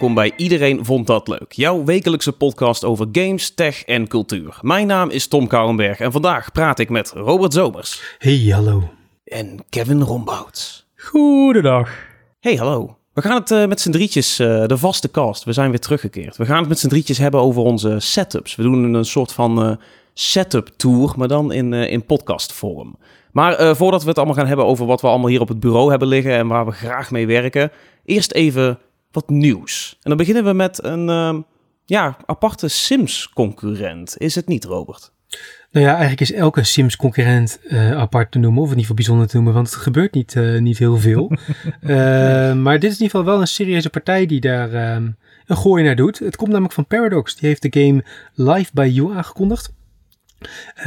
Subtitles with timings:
[0.00, 4.58] welkom bij Iedereen Vond Dat Leuk, jouw wekelijkse podcast over games, tech en cultuur.
[4.60, 8.16] Mijn naam is Tom Kouwenberg en vandaag praat ik met Robert Zomers.
[8.18, 8.90] Hey, hallo.
[9.24, 10.86] En Kevin Rombouts.
[10.96, 11.90] Goedendag.
[12.38, 12.96] Hey, hallo.
[13.12, 16.36] We gaan het uh, met z'n drietjes, uh, de vaste cast, we zijn weer teruggekeerd.
[16.36, 18.56] We gaan het met z'n drietjes hebben over onze setups.
[18.56, 19.76] We doen een soort van uh,
[20.14, 22.96] setup tour, maar dan in, in podcastvorm.
[23.32, 25.90] Maar voordat we het allemaal gaan hebben over wat we allemaal hier op het bureau
[25.90, 27.70] hebben liggen en waar we graag mee werken,
[28.04, 28.78] eerst even
[29.10, 29.96] wat nieuws.
[30.02, 31.38] En dan beginnen we met een uh,
[31.84, 34.18] ja, aparte Sims-concurrent.
[34.18, 35.12] Is het niet, Robert?
[35.70, 39.26] Nou ja, eigenlijk is elke Sims-concurrent uh, apart te noemen, of in ieder geval bijzonder
[39.28, 41.32] te noemen, want het gebeurt niet, uh, niet heel veel.
[41.82, 45.10] uh, maar dit is in ieder geval wel een serieuze partij die daar ehm,
[45.46, 46.18] een gooi naar doet.
[46.18, 47.36] Het komt namelijk van Paradox.
[47.36, 48.04] Die heeft de game
[48.34, 49.72] Live by You aangekondigd.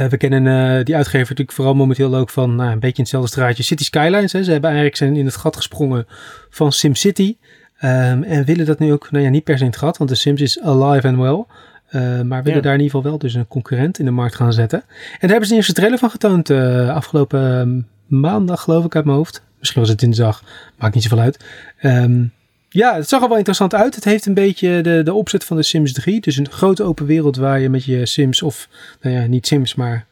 [0.08, 3.62] we kennen die uitgever natuurlijk vooral momenteel ook van nou, een beetje in hetzelfde straatje
[3.62, 4.32] City Skylines.
[4.32, 4.44] Hè.
[4.44, 6.06] Ze hebben eigenlijk zijn in het gat gesprongen
[6.50, 7.36] van SimCity.
[7.82, 10.10] Um, en willen dat nu ook, nou ja, niet per se in het gat, want
[10.10, 11.44] de Sims is alive and well.
[11.90, 14.52] Uh, maar willen daar in ieder geval wel dus een concurrent in de markt gaan
[14.52, 14.78] zetten.
[14.80, 18.94] En daar hebben ze een eerste trailer van getoond uh, afgelopen um, maandag, geloof ik,
[18.94, 19.42] uit mijn hoofd.
[19.58, 20.42] Misschien was het dinsdag,
[20.78, 21.44] maakt niet zoveel uit.
[21.82, 22.32] Um,
[22.68, 23.94] ja, het zag er wel interessant uit.
[23.94, 26.20] Het heeft een beetje de, de opzet van de Sims 3.
[26.20, 28.68] Dus een grote open wereld waar je met je Sims, of
[29.00, 30.06] nou ja, niet Sims, maar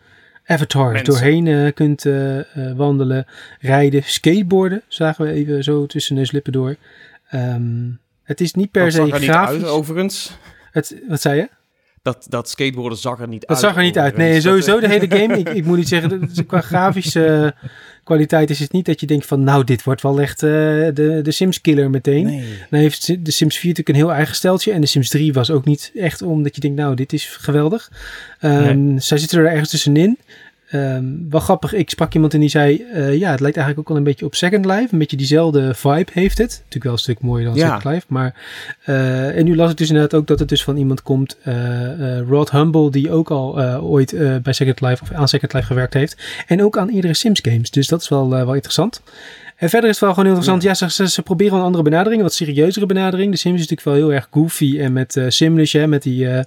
[0.46, 1.14] avatars Mensen.
[1.14, 2.06] doorheen uh, kunt
[2.76, 3.26] wandelen,
[3.60, 4.82] rijden, skateboarden.
[4.88, 6.76] Zagen we even zo tussen neuslippen door.
[7.34, 9.56] Um, het is niet per dat se zag er grafisch.
[9.56, 10.36] Niet uit, overigens.
[10.70, 11.48] Het, wat zei je?
[12.02, 13.60] Dat, dat skateboarden zag er niet dat uit.
[13.60, 14.16] Dat zag er niet uit.
[14.16, 15.38] Nee, sowieso de hele game.
[15.40, 17.54] ik, ik moet niet zeggen, dat, qua grafische
[18.04, 19.44] kwaliteit is het niet dat je denkt van...
[19.44, 22.24] nou, dit wordt wel echt uh, de, de Sims killer meteen.
[22.26, 22.58] Nee.
[22.70, 24.72] Dan heeft de Sims 4 natuurlijk een heel eigen steltje.
[24.72, 27.90] En de Sims 3 was ook niet echt omdat je denkt, nou, dit is geweldig.
[28.40, 29.00] Um, nee.
[29.00, 30.18] Zij zitten er ergens tussenin.
[30.74, 33.88] Um, wel grappig, ik sprak iemand en die zei: uh, Ja, het lijkt eigenlijk ook
[33.88, 34.88] wel een beetje op Second Life.
[34.90, 36.50] Een beetje diezelfde vibe heeft het.
[36.50, 37.66] Natuurlijk wel een stuk mooier dan ja.
[37.66, 38.06] Second Life.
[38.08, 38.34] Maar,
[38.86, 42.20] uh, en nu las ik dus inderdaad ook dat het dus van iemand komt, uh,
[42.28, 46.44] Rod Humble, die ook al ooit bij Second Life of aan Second Life gewerkt heeft.
[46.46, 47.70] En ook aan eerdere Sims games.
[47.70, 49.02] Dus dat is wel, wel interessant.
[49.62, 50.78] En verder is het wel gewoon heel interessant.
[50.80, 53.30] Ja, ze, ze, proberen een andere benadering, een wat serieuzere benadering.
[53.30, 56.24] De Sims is natuurlijk wel heel erg goofy en met uh, Simlish, hè, met die.
[56.24, 56.40] Uh,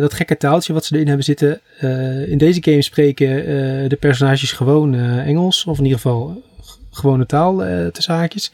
[0.00, 1.60] dat gekke taaltje wat ze erin hebben zitten.
[1.80, 5.64] Uh, in deze game spreken uh, de personages gewoon Engels.
[5.64, 6.42] Of in ieder geval
[6.90, 7.62] gewone taal
[7.92, 8.52] tussen haakjes.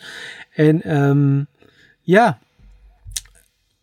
[0.54, 1.46] En um,
[2.02, 2.38] ja,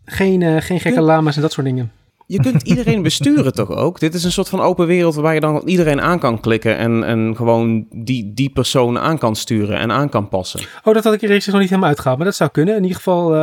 [0.06, 1.92] geen, geen gekke lama's en dat soort dingen.
[2.32, 4.00] Je kunt iedereen besturen toch ook?
[4.00, 7.04] Dit is een soort van open wereld waar je dan iedereen aan kan klikken en,
[7.04, 10.60] en gewoon die, die persoon aan kan sturen en aan kan passen.
[10.84, 12.76] Oh, dat had ik er eerst nog niet helemaal uitgehaald, maar dat zou kunnen.
[12.76, 13.34] In ieder geval,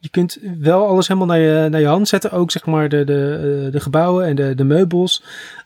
[0.00, 2.30] je kunt wel alles helemaal naar je, naar je hand zetten.
[2.30, 5.22] Ook zeg maar de, de, de gebouwen en de, de meubels.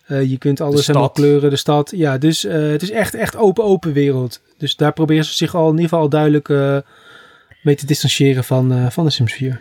[0.08, 1.92] Uh, je kunt alles helemaal kleuren, de stad.
[1.96, 4.40] Ja, dus uh, het is echt, echt open, open wereld.
[4.58, 6.76] Dus daar proberen ze zich al in ieder geval duidelijk uh,
[7.62, 9.60] mee te distancieren van, van de Sims 4.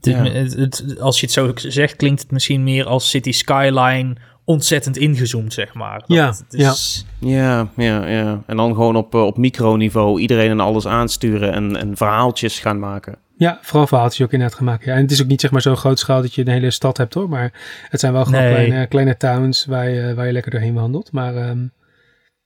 [0.00, 0.24] Ja.
[0.24, 4.96] Het, het, als je het zo zegt, klinkt het misschien meer als City Skyline ontzettend
[4.96, 5.98] ingezoomd, zeg maar.
[5.98, 7.06] Dat ja, is...
[7.18, 8.42] ja, ja, ja, ja.
[8.46, 13.18] En dan gewoon op, op microniveau iedereen en alles aansturen en, en verhaaltjes gaan maken.
[13.36, 14.84] Ja, vooral verhaaltjes ook inderdaad gemaakt.
[14.84, 16.70] Ja, en het is ook niet zeg maar zo'n groot schaal dat je een hele
[16.70, 17.28] stad hebt hoor.
[17.28, 17.52] Maar
[17.88, 18.52] het zijn wel gewoon nee.
[18.52, 21.12] kleine, kleine towns waar je, waar je lekker doorheen wandelt.
[21.12, 21.72] Maar um,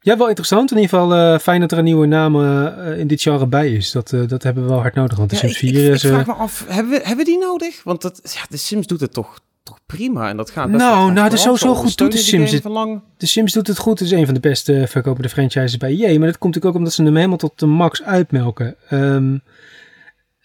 [0.07, 0.71] ja, wel interessant.
[0.71, 3.73] In ieder geval uh, fijn dat er een nieuwe naam uh, in dit genre bij
[3.73, 3.91] is.
[3.91, 5.17] Dat, uh, dat hebben we wel hard nodig.
[5.17, 6.05] Want de ja, Sims 4 ik, ik, is...
[6.05, 7.83] Ik vraag me af, hebben we, hebben we die nodig?
[7.83, 10.29] Want dat, ja, de Sims doet het toch, toch prima.
[10.29, 12.51] En dat gaat best Nou, nou dat is sowieso goed doet de Sims.
[12.51, 12.63] Het,
[13.17, 13.99] de Sims doet het goed.
[13.99, 16.19] Het is een van de beste verkopende franchises bij EA.
[16.19, 18.77] Maar dat komt natuurlijk ook omdat ze hem helemaal tot de max uitmelken.
[18.91, 19.43] Um,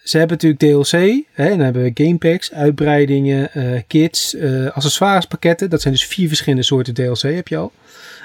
[0.04, 5.70] ze hebben natuurlijk DLC, hè, dan hebben we gamepacks, uitbreidingen, uh, kits, uh, accessoirespakketten.
[5.70, 7.72] Dat zijn dus vier verschillende soorten DLC heb je al.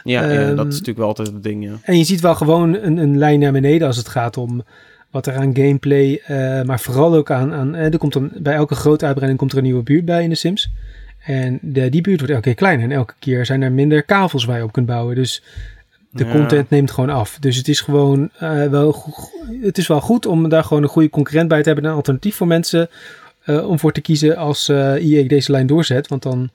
[0.05, 1.79] Ja, um, ja, dat is natuurlijk wel altijd het ding, ja.
[1.83, 4.63] En je ziet wel gewoon een, een lijn naar beneden als het gaat om
[5.11, 8.75] wat er aan gameplay, uh, maar vooral ook aan, aan er komt dan, bij elke
[8.75, 10.71] grote uitbreiding komt er een nieuwe buurt bij in de Sims.
[11.25, 14.45] En de, die buurt wordt elke keer kleiner en elke keer zijn er minder kavels
[14.45, 15.15] waar je op kunt bouwen.
[15.15, 15.43] Dus
[16.16, 16.33] de ja.
[16.33, 17.36] content neemt gewoon af.
[17.41, 19.04] Dus het is gewoon uh, wel,
[19.63, 21.84] het is wel goed om daar gewoon een goede concurrent bij te hebben.
[21.91, 22.89] Een alternatief voor mensen
[23.47, 26.09] uh, om voor te kiezen als uh, EA deze lijn doorzet.
[26.09, 26.51] Want dan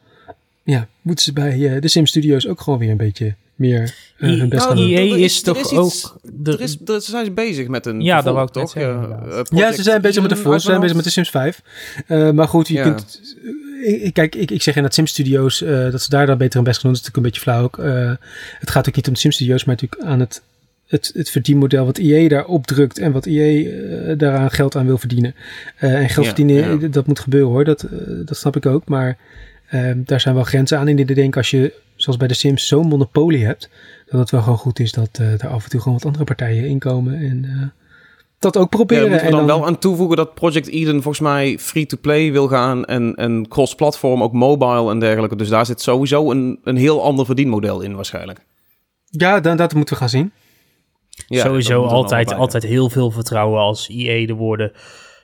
[0.64, 4.50] ja, moeten ze bij de Sim Studios ook gewoon weer een beetje meer uh, hun
[4.50, 4.96] best nou, gaan doen.
[4.96, 5.86] EA is, is toch is ook...
[5.86, 8.70] Iets, er is, er zijn ze bezig met een Ja, dat wou ik toch?
[8.70, 11.30] Zeggen, ja, ja, ze zijn bezig met de Force, ze zijn bezig met de Sims
[11.30, 11.62] 5.
[12.08, 12.84] Uh, maar goed, je ja.
[12.84, 13.22] kunt...
[13.82, 16.56] Ik, kijk, ik, ik zeg in dat Sim Studios uh, dat ze daar dan beter
[16.56, 16.92] hun best doen.
[16.92, 17.78] Dat is natuurlijk een beetje flauw ook.
[17.78, 18.12] Uh,
[18.60, 20.42] het gaat ook niet om Sim Studios, maar natuurlijk aan het,
[20.88, 24.98] het, het verdienmodel wat EA daar opdrukt en wat EA uh, daaraan geld aan wil
[24.98, 25.36] verdienen.
[25.78, 26.88] en geld ja, verdienen, ja.
[26.88, 27.88] dat moet gebeuren hoor, dat,
[28.26, 28.88] dat snap ik ook.
[28.88, 29.18] Maar
[29.96, 32.88] daar zijn wel grenzen aan in die denk als je, zoals bij de Sims, zo'n
[32.88, 33.70] monopolie hebt,
[34.10, 36.68] dat het wel gewoon goed is dat er af en toe gewoon wat andere partijen
[36.68, 37.74] inkomen en
[38.42, 39.10] dat ook proberen.
[39.10, 43.16] Ja, en dan, wel aan toevoegen dat Project Eden volgens mij free-to-play wil gaan en,
[43.16, 45.36] en cross-platform, ook mobile en dergelijke.
[45.36, 48.46] Dus daar zit sowieso een, een heel ander verdienmodel in waarschijnlijk.
[49.06, 50.32] Ja, dan, dat moeten we gaan zien.
[51.28, 54.72] Ja, Sowieso altijd, altijd heel veel vertrouwen als EA de woorden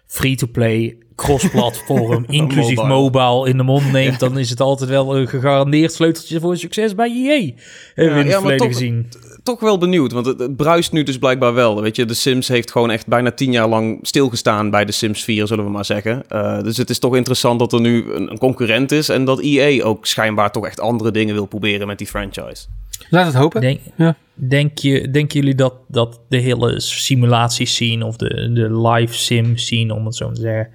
[0.05, 3.49] free-to-play, cross-platform, inclusief mobile.
[3.49, 7.09] in de mond neemt, dan is het altijd wel een gegarandeerd sleuteltje voor succes bij
[7.09, 7.51] EA.
[7.93, 9.09] Hebben we in het toch, gezien.
[9.47, 11.81] Toch wel benieuwd, want het, bruist nu dus blijkbaar wel.
[11.81, 15.23] Weet je, de Sims heeft gewoon echt bijna tien jaar lang stilgestaan bij de Sims
[15.23, 16.23] 4, zullen we maar zeggen.
[16.31, 19.39] Uh, dus het is toch interessant dat er nu een, een concurrent is en dat
[19.39, 22.65] EA ook schijnbaar toch echt andere dingen wil proberen met die franchise.
[23.09, 23.61] Laat het hopen.
[23.61, 24.15] Denk, ja.
[24.33, 29.93] denk je, denken jullie dat, dat de hele simulatiescene of de, de live sim scene,
[29.93, 30.69] om het zo te zeggen,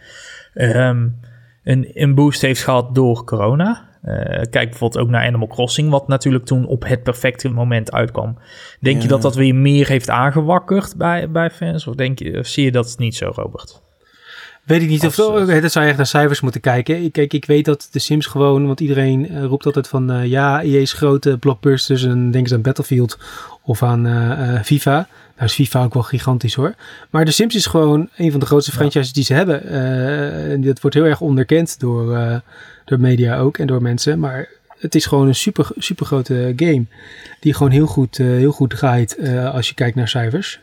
[0.54, 1.08] ehm,
[1.64, 3.90] een, een boost heeft gehad door corona?
[4.04, 4.14] Uh,
[4.50, 8.38] kijk bijvoorbeeld ook naar Animal Crossing, wat natuurlijk toen op het perfecte moment uitkwam.
[8.80, 11.86] Denk je dat dat weer meer heeft aangewakkerd bij, bij fans?
[11.86, 13.82] Of, denk je, of zie je dat niet zo, Robert?
[14.62, 15.44] Weet ik niet of zo.
[15.44, 17.04] Dat zou je echt naar cijfers moeten kijken.
[17.04, 20.26] Ik, kijk, ik weet dat de Sims gewoon, want iedereen eh, roept altijd van uh,
[20.26, 23.18] ja, EA's grote blockbusters en denken ze aan Battlefield
[23.62, 25.08] of aan uh, FIFA.
[25.36, 26.74] Nou is FIFA ook wel gigantisch hoor.
[27.10, 29.68] Maar de Sims is gewoon een van de grootste franchises die ze hebben.
[30.50, 32.40] en dat wordt heel erg onderkend door,
[32.84, 34.18] door media ook en door mensen.
[34.18, 34.48] Maar
[34.78, 36.84] het is gewoon een super, super grote game.
[37.40, 39.18] Die gewoon heel goed, heel goed draait
[39.52, 40.60] als je kijkt naar cijfers.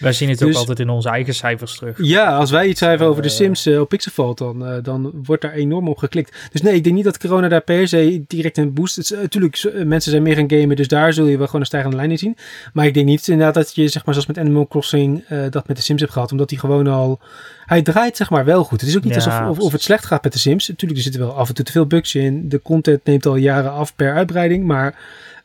[0.00, 1.98] Wij zien het ook dus- altijd in onze eigen cijfers terug.
[2.02, 5.12] Ja, als wij iets schrijven over de eh, Sims uh, op Pixelvault, dan, uh, dan
[5.24, 6.48] wordt daar enorm op geklikt.
[6.52, 9.10] Dus nee, ik denk niet dat corona daar per se direct een boost is.
[9.10, 12.10] Natuurlijk, mensen zijn meer gaan gamen, dus daar zul je wel gewoon een stijgende lijn
[12.10, 12.36] in zien.
[12.72, 15.76] Maar ik denk niet inderdaad dat je, zeg maar, zoals met Animal Crossing, dat met
[15.76, 16.32] de Sims hebt gehad.
[16.32, 17.20] Omdat die gewoon al...
[17.66, 18.80] Hij draait, zeg maar, wel goed.
[18.80, 20.68] Het is ook niet alsof of, of, het slecht gaat met de Sims.
[20.68, 22.48] Natuurlijk, er zitten wel af en toe te veel bugs in.
[22.48, 24.94] De content neemt al jaren af per uitbreiding, maar...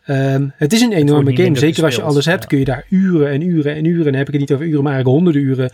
[0.07, 1.57] Um, het is een enorme game.
[1.57, 4.13] Zeker als je alles hebt, kun je daar uren en uren en uren, en dan
[4.13, 5.71] heb ik het niet over uren, maar eigenlijk honderden uren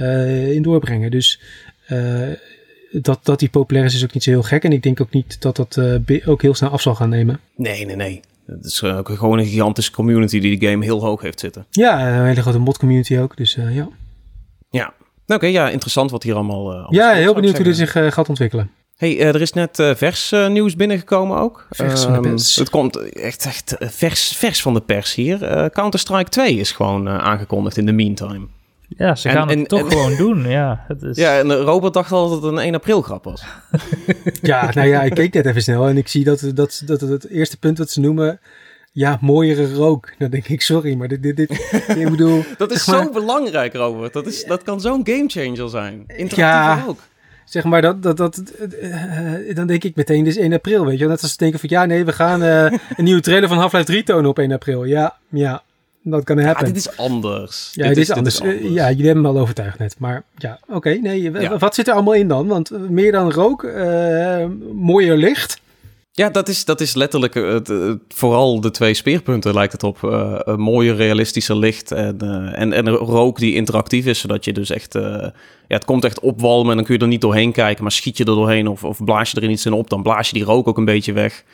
[0.00, 1.10] uh, in doorbrengen.
[1.10, 1.40] Dus
[1.88, 2.28] uh,
[2.92, 4.64] dat, dat die populair is, is ook niet zo heel gek.
[4.64, 7.40] En ik denk ook niet dat dat uh, ook heel snel af zal gaan nemen.
[7.56, 8.20] Nee, nee, nee.
[8.46, 11.66] Het is ook gewoon een gigantische community die de game heel hoog heeft zitten.
[11.70, 13.36] Ja, een hele grote mod community ook.
[13.36, 13.88] Dus ja.
[14.70, 14.94] Ja,
[15.26, 16.94] nou, oké, ja, interessant wat hier allemaal.
[16.94, 18.70] ja, heel benieuwd hoe dit zich gaat ontwikkelen.
[18.96, 21.66] Hey, uh, er is net uh, vers uh, nieuws binnengekomen ook.
[21.70, 22.56] Vers van de ehm, pers.
[22.56, 25.70] Het komt echt, echt vers, vers van de pers hier.
[25.72, 28.46] Counter-Strike 2 is gewoon aangekondigd in de meantime.
[28.96, 30.48] Ja, ze gaan het toch gewoon doen.
[30.48, 31.16] Ja, het is...
[31.16, 33.42] ja, en Robert dacht al dat het een 1 april grap was.
[34.42, 37.28] ja, nou ja, ik keek net even snel en ik zie dat, dat, dat het
[37.28, 38.40] eerste punt wat ze noemen...
[38.94, 40.14] Ja, mooiere rook.
[40.18, 41.50] Dan denk ik, sorry, maar dit, dit, dit
[41.96, 42.44] ik bedoel...
[42.56, 44.12] dat is zo belangrijk, Robert.
[44.12, 46.04] Dat, is, dat kan zo'n gamechanger zijn.
[46.06, 47.00] Interactieve ja, rook
[47.52, 48.42] zeg maar, dat, dat, dat,
[48.82, 51.06] uh, dan denk ik meteen, dit is 1 april, weet je.
[51.06, 52.64] Net als ze denken van, ja, nee, we gaan uh,
[52.96, 54.84] een nieuwe trailer van Half-Life 3 tonen op 1 april.
[54.84, 55.62] Ja, ja,
[56.02, 56.66] dat kan happen.
[56.66, 57.70] Ja, dit is anders.
[57.74, 58.34] Ja, dit, is, anders.
[58.34, 58.60] Is anders.
[58.60, 59.94] ja, jullie hebben me al overtuigd net.
[59.98, 62.46] Maar ja, oké, nee, wat zit er allemaal in dan?
[62.46, 63.62] Want meer dan rook,
[64.72, 65.60] mooier licht.
[66.14, 67.72] Ja, dat is, dat is letterlijk het,
[68.08, 69.98] vooral de twee speerpunten lijkt het op.
[70.02, 74.52] Uh, een mooie realistische licht en, uh, en, en rook die interactief is, zodat je
[74.52, 74.94] dus echt...
[74.94, 75.02] Uh,
[75.68, 78.16] ja, het komt echt opwalmen en dan kun je er niet doorheen kijken, maar schiet
[78.16, 80.44] je er doorheen of, of blaas je er iets in op, dan blaas je die
[80.44, 81.44] rook ook een beetje weg.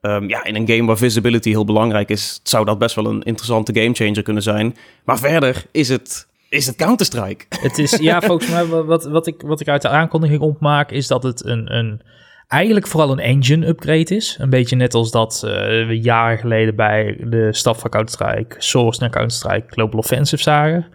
[0.00, 3.22] Um, ja, in een game waar visibility heel belangrijk is, zou dat best wel een
[3.22, 4.76] interessante gamechanger kunnen zijn.
[5.04, 7.44] Maar verder is het is het Counter-Strike.
[7.60, 11.06] Het is, ja, volgens mij, wat, wat, ik, wat ik uit de aankondiging opmaak, is
[11.06, 12.00] dat het een, een
[12.46, 14.36] eigenlijk vooral een engine upgrade is.
[14.40, 15.50] Een beetje net als dat uh,
[15.86, 20.86] we jaren geleden bij de staf van Counter-Strike, Source naar Counter-Strike Global Offensive zagen.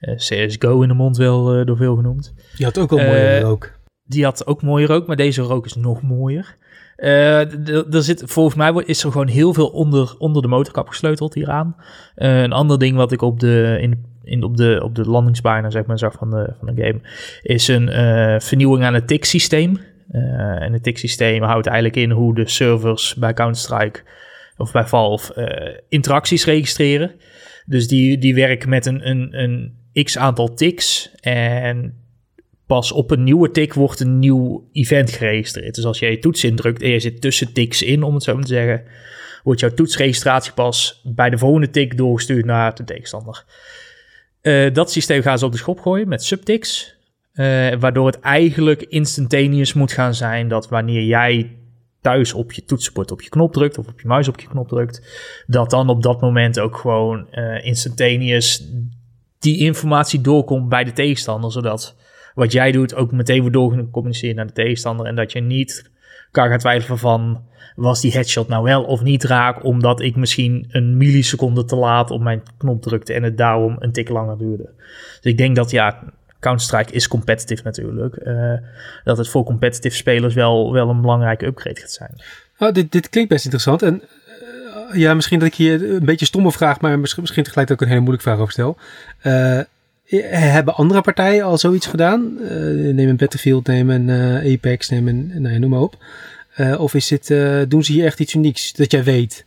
[0.00, 2.34] Uh, eh, CSGO in de mond wel uh, door veel genoemd.
[2.56, 3.72] Die had ook wel mooie rook.
[4.04, 6.56] Die had ook mooie rook, maar deze rook is nog mooier.
[6.96, 11.76] er zit, volgens mij is er gewoon heel veel onder, onder de motorkap gesleuteld hieraan.
[12.14, 15.86] een ander ding wat ik op de, in, in, op de, op de landingsbaan zeg
[15.86, 17.00] maar, zag van de, van de game,
[17.42, 17.88] is een
[18.40, 19.70] vernieuwing aan het TIC-systeem.
[19.70, 24.02] Uh, en het TIC-systeem houdt eigenlijk in hoe de servers bij Counter-Strike
[24.56, 27.14] of bij Valve uh, interacties registreren.
[27.66, 31.10] Dus die, die werken met een, een, een x aantal ticks.
[31.20, 31.94] En
[32.66, 35.74] pas op een nieuwe tick wordt een nieuw event geregistreerd.
[35.74, 38.34] Dus als je je toets indrukt en je zit tussen ticks in, om het zo
[38.34, 38.84] maar te zeggen,
[39.42, 43.44] wordt jouw toetsregistratie pas bij de volgende tick doorgestuurd naar de tegenstander.
[44.42, 46.97] Uh, dat systeem gaan ze op de schop gooien met subticks.
[47.38, 51.56] Uh, waardoor het eigenlijk instantaneous moet gaan zijn dat wanneer jij
[52.00, 54.68] thuis op je toetsenbord op je knop drukt of op je muis op je knop
[54.68, 55.02] drukt,
[55.46, 58.64] dat dan op dat moment ook gewoon uh, instantaneous
[59.38, 61.96] die informatie doorkomt bij de tegenstander, zodat
[62.34, 65.90] wat jij doet ook meteen wordt doorgecommuniceerd naar de tegenstander en dat je niet
[66.26, 67.42] elkaar gaan twijfelen van
[67.76, 72.10] was die headshot nou wel of niet raak, omdat ik misschien een milliseconde te laat
[72.10, 74.70] op mijn knop drukte en het daarom een tik langer duurde.
[75.20, 78.16] Dus ik denk dat ja, Counter-Strike is competitive natuurlijk.
[78.22, 78.52] Uh,
[79.04, 82.22] dat het voor competitive spelers wel, wel een belangrijke upgrade gaat zijn.
[82.58, 83.82] Oh, dit, dit klinkt best interessant.
[83.82, 84.02] En
[84.92, 87.80] uh, ja, misschien dat ik hier een beetje stomme vraag, maar misschien, misschien tegelijk ook
[87.80, 88.76] een hele moeilijke vraag over stel.
[89.22, 89.60] Uh,
[90.30, 92.34] hebben andere partijen al zoiets gedaan?
[92.94, 94.10] neem een Battlefield, neem een
[94.54, 95.96] Apex, neem een, nou, noem maar op.
[96.78, 97.34] of is dit,
[97.70, 99.46] doen ze hier echt iets unieks dat jij weet?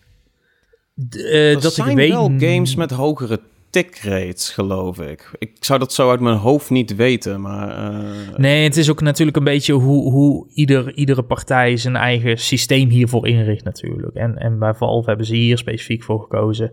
[1.10, 2.10] Uh, dat zijn ik weet...
[2.10, 3.40] wel games met hogere
[3.72, 5.32] tick rates, geloof ik.
[5.38, 7.94] Ik zou dat zo uit mijn hoofd niet weten, maar...
[7.94, 8.38] Uh...
[8.38, 12.90] Nee, het is ook natuurlijk een beetje hoe, hoe ieder, iedere partij zijn eigen systeem
[12.90, 14.16] hiervoor inricht natuurlijk.
[14.16, 16.72] En, en bij Valve hebben ze hier specifiek voor gekozen.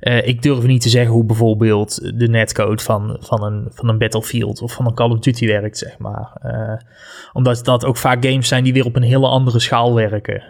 [0.00, 3.98] Uh, ik durf niet te zeggen hoe bijvoorbeeld de netcode van, van, een, van een
[3.98, 6.40] Battlefield of van een Call of Duty werkt, zeg maar.
[6.44, 6.76] Uh,
[7.32, 10.42] omdat dat ook vaak games zijn die weer op een hele andere schaal werken.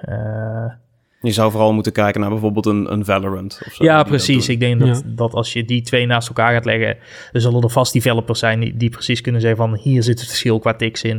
[1.23, 3.61] Je zou vooral moeten kijken naar bijvoorbeeld een, een Valorant.
[3.67, 4.49] Of zo, ja, precies.
[4.49, 6.97] Ik denk dat, dat als je die twee naast elkaar gaat leggen,
[7.33, 10.29] er zullen er vast developers zijn die, die precies kunnen zeggen van hier zit het
[10.29, 11.17] verschil qua tics in.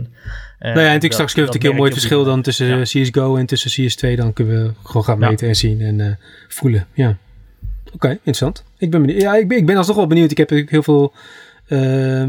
[0.60, 3.36] Uh, nou ja, en ik straks kun je een heel mooi verschil dan tussen CSGO
[3.36, 4.16] en tussen CS2.
[4.16, 6.12] Dan kunnen we gewoon gaan meten en zien en uh,
[6.48, 6.88] voelen.
[6.94, 7.18] Ja.
[7.94, 8.64] Oké, interessant.
[8.78, 9.22] Ik ben benieuwd.
[9.22, 10.32] Ja, ik ben, ik ben alsnog wel benieuwd.
[10.32, 11.14] Ik heb heel veel
[11.68, 12.24] uh,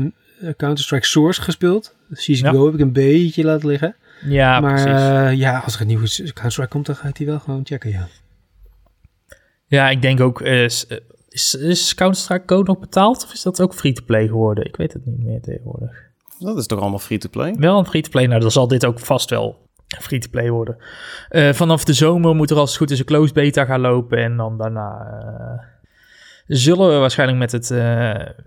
[0.57, 1.95] Counter-Strike Source gespeeld.
[2.12, 3.97] CSGO heb ik een beetje laten liggen.
[4.25, 5.00] Ja, maar precies.
[5.00, 8.09] Uh, ja, als er een nieuwe Counter-Strike komt, dan gaat hij wel gewoon checken, ja.
[9.66, 13.75] Ja, ik denk ook, uh, is, is Counter-Strike Code nog betaald of is dat ook
[13.75, 14.64] free-to-play geworden?
[14.64, 16.02] Ik weet het niet meer tegenwoordig.
[16.38, 17.54] Dat is toch allemaal free-to-play?
[17.59, 20.76] Wel een free-to-play, nou dan zal dit ook vast wel free-to-play worden.
[21.31, 24.19] Uh, vanaf de zomer moet er als het goed is een closed beta gaan lopen
[24.19, 25.07] en dan daarna
[26.47, 27.71] zullen we waarschijnlijk met, het,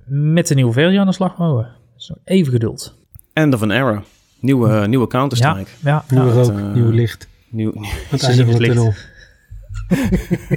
[0.06, 1.76] met de nieuwe versie aan de slag mogen.
[1.96, 2.96] Dus even geduld.
[3.34, 4.04] End of an era.
[4.40, 5.70] Nieuwe, nieuwe Counter-Strike.
[5.80, 7.28] Ja, ja, nieuwe rook, uh, nieuw licht.
[7.50, 7.92] Nieuw, nieuw.
[8.10, 8.94] Het einde van de tunnel.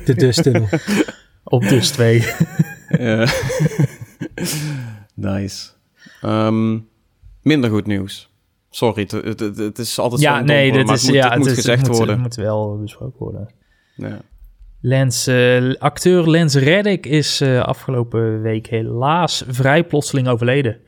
[0.05, 0.69] de dusttunnel.
[1.45, 2.25] Op dus 2.
[5.15, 5.69] nice.
[6.25, 6.89] Um,
[7.43, 8.31] minder goed nieuws.
[8.71, 11.47] Sorry, het, het, het is altijd ja, zo nee, dit is, moet, ja, het moet
[11.47, 12.15] is, gezegd moet, worden.
[12.15, 13.49] Het moet wel besproken worden.
[13.95, 14.21] Ja.
[14.81, 20.81] Lens, uh, acteur Lens Reddick is uh, afgelopen week helaas vrij plotseling overleden.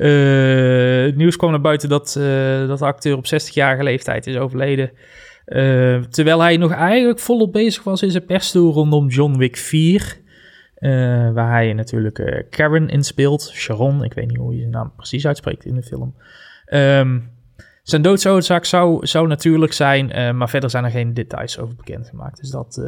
[0.00, 4.36] Uh, het nieuws kwam naar buiten dat, uh, dat de acteur op 60-jarige leeftijd is
[4.36, 4.90] overleden.
[5.46, 10.18] Uh, terwijl hij nog eigenlijk volop bezig was in zijn perstoer rondom John Wick 4.
[11.34, 13.50] waar hij natuurlijk Karen in speelt.
[13.54, 16.14] Sharon, ik weet niet hoe je zijn naam precies uitspreekt in de film.
[16.72, 17.30] Um,
[17.82, 22.40] zijn doodsoorzaak zou, zou natuurlijk zijn, maar verder zijn er geen details over bekendgemaakt.
[22.40, 22.82] Dus dat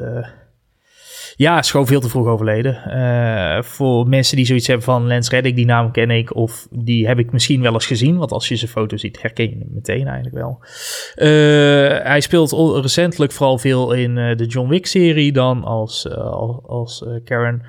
[1.37, 2.83] ja, is gewoon veel te vroeg overleden.
[2.87, 6.35] Uh, voor mensen die zoiets hebben van Lens Reddick, die naam ken ik.
[6.35, 8.17] Of die heb ik misschien wel eens gezien.
[8.17, 10.59] Want als je zijn foto ziet, herken je hem meteen eigenlijk wel.
[10.61, 11.29] Uh,
[12.02, 12.52] hij speelt
[12.83, 17.62] recentelijk vooral veel in uh, de John Wick-serie dan als, als, als Karen.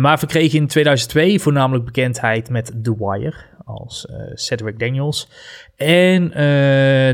[0.00, 3.34] maar verkreeg in 2002 voornamelijk bekendheid met The Wire
[3.64, 5.28] als Cedric Daniels.
[5.76, 6.30] En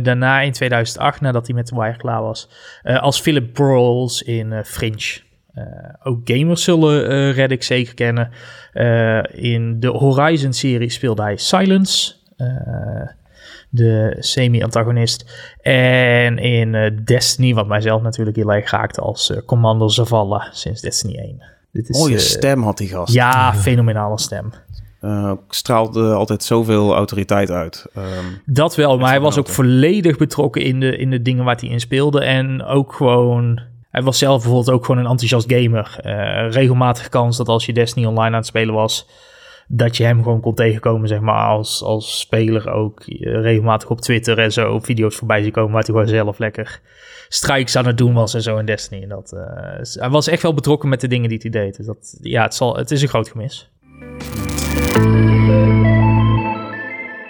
[0.02, 2.48] daarna in 2008, nadat hij met The Wire klaar was,
[2.82, 5.30] als Philip Brawls in Fringe.
[5.54, 5.64] Uh,
[6.02, 8.30] ook gamers zullen uh, Reddick zeker kennen.
[8.74, 12.14] Uh, in de Horizon-serie speelde hij Silence,
[13.70, 15.54] de semi-antagonist.
[15.60, 21.42] En in Destiny, wat mijzelf natuurlijk heel erg raakte als Commander Zavala sinds Destiny 1.
[21.72, 23.12] Dit is, Mooie stem had die gast.
[23.12, 24.52] Ja, fenomenale stem.
[25.48, 27.86] straalde altijd zoveel autoriteit uit.
[27.96, 28.04] Um,
[28.46, 31.68] dat wel, maar hij was ook volledig betrokken in de, in de dingen waar hij
[31.68, 32.24] in speelde.
[32.24, 33.60] En ook gewoon
[33.92, 36.00] hij was zelf bijvoorbeeld ook gewoon een enthousiast gamer.
[36.04, 39.08] Uh, regelmatig kans dat als je Destiny online aan het spelen was,
[39.68, 43.02] dat je hem gewoon kon tegenkomen, zeg maar, als, als speler ook.
[43.20, 46.80] Regelmatig op Twitter en zo video's voorbij zien komen waar hij gewoon zelf lekker
[47.28, 49.02] strikes aan het doen was en zo in Destiny.
[49.02, 51.76] En dat, uh, hij was echt wel betrokken met de dingen die hij deed.
[51.76, 53.70] Dus dat, ja, het, zal, het is een groot gemis.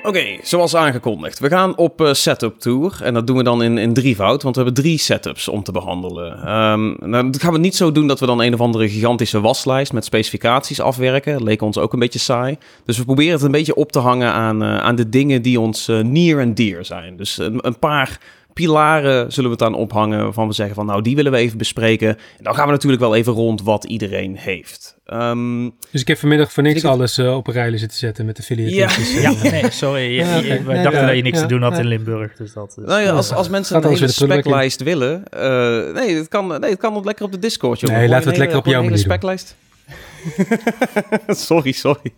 [0.05, 1.39] Oké, zoals aangekondigd.
[1.39, 3.01] We gaan op uh, setup tour.
[3.03, 5.73] En dat doen we dan in, in drievoud, want we hebben drie setups om te
[5.73, 6.53] behandelen.
[6.53, 9.41] Um, nou, dat gaan we niet zo doen dat we dan een of andere gigantische
[9.41, 11.33] waslijst met specificaties afwerken.
[11.33, 12.57] Dat leek ons ook een beetje saai.
[12.85, 15.61] Dus we proberen het een beetje op te hangen aan, uh, aan de dingen die
[15.61, 17.17] ons uh, near en dear zijn.
[17.17, 18.21] Dus een, een paar
[18.53, 21.59] pilaren zullen we het aan ophangen waarvan we zeggen van nou die willen we even
[21.59, 22.09] bespreken.
[22.09, 24.97] En dan gaan we natuurlijk wel even rond wat iedereen heeft.
[25.07, 28.39] Um, dus ik heb vanmiddag voor niks alles uh, op een rijlen zitten zetten met
[28.39, 28.91] affiliate ja.
[29.31, 30.15] ja, nee, sorry.
[30.15, 30.65] Ja, okay.
[30.65, 32.37] We dachten ja, dat je niks te doen had in Limburg.
[32.37, 32.85] Dus dat is...
[32.85, 35.23] nou ja, als, als mensen Gaat een hele speklijst willen.
[35.35, 35.41] Uh,
[35.95, 37.81] nee, het kan, nee, het kan lekker op de Discord.
[37.81, 37.91] Joh.
[37.91, 39.57] Nee, laten we het lekker op jouw manier speklijst.
[41.27, 42.13] sorry, sorry.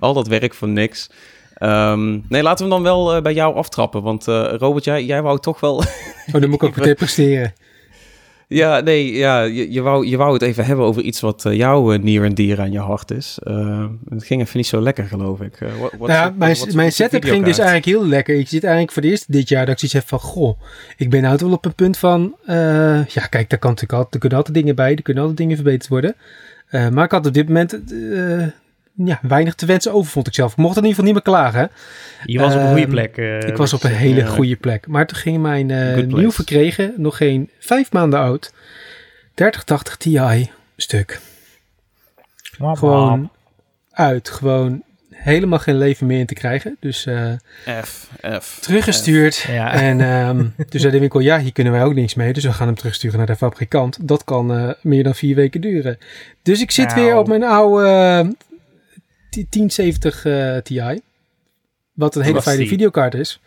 [0.00, 1.10] Al dat werk voor niks.
[1.56, 4.02] Ehm, nee, laten we hem dan wel bij jou aftrappen.
[4.02, 4.24] Want
[4.58, 5.76] Robert, jij, jij wou toch wel...
[6.26, 7.54] Oh, dan moet ik ook meteen presteren.
[8.48, 11.54] Ja, nee, ja, je, je, wou, je wou het even hebben over iets wat uh,
[11.54, 13.38] jou uh, neer en dier aan je hart is.
[13.42, 15.58] Uh, het ging even niet zo lekker, geloof ik.
[15.78, 18.34] What, nou, mijn, mijn setup ging dus eigenlijk heel lekker.
[18.38, 20.28] Ik zit eigenlijk voor het eerst dit jaar dat ik zoiets heb van...
[20.28, 20.60] Goh,
[20.96, 22.36] ik ben nou wel op een punt van...
[23.08, 24.94] ja, kijk, daar, kan natuurlijk altijd, er kunnen altijd dingen bij.
[24.94, 26.14] Er kunnen altijd dingen verbeterd worden.
[26.70, 27.78] maar ik had op dit moment
[28.96, 30.52] ja, weinig te wensen over, vond ik zelf.
[30.52, 31.70] Ik mocht in ieder geval niet meer klagen.
[32.24, 33.16] Je was op een goede ehm, plek.
[33.16, 34.86] Uh, ik was op een hele goede plek.
[34.86, 38.52] Maar toen ging mijn uh, nieuw verkregen, nog geen vijf maanden oud,
[39.34, 41.20] 3080 Ti stuk.
[42.58, 43.30] Gewoon
[43.90, 44.30] uit.
[44.30, 46.76] Gewoon helemaal geen leven meer in te krijgen.
[46.80, 47.32] Dus uh,
[47.82, 48.10] F,
[48.40, 49.44] F, teruggestuurd.
[49.48, 49.72] Ja.
[49.86, 52.32] En um, toen zei de winkel, ja, hier kunnen wij ook niks mee.
[52.32, 54.08] Dus we gaan hem terugsturen naar de fabrikant.
[54.08, 55.98] Dat kan uh, meer dan vier weken duren.
[56.42, 58.34] Dus ik zit weer op mijn oude
[59.50, 61.00] 1070 uh, Ti.
[61.92, 63.40] Wat een hele fijne videokaart is.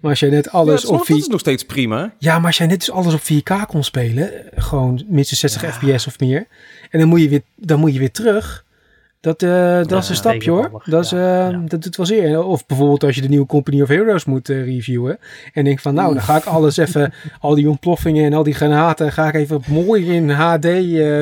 [0.00, 1.06] Maar als jij net alles op 4K...
[1.06, 2.14] Dat is nog steeds prima.
[2.18, 6.06] Ja, maar als jij net dus alles op 4K kon spelen, gewoon minstens 60 fps
[6.06, 6.46] of meer.
[6.90, 8.64] En dan moet je weer, dan moet je weer terug.
[9.20, 10.82] Dat, uh, dat is een stapje hoor.
[10.84, 12.42] Dat, is, uh, dat doet wel zeer.
[12.42, 15.18] Of bijvoorbeeld als je de nieuwe Company of Heroes moet uh, reviewen.
[15.52, 18.54] En denk van nou, dan ga ik alles even, al die ontploffingen en al die
[18.54, 20.66] granaten, ga ik even mooi in HD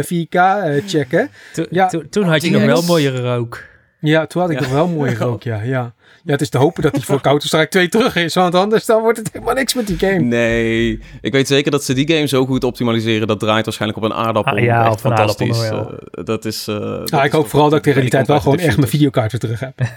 [0.04, 0.38] 4K
[0.87, 1.30] checken.
[1.52, 3.64] To, ja, to, toen had je nog wel mooiere rook.
[4.00, 5.92] Ja, toen had ik nog wel mooie rook, ja, ja.
[6.24, 9.02] Ja, het is te hopen dat hij voor Counter-Strike 2 terug is, want anders dan
[9.02, 10.18] wordt het helemaal niks met die game.
[10.18, 14.10] Nee, ik weet zeker dat ze die game zo goed optimaliseren, dat draait waarschijnlijk op
[14.10, 14.52] een aardappel.
[14.52, 15.62] Ah, ja, echt fantastisch.
[15.62, 16.68] Aardappel, uh, dat is...
[16.68, 18.88] Uh, dat ja, ik hoop vooral dat ik tegen die tijd wel gewoon echt mijn
[18.88, 19.80] videokaart weer terug heb.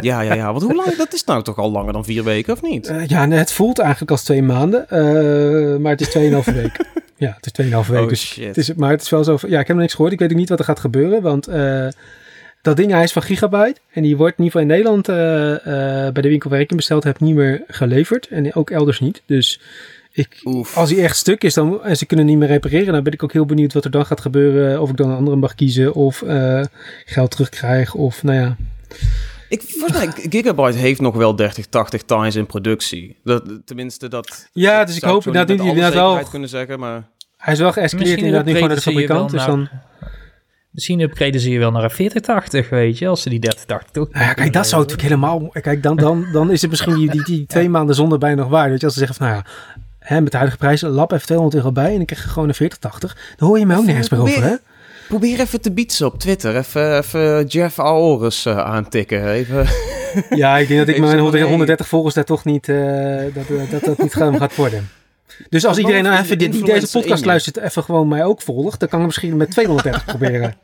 [0.00, 0.52] Ja, ja, ja.
[0.52, 0.96] Want hoe lang?
[0.96, 2.90] Dat is nou toch al langer dan vier weken, of niet?
[2.90, 4.86] Uh, ja, het voelt eigenlijk als twee maanden.
[4.90, 6.86] Uh, maar het is tweeënhalve week.
[7.16, 8.02] Ja, het is tweeënhalve week.
[8.02, 8.46] Oh, dus shit.
[8.46, 9.38] Het is, maar het is wel zo...
[9.40, 10.12] Ja, ik heb nog niks gehoord.
[10.12, 11.22] Ik weet ook niet wat er gaat gebeuren.
[11.22, 11.88] Want uh,
[12.64, 13.80] dat ding hij is van Gigabyte.
[13.92, 15.16] En die wordt in ieder geval in Nederland uh,
[15.50, 18.28] uh, bij de winkel waar ik hem besteld heb niet meer geleverd.
[18.28, 19.22] En ook elders niet.
[19.26, 19.60] Dus
[20.12, 20.40] ik,
[20.74, 23.22] als hij echt stuk is dan, en ze kunnen niet meer repareren, dan ben ik
[23.22, 24.80] ook heel benieuwd wat er dan gaat gebeuren.
[24.80, 26.64] Of ik dan een andere mag kiezen of uh,
[27.04, 27.94] geld terugkrijg.
[27.94, 28.56] Of nou ja.
[29.48, 33.16] Ik, volgens mij, Gigabyte heeft nog wel 30, 80 times in productie.
[33.24, 34.48] Dat, tenminste, dat...
[34.52, 36.22] Ja, dus ik hoop dat jullie inderdaad wel...
[36.30, 37.02] kunnen zeggen, maar...
[37.36, 39.30] Hij is wel geëscaleerd inderdaad niet gewoon naar de fabrikant.
[39.30, 39.68] Dus dan...
[40.74, 44.12] Misschien upgraden ze je wel naar een 4080, weet je, als ze die 3080 toch.
[44.12, 45.48] Nou ja, kijk, dat zou natuurlijk helemaal.
[45.48, 48.48] Kijk, dan, dan, dan is het misschien die, die, die twee maanden zonder bij nog
[48.48, 48.70] waar.
[48.70, 49.50] Weet je, als ze zeggen van, nou ja,
[49.98, 52.48] hè, met de huidige prijs, lap even 200 euro bij en dan krijg je gewoon
[52.48, 53.34] een 4080.
[53.36, 54.54] Dan hoor je mij ook nergens meer over, hè?
[55.08, 56.56] Probeer even te bietsen op Twitter.
[56.56, 59.28] Even, even Jeff Aorus uh, aantikken.
[59.28, 59.66] Even.
[60.30, 61.00] Ja, ik denk dat ik
[61.32, 64.88] mijn 130 volgers daar toch niet, uh, dat, dat, dat niet gaat worden.
[65.48, 68.80] Dus als iedereen nou even die, die deze podcast luistert, even gewoon mij ook volgt,
[68.80, 70.54] dan kan ik misschien met 230 proberen.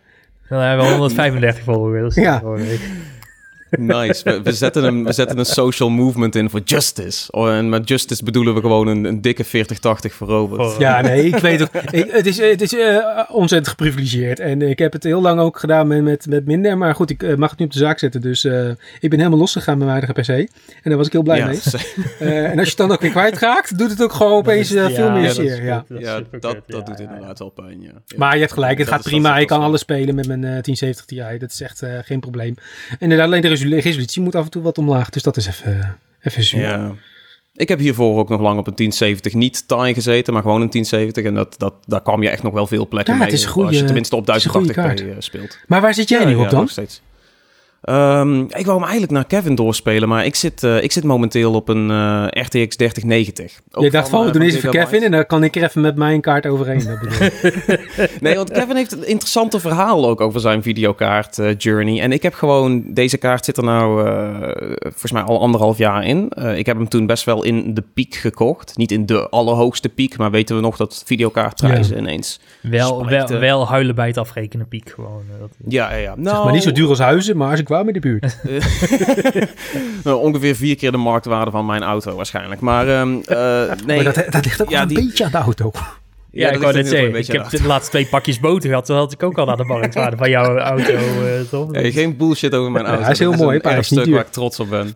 [0.48, 2.14] Dan hebben we 135 volgers.
[2.14, 2.42] Ja.
[3.78, 4.40] Nice.
[4.42, 7.32] We, zetten een, we zetten een social movement in voor justice.
[7.32, 9.48] Oh, en met justice bedoelen we gewoon een, een dikke 40-80
[9.90, 10.78] voor Robert.
[10.78, 11.68] Ja, nee, ik weet ook.
[11.90, 14.40] het is, het is uh, ontzettend geprivilegeerd.
[14.40, 16.78] En ik heb het heel lang ook gedaan met, met, met minder.
[16.78, 18.20] Maar goed, ik uh, mag het nu op de zaak zetten.
[18.20, 18.68] Dus uh,
[19.00, 20.28] ik ben helemaal losgegaan met mijn eigen PC.
[20.28, 21.60] En daar was ik heel blij ja, mee.
[22.18, 25.30] en als je het dan ook weer kwijtraakt, doet het ook gewoon opeens veel meer
[25.30, 25.64] zeer.
[25.64, 27.82] Ja, ja, dat, dat doet inderdaad wel pijn.
[27.82, 28.16] Ja.
[28.16, 29.38] Maar je hebt gelijk, het gaat prima.
[29.38, 31.38] Ik kan alles spelen met mijn 1070 Ti.
[31.38, 32.54] Dat is echt geen probleem.
[32.98, 35.10] Inderdaad, alleen de resolutie moet af en toe wat omlaag.
[35.10, 36.60] Dus dat is even, even zuur.
[36.60, 36.92] Ja.
[37.54, 40.70] Ik heb hiervoor ook nog lang op een 1070 niet TIE gezeten, maar gewoon een
[40.70, 41.24] 1070.
[41.24, 43.28] En dat, dat, daar kwam je echt nog wel veel plekken ja, mee.
[43.28, 45.58] Het is goede, als je tenminste op 1080p uh, speelt.
[45.66, 46.68] Maar waar zit jij nu op dan?
[46.68, 47.02] steeds.
[47.88, 51.54] Um, ik wou hem eigenlijk naar Kevin doorspelen, maar ik zit, uh, ik zit momenteel
[51.54, 53.60] op een uh, RTX 3090.
[53.72, 55.80] Ook je dacht van, we doen eens even Kevin en dan kan ik er even
[55.80, 56.78] met mijn kaart overheen.
[58.20, 62.00] nee, want Kevin heeft een interessante verhaal ook over zijn videokaart uh, Journey.
[62.00, 64.08] En ik heb gewoon, deze kaart zit er nou
[64.80, 66.32] volgens mij al anderhalf jaar in.
[66.56, 68.76] ik heb hem toen best wel in de piek gekocht.
[68.76, 72.00] Niet in de allerhoogste piek, maar weten we nog dat videokaartprijzen ja.
[72.00, 75.22] ineens wel, wel, wel, huilen bij het afrekenen piek gewoon.
[75.68, 76.14] Ja, ja, ja.
[76.16, 78.36] Nou, maar niet zo duur als huizen, maar als ik kwam in de buurt.
[80.04, 82.60] nou, ongeveer vier keer de marktwaarde van mijn auto waarschijnlijk.
[82.60, 84.02] Maar, um, uh, nee.
[84.02, 85.04] Maar dat, dat ligt ook ja, een die...
[85.04, 85.72] beetje aan de auto.
[86.32, 88.96] Ja, ja ik wou net zeggen, ik heb de laatste twee pakjes boter gehad, toen
[88.96, 91.70] had ik ook al naar de marktwaarde van jouw auto, uh, toch?
[91.70, 93.02] Nee, geen bullshit over mijn auto.
[93.02, 94.94] hij is heel mooi, een, een stuk waar ik trots op ben.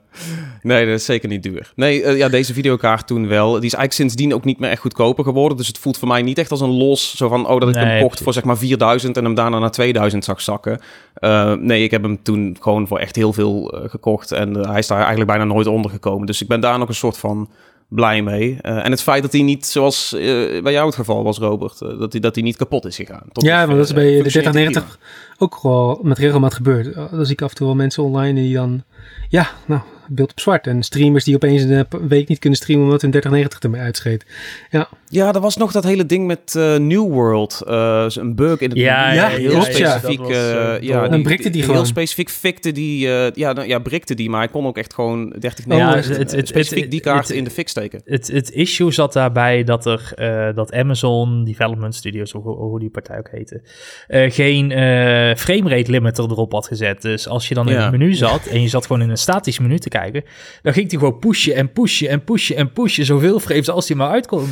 [0.62, 1.72] Nee, dat is zeker niet duur.
[1.76, 3.46] Nee, uh, ja, deze videokaart toen wel.
[3.46, 5.56] Die is eigenlijk sindsdien ook niet meer echt goedkoper geworden.
[5.56, 7.74] Dus het voelt voor mij niet echt als een los, zo van, oh, dat ik
[7.74, 10.80] nee, hem kocht voor zeg maar 4000 en hem daarna naar 2000 zag zakken.
[11.20, 14.86] Uh, nee, ik heb hem toen gewoon voor echt heel veel gekocht en hij is
[14.86, 16.26] daar eigenlijk bijna nooit onder gekomen.
[16.26, 17.48] Dus ik ben daar nog een soort van
[17.88, 18.58] blij mee.
[18.62, 21.80] Uh, en het feit dat hij niet, zoals uh, bij jou het geval was, Robert,
[21.80, 23.24] uh, dat, hij, dat hij niet kapot is gegaan.
[23.32, 24.98] Tot ja, maar dat is bij de 3090
[25.38, 26.94] ook gewoon met regelmaat gebeurd.
[26.94, 28.82] Dan zie ik af en toe wel mensen online die dan,
[29.28, 30.66] ja, nou, beeld op zwart.
[30.66, 34.26] En streamers die opeens een week niet kunnen streamen omdat hun 3090 ermee uitscheet.
[34.70, 34.88] Ja.
[35.08, 37.62] Ja, er was nog dat hele ding met uh, New World.
[37.68, 40.18] Uh, een bug in het ja, ja, heel klopt, specifiek.
[40.20, 41.86] was, uh, ja, dan brikte die heel gewoon.
[41.86, 42.98] specifiek fikte die.
[43.34, 46.08] ja, nou, ja, brikte die, maar hij kon ook echt gewoon 30 Oh, Ja, echt?
[46.08, 48.00] het, het, het, specifiek die kaart in de fik steken.
[48.04, 52.90] Het, het issue zat daarbij dat er eh, dat Amazon Development Studios, hoe, hoe die
[52.90, 53.62] partij ook heette,
[54.08, 57.02] eh, geen eh framerate limiter erop had gezet.
[57.02, 57.82] Dus als je dan in Ja.
[57.82, 60.24] het menu zat en je zat gewoon in een statisch menu te kijken,
[60.62, 63.96] dan ging hij gewoon pushen en pushen en pushen en pushen zoveel frames als hij
[63.96, 64.48] maar uitkomt.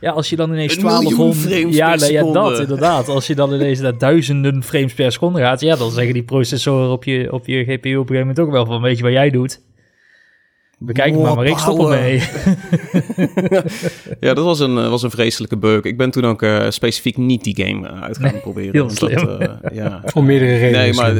[0.00, 2.60] Ja, als je dan ineens Een miljoen 1200 frames ja, per nou ja, dat seconde.
[2.62, 3.08] inderdaad.
[3.08, 6.90] Als je dan ineens naar duizenden frames per seconde gaat, ja, dan zeggen die processoren
[6.90, 9.12] op je, op je GPU op een gegeven moment ook wel van, weet je wat
[9.12, 9.60] jij doet?
[10.78, 12.22] Bekijk het maar, maar ik stop ermee.
[14.20, 15.82] Ja, dat was een, eh, was een vreselijke bug.
[15.84, 18.72] Ik ben toen ook eh, specifiek niet die game eh, uit gaan proberen.
[18.72, 19.28] heel dat, slim.
[19.28, 20.02] eh, ja.
[20.14, 20.80] Om meerdere redenen.
[20.80, 21.14] Nee, maar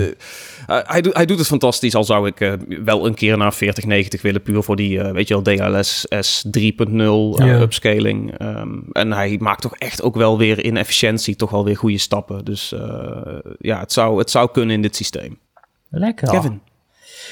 [0.86, 1.94] hij, doet, hij doet het fantastisch.
[1.94, 2.52] Al zou ik eh,
[2.84, 7.38] wel een keer naar 4090 willen, puur voor die, eh, weet je wel, DLSS 3.0
[7.38, 7.60] eh, Ja.
[7.60, 8.38] upscaling.
[8.38, 11.98] Ehm, en hij maakt toch echt ook wel weer in efficiëntie toch wel weer goede
[11.98, 12.44] stappen.
[12.44, 12.80] Dus eh,
[13.58, 15.38] ja, het zou, het zou kunnen in dit systeem.
[15.90, 16.28] Lekker.
[16.28, 16.60] Kevin.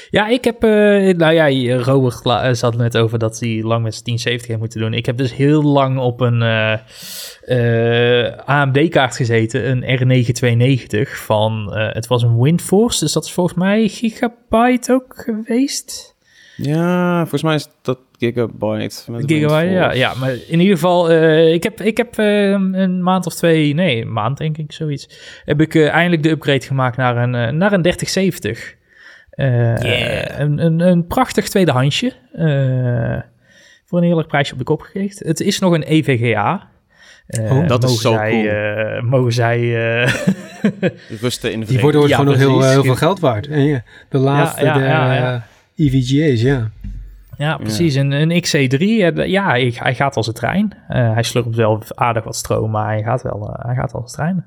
[0.09, 0.69] Ja, ik heb, eh,
[1.17, 4.79] nou ja, Robert eh, zat net over dat hij lang met zijn 1070 heeft moeten
[4.79, 4.93] doen.
[4.93, 12.23] Ik heb dus heel lang op een eh, AMD-kaart gezeten, een R992 van, het was
[12.23, 16.15] een Windforce, dus dat is volgens mij gigabyte ook geweest.
[16.57, 19.03] Ja, volgens mij is dat Gigabyte.
[19.25, 21.11] Gigabyte, ja, ja, maar in ieder geval,
[21.53, 25.09] ik heb, ik heb eh, een maand of twee, nee, een maand denk ik, zoiets,
[25.45, 28.75] heb ik eindelijk de upgrade gemaakt naar een, naar een 3070.
[29.35, 30.39] Eh, Yeah.
[30.39, 32.13] een, een, een prachtig tweedehandsje.
[32.33, 33.21] eh
[33.87, 35.27] voor een eerlijk prijsje op de kop gegeven.
[35.27, 36.67] Het is nog een EVGA.
[37.27, 38.47] Eh, Oh, dat is zo zij, cool.
[38.47, 39.57] eh, mogen zij...
[40.03, 40.13] eh,
[41.21, 43.47] Rusten in de Die worden Ja, gewoon nog heel, veel geld waard.
[43.47, 45.43] En ja, de laatste, ja, de ja, ja.
[45.75, 46.69] eh, EVGA's, ja.
[47.37, 47.95] ja, precies.
[47.95, 50.73] Een, een XC3, eh, ja, ik, hij gaat als een trein.
[50.87, 54.17] Eh, hij slurpt wel aardig wat stroom, maar hij gaat wel, hij gaat als een
[54.17, 54.45] trein.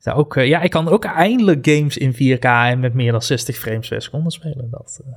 [0.00, 3.22] Ja, ook, eh, ja, ik kan ook eindelijk games in 4K en met meer dan
[3.22, 4.68] 60 frames per seconde spelen.
[4.70, 5.12] Dat eh,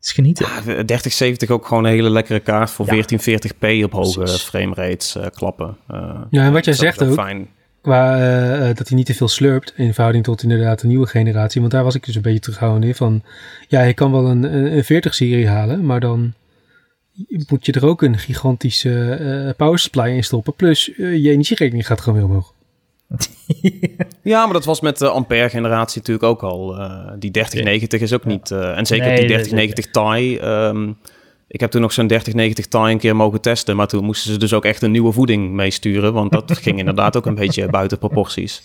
[0.00, 0.46] is genieten.
[0.46, 2.92] Ja, 3070 ook gewoon een hele lekkere kaart voor Ja.
[2.94, 5.76] 1440p op hoge framerates eh, klappen.
[5.88, 7.48] Eh, Ja, en wat jij zegt ook, Fijn.
[7.82, 8.16] qua
[8.72, 11.60] dat hij niet te veel slurpt in verhouding tot inderdaad de nieuwe generatie.
[11.60, 13.22] Want daar was ik dus een beetje terughoudend in van,
[13.68, 16.34] ja, je kan wel een, een, een 40-serie halen, maar dan
[17.48, 20.54] moet je er ook een gigantische eh power supply in stoppen.
[20.54, 22.52] Plus, je energierekening gaat gewoon weer omhoog.
[24.22, 26.76] Ja, maar dat was met de Ampère-generatie natuurlijk ook al.
[26.78, 28.50] Eh, die 3090 is ook niet...
[28.50, 30.36] eh, en zeker Nee, die nee, 3090 Ti.
[30.36, 30.92] ehm,
[31.48, 33.76] ik heb toen nog zo'n 3090 Ti een keer mogen testen.
[33.76, 36.12] Maar toen moesten ze dus ook echt een nieuwe voeding meesturen.
[36.12, 38.62] Want dat ging inderdaad ook een beetje buiten proporties.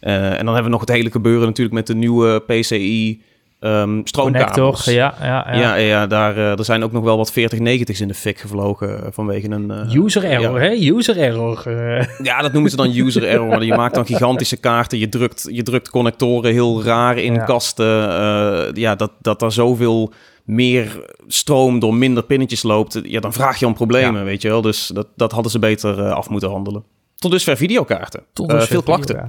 [0.00, 3.22] Eh, en dan hebben we nog het hele gebeuren natuurlijk met de nieuwe PCI
[3.64, 4.84] ehm stroomkabels.
[4.84, 5.54] Ja, ja, ja.
[5.60, 9.04] Ja, ja, daar eh, er zijn ook nog wel wat 4090's in de fik gevlogen
[9.04, 9.70] eh, vanwege een...
[9.70, 10.68] eh, User error, ja.
[10.68, 10.92] hè?
[10.94, 11.62] User error.
[12.22, 13.64] Ja, dat noemen ze dan user error.
[13.64, 14.98] Je maakt dan gigantische kaarten.
[14.98, 17.44] Je drukt, je drukt connectoren heel raar in Ja.
[17.44, 17.86] kasten.
[18.74, 20.12] ja, dat, dat er zoveel
[20.44, 23.00] meer stroom door minder pinnetjes loopt.
[23.02, 24.26] Ja, dan vraag je om problemen, Ja.
[24.26, 24.60] weet je wel.
[24.62, 26.84] Dus dat, dat hadden ze beter af moeten handelen.
[27.24, 28.22] Tot dusver videokaarten.
[28.32, 29.28] Tot Eh, dusver veel klachten.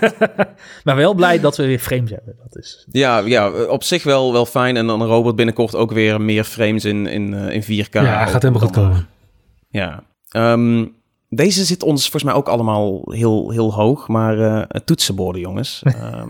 [0.84, 2.36] maar wel blij dat we weer frames hebben.
[2.42, 2.86] Dat is...
[2.90, 4.76] Ja, ja, op zich wel, wel fijn.
[4.76, 7.92] En dan Robert binnenkort ook weer meer frames in, in, eh, in 4K.
[7.92, 9.08] ja, gaat helemaal goed eh, komen.
[9.68, 10.02] Ja.
[10.28, 10.86] Ehm,
[11.28, 15.82] deze zit ons volgens mij ook allemaal heel, heel hoog, maar eh, toetsenborden, jongens.
[15.82, 16.28] Ehm,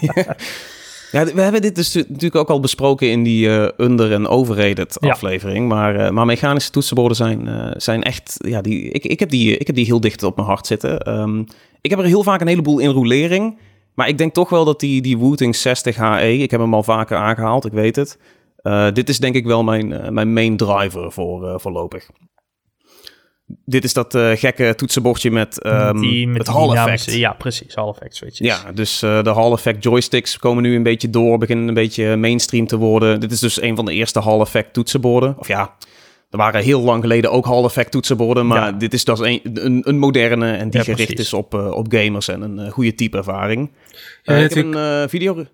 [0.00, 0.36] ja,
[1.10, 5.10] we hebben dit dus natuurlijk ook al besproken in die eh, under- en overrated Ja.
[5.10, 9.30] aflevering, maar, eh, maar mechanische toetsenborden zijn, eh, zijn echt, ja, die, ik, ik, heb
[9.30, 10.98] die, ik heb die heel dicht op mijn hart zitten.
[11.00, 11.38] Ehm,
[11.80, 13.58] ik heb er heel vaak een heleboel in rolering,
[13.94, 16.82] maar ik denk toch wel dat die, die Wooting 60 HE, ik heb hem al
[16.82, 18.18] vaker aangehaald, ik weet het.
[18.94, 22.10] Dit is denk ik wel mijn, mijn main driver voor voorlopig.
[23.64, 27.12] Dit is dat eh, gekke toetsenbordje met, ehm, die, met het Hall effect.
[27.12, 27.74] Ja, precies.
[27.74, 28.46] Hall effect switches.
[28.46, 32.16] Ja, dus eh, de Hall effect joysticks komen nu een beetje door, beginnen een beetje
[32.16, 33.20] mainstream te worden.
[33.20, 35.34] Dit is dus een van de eerste Hall effect toetsenborden.
[35.38, 35.74] Of ja,
[36.30, 38.72] er waren heel lang geleden ook Hall effect toetsenborden, maar Ja.
[38.72, 41.24] dit is dus een, een, een moderne en die Ja, gericht precies.
[41.26, 43.70] is op, eh, op gamers en een goede type ervaring.
[44.22, 45.44] Ja, ik heb natuurlijk- een eh, video...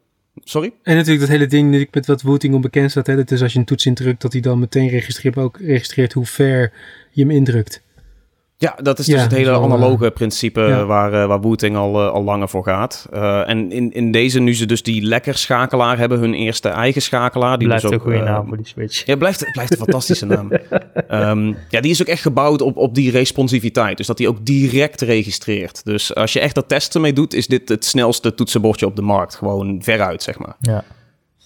[0.44, 0.72] Sorry?
[0.82, 3.06] En natuurlijk dat hele ding natuurlijk met wat Wooting onbekend staat.
[3.06, 3.16] Hè?
[3.16, 6.26] Dat is als je een toets indrukt, dat hij dan meteen registreert, ook registreert hoe
[6.26, 6.72] ver
[7.10, 7.82] je hem indrukt.
[8.58, 10.84] Ja, dat is dus Ja, het dat hele wel, analoge principe ja.
[10.84, 13.06] waar, eh, waar Wooting al, eh, al langer voor gaat.
[13.12, 17.02] Eh, en in, in deze, nu ze dus die lekker schakelaar hebben, hun eerste eigen
[17.02, 17.58] schakelaar.
[17.58, 19.06] Die Blijft dus een goede eh, naam voor die switch.
[19.06, 20.50] Ja, blijft, het blijft een fantastische naam.
[21.08, 23.96] Ehm, ja, die is ook echt gebouwd op, op die responsiviteit.
[23.96, 25.84] Dus dat die ook direct registreert.
[25.84, 29.02] Dus als je echt er testen mee doet, is dit het snelste toetsenbordje op de
[29.02, 29.34] markt.
[29.34, 30.56] Gewoon veruit, zeg maar.
[30.60, 30.84] Ja.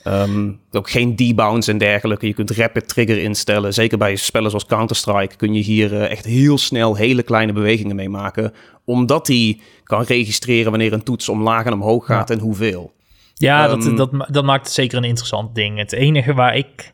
[0.02, 2.26] Ehm, ook geen debounce en dergelijke.
[2.26, 3.74] Je kunt rapid trigger instellen.
[3.74, 7.96] Zeker bij spellen zoals Counter-Strike kun je hier eh, echt heel snel hele kleine bewegingen
[7.96, 8.52] mee maken.
[8.84, 12.92] Omdat hij kan registreren wanneer een toets omlaag en omhoog gaat en hoeveel.
[13.34, 15.78] Ja, dat, ehm, dat, dat maakt het zeker een interessant ding.
[15.78, 16.92] Het enige waar ik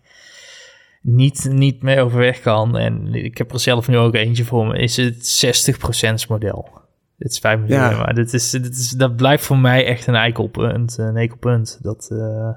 [1.03, 4.79] niet, niet mee overweg kan, en ik heb er zelf nu ook eentje voor me,
[4.79, 6.69] is het 60% model.
[7.19, 7.97] Dit is 5 miljoen, ja.
[7.97, 11.79] maar dit is, dit is, dat blijft voor mij echt een eikelpunt, een eikelpunt.
[11.83, 12.49] Dat, uh...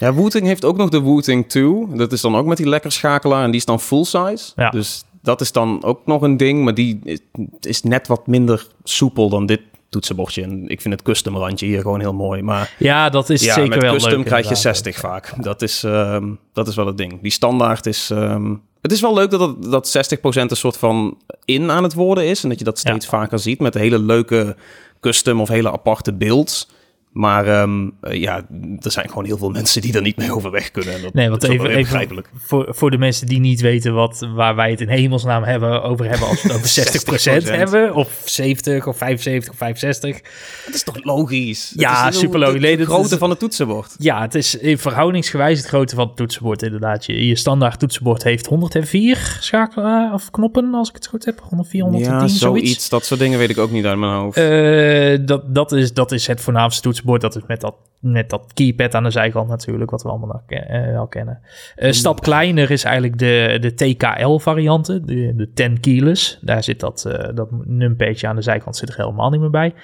[0.00, 1.86] Ja, Wooting heeft ook nog de Wooting 2.
[1.94, 4.52] Dat is dan ook met die lekker schakelaar en die is dan full size.
[4.56, 4.70] Ja.
[4.70, 7.20] Dus dat is dan ook nog een ding, maar die is,
[7.60, 10.42] is net wat minder soepel dan dit toetsenbordje.
[10.42, 12.42] En ik vind het custom randje hier gewoon heel mooi.
[12.42, 15.32] Maar ja, dat is zeker met wel custom krijg je 60 vaak.
[15.42, 17.22] Dat is, um, dat is wel het ding.
[17.22, 18.10] Die standaard is...
[18.10, 22.26] Um, het is wel leuk dat, dat, 60% een soort van in aan het worden
[22.26, 22.42] is.
[22.42, 24.56] En dat je dat steeds vaker ziet met hele leuke
[25.00, 26.68] custom of hele aparte beelds.
[27.12, 28.46] Maar um, ja,
[28.78, 30.94] er zijn gewoon heel veel mensen die er niet mee overweg kunnen.
[30.94, 34.54] En dat, nee, want even, even voor, voor de mensen die niet weten wat, waar
[34.54, 38.86] wij het in hemelsnaam hebben, over hebben als we het over 60%, hebben, of 70
[38.86, 40.20] of 75 of 65.
[40.64, 41.72] Dat is toch logisch?
[41.76, 42.76] Ja, is super logisch.
[42.76, 43.94] De, grootte van het toetsenbord.
[43.98, 47.06] Ja, het is verhoudingsgewijs het grootte van het toetsenbord inderdaad.
[47.06, 51.40] Je, je standaard toetsenbord heeft 104 schakelen of knoppen, als ik het goed heb.
[51.40, 52.38] 104, 110, ja, zoiets.
[52.38, 52.88] zoiets.
[52.88, 54.38] Dat soort dingen weet ik ook niet uit mijn hoofd.
[54.38, 58.52] Uh, dat, dat, is, dat is het voornaamste toetsenbord dat is met dat, met dat
[58.54, 61.40] keypad aan de zijkant natuurlijk, wat we allemaal uh, al kennen.
[61.76, 66.38] Uh, stap kleiner is eigenlijk de, de TKL-varianten, de, de 10 keyless.
[66.40, 69.74] Daar zit dat, uh, dat numpadje aan de zijkant zit er helemaal niet meer bij.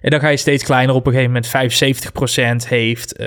[0.00, 0.94] En dan ga je steeds kleiner.
[0.94, 3.18] Op een gegeven moment 75% heeft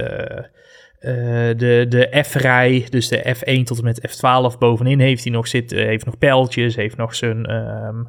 [1.58, 5.78] de, de F-rij, dus de F1 tot en met F12 bovenin heeft hij nog zitten.
[5.78, 8.08] heeft nog pijltjes, heeft nog zijn um,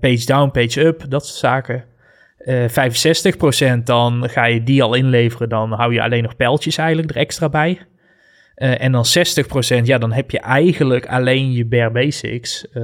[0.00, 1.84] page down, page up, dat soort zaken
[2.44, 5.48] uh, eh, 65%, dan ga je die al inleveren.
[5.48, 7.80] Dan hou je alleen nog pijltjes eigenlijk er extra bij.
[8.56, 9.04] Uh, en dan
[9.80, 12.66] 60%, ja, dan heb je eigenlijk alleen je bare basics.
[12.74, 12.82] Uh,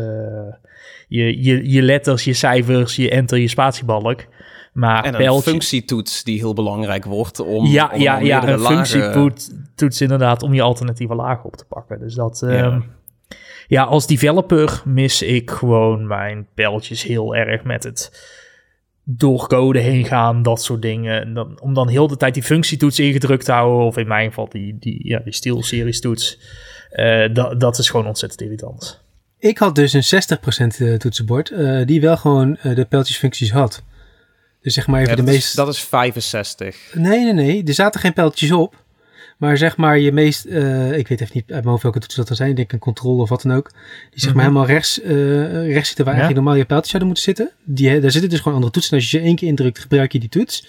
[1.09, 4.25] je, je, je letters, je cijfers, je enter, je spatiebalk.
[4.73, 7.66] Maar en een functietoets die heel belangrijk wordt om.
[7.66, 11.99] Ja, om ja, ja een functietoets inderdaad om je alternatieve lagen op te pakken.
[12.01, 12.42] Dus dat.
[12.47, 12.64] Ja.
[12.64, 12.85] Um,
[13.66, 18.11] ja, als developer mis ik gewoon mijn pijltjes heel erg met het
[19.11, 21.35] door code heen gaan, dat soort dingen.
[21.35, 24.49] dan, om dan heel de tijd die functietoets ingedrukt te houden, of in mijn geval
[24.49, 26.38] die, die, ja, die SteelSeries toets,
[26.92, 29.03] uh, dat, dat is gewoon ontzettend irritant.
[29.38, 30.23] Ik had dus een
[30.73, 33.83] 60% eh, toetsenbord, uh, die wel gewoon uh, de pijltjesfuncties had.
[34.61, 35.57] Dus zeg maar even de meest...
[35.57, 36.94] dat is 65.
[36.94, 37.64] Nee, nee, nee.
[37.64, 38.85] Er zaten geen pijltjes op.
[39.38, 42.20] Maar zeg maar je meest, uh, ik weet even niet uit mijn hoofd welke toetsen
[42.20, 42.51] dat er zijn.
[42.51, 43.70] Ik denk een controle of wat dan ook.
[44.11, 44.55] Die zeg maar mhm.
[44.55, 47.51] helemaal rechts, uh, rechts zitten waar eigenlijk normaal je pijltjes zouden moeten zitten.
[47.64, 48.92] Die, daar zitten dus gewoon andere toetsen.
[48.92, 50.66] En als je ze één keer indrukt, gebruik je die toets.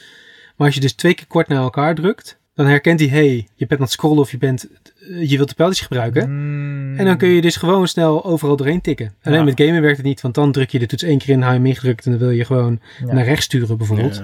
[0.55, 3.65] Maar als je dus twee keer kort naar elkaar drukt, dan herkent hij, hey, je
[3.65, 4.67] bent aan het scrollen of je, bent,
[5.01, 6.21] uh, je wilt de pijltjes gebruiken.
[6.97, 9.13] En dan kun je dus gewoon snel overal doorheen tikken.
[9.23, 11.41] Alleen met gamen werkt het niet, want dan druk je de toets één keer in,
[11.41, 14.23] hou je hem ingedrukt en dan wil je gewoon naar rechts sturen bijvoorbeeld.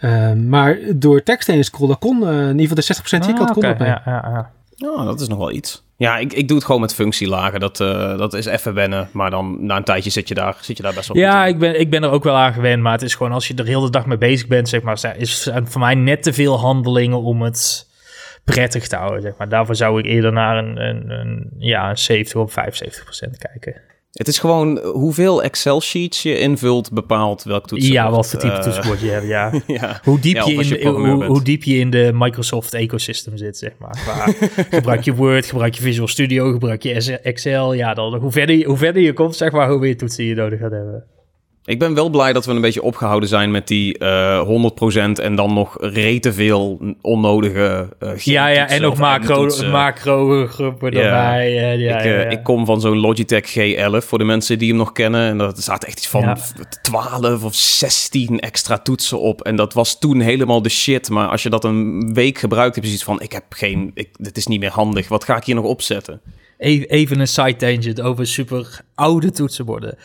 [0.00, 3.46] Uh, maar door tekst heen scrollen kon uh, in ieder geval de 60% die ah,
[3.46, 3.76] kon okay.
[3.78, 4.50] Ja, ja, ja.
[4.74, 5.86] ja, dat is nog wel iets.
[5.96, 7.60] Ja, ik, ik doe het gewoon met functielagen.
[7.60, 9.08] Dat, uh, dat is even wennen.
[9.12, 11.58] Maar dan na een tijdje zit je daar, zit je daar best wel Ja, ik
[11.58, 12.82] ben, ik ben er ook wel aan gewend.
[12.82, 15.14] Maar het is gewoon als je er heel de dag mee bezig bent, zeg maar,
[15.16, 17.88] is voor mij net te veel handelingen om het
[18.44, 19.22] prettig te houden.
[19.22, 19.48] Zeg maar.
[19.48, 22.54] Daarvoor zou ik eerder naar een, een, een ja, een 70 of 75%
[23.38, 23.80] kijken.
[24.18, 28.02] Het is gewoon hoeveel Excel-sheets je invult bepaalt welk toetsenbord.
[28.02, 29.52] Ja, wat voor type uh, toetsenbord je hebt, ja.
[29.80, 30.00] ja.
[30.04, 33.98] Hoe, diep je in, de, hoe, hoe, diep je in de Microsoft-ecosystem zit, zeg maar.
[34.70, 37.72] gebruik je Word, gebruik je Visual Studio, gebruik je Excel.
[37.72, 40.58] Ja, dan, hoe, verder, hoe verder je komt, zeg maar, hoe meer toetsen je nodig
[40.58, 41.04] gaat hebben.
[41.68, 45.22] Ik ben wel blij dat we een beetje opgehouden zijn met die uh, eh, 100%
[45.22, 51.52] en dan nog rete veel onnodige uh, Ja, ja, en nog macro, macro groepen erbij.
[51.52, 54.92] Ja, ik, ja, ik, kom van zo'n Logitech G11 voor de mensen die hem nog
[54.92, 55.28] kennen.
[55.28, 56.36] En dat staat echt iets van
[56.82, 59.42] 12 of 16 extra toetsen op.
[59.42, 61.10] En dat was toen helemaal de shit.
[61.10, 64.08] Maar als je dat een week gebruikt, heb je zoiets van: ik heb geen, ik,
[64.12, 65.08] dit is niet meer handig.
[65.08, 66.20] Wat ga ik hier nog opzetten?
[66.58, 69.98] Even een side tangent over super oude toetsenborden.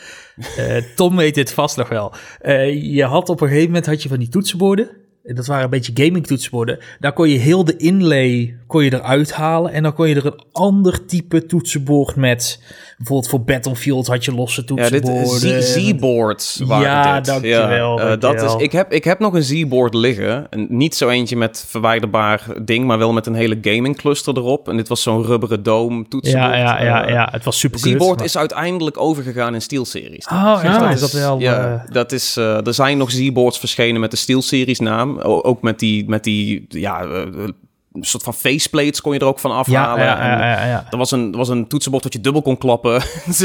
[0.58, 2.14] Uh, Tom weet dit vast nog wel.
[2.42, 5.03] Uh, je had op een gegeven moment had je van die toetsenborden.
[5.24, 6.80] Dat waren een beetje gaming toetsenborden.
[7.00, 9.72] Daar kon je heel de inlay kon je eruit halen.
[9.72, 12.60] En dan kon je er een ander type toetsenbord met
[13.04, 15.50] Bijvoorbeeld voor Battlefield had je losse toetsenborden.
[15.50, 17.26] Ja, Z-boards Ja, dit.
[17.26, 18.00] dankjewel.
[18.00, 20.48] Ja, uh, dat is, ik, heb, ik heb nog een Z-board liggen.
[20.68, 24.70] niet zo eentje met verwijderbaar ding, maar wel met een hele gaming cluster erop.
[24.70, 26.54] En dit was zo'n rubberen dome toetsenbord.
[26.54, 27.28] Ja, ja, ja, ja.
[27.32, 30.26] het was super Z-board is uiteindelijk overgegaan in SteelSeries.
[30.26, 31.40] Oh, ja, dat is, dat wel...
[31.40, 35.13] Ja, dat is, uh, er zijn nog Z-boards verschenen met de SteelSeries naam.
[35.22, 37.48] Ook met die, met die ja, uh,
[37.94, 40.06] een soort van faceplates kon je er ook van afhalen.
[40.06, 43.02] Ja, ja, ja, ja, Er was een, was een toetsenbord dat je dubbel kon klappen.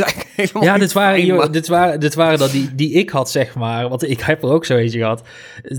[0.60, 3.88] ja, dit waren, joh, dit waren, dit waren dat die, die ik had, zeg maar.
[3.88, 5.22] Want ik heb er ook zo eentje gehad.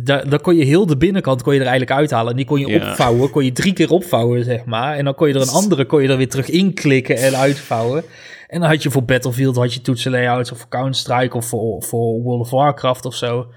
[0.04, 2.32] Daar, dan kon je heel de binnenkant kon je er eigenlijk uithalen.
[2.32, 3.30] En die kon je opvouwen.
[3.30, 4.95] Kon je drie keer opvouwen, zeg maar.
[4.95, 8.04] En dan kon je er een andere, kon je er weer terug inklikken en uitvouwen.
[8.47, 12.21] En dan had je voor Battlefield had je toetsenlayouts of voor Counter-Strike of voor, voor
[12.21, 13.47] World of Warcraft of zo.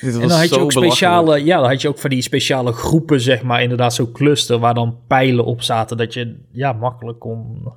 [0.00, 3.20] En dan had je ook speciale, ja, dan had je ook van die speciale groepen,
[3.20, 7.72] zeg maar, inderdaad zo'n cluster waar dan pijlen op zaten, dat je ja makkelijk kon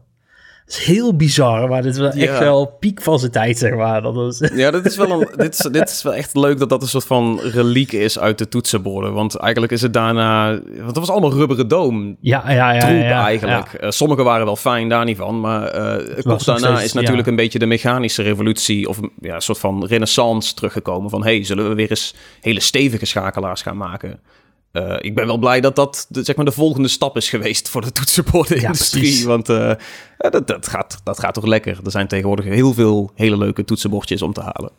[0.67, 4.01] is heel bizar, maar dit is wel echt wel piek van zijn tijd, zeg maar.
[4.01, 4.49] Dat is...
[4.55, 6.87] Ja, dit is, wel een, dit, is, dit is wel echt leuk dat dat een
[6.87, 9.13] soort van reliek is uit de toetsenborden.
[9.13, 10.49] Want eigenlijk is het daarna...
[10.49, 12.17] Want dat was allemaal rubberen doom.
[12.19, 12.79] Ja, ja, ja.
[12.79, 13.77] Troep ja, eigenlijk.
[13.81, 15.39] Uh, sommige waren wel fijn, daar niet van.
[15.39, 18.89] Maar uh, kort daarna is natuurlijk een beetje de mechanische revolutie...
[18.89, 21.09] of ja, een soort van renaissance teruggekomen.
[21.09, 24.19] Van, hey, zullen we weer eens hele stevige schakelaars gaan maken?
[24.75, 27.69] Uh, ik ben wel blij dat dat de, zeg maar de volgende stap is geweest
[27.69, 29.19] voor de toetsenbordenindustrie.
[29.19, 29.71] Ja, want uh,
[30.17, 31.79] dat, dat, gaat, dat gaat toch lekker.
[31.83, 34.71] Er zijn tegenwoordig heel veel hele leuke toetsenbordjes om te halen.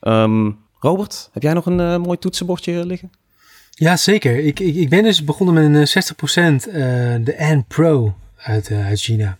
[0.00, 3.10] Um, Robert, heb jij nog een uh, mooi toetsenbordje liggen?
[3.70, 4.38] Ja, zeker.
[4.38, 6.02] Ik, ik, ik ben dus begonnen met een
[6.62, 6.72] 60%
[7.24, 9.38] de N Pro uit, uit China.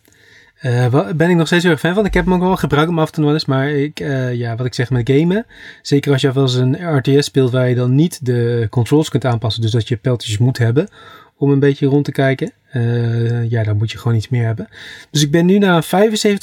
[0.62, 2.04] Uh, ben ik nog steeds heel erg fan van.
[2.04, 3.44] Ik heb hem ook wel gebruikt hem af en toe wel eens.
[3.44, 5.46] Maar ik, uh, ja, wat ik zeg met gamen.
[5.82, 9.24] Zeker als je wel eens een RTS speelt waar je dan niet de controls kunt
[9.24, 9.62] aanpassen.
[9.62, 10.88] Dus dat je pijltjes moet hebben
[11.36, 12.52] om een beetje rond te kijken.
[12.72, 14.68] Uh, ja, dan moet je gewoon iets meer hebben.
[15.10, 15.88] Dus ik ben nu naar 75%.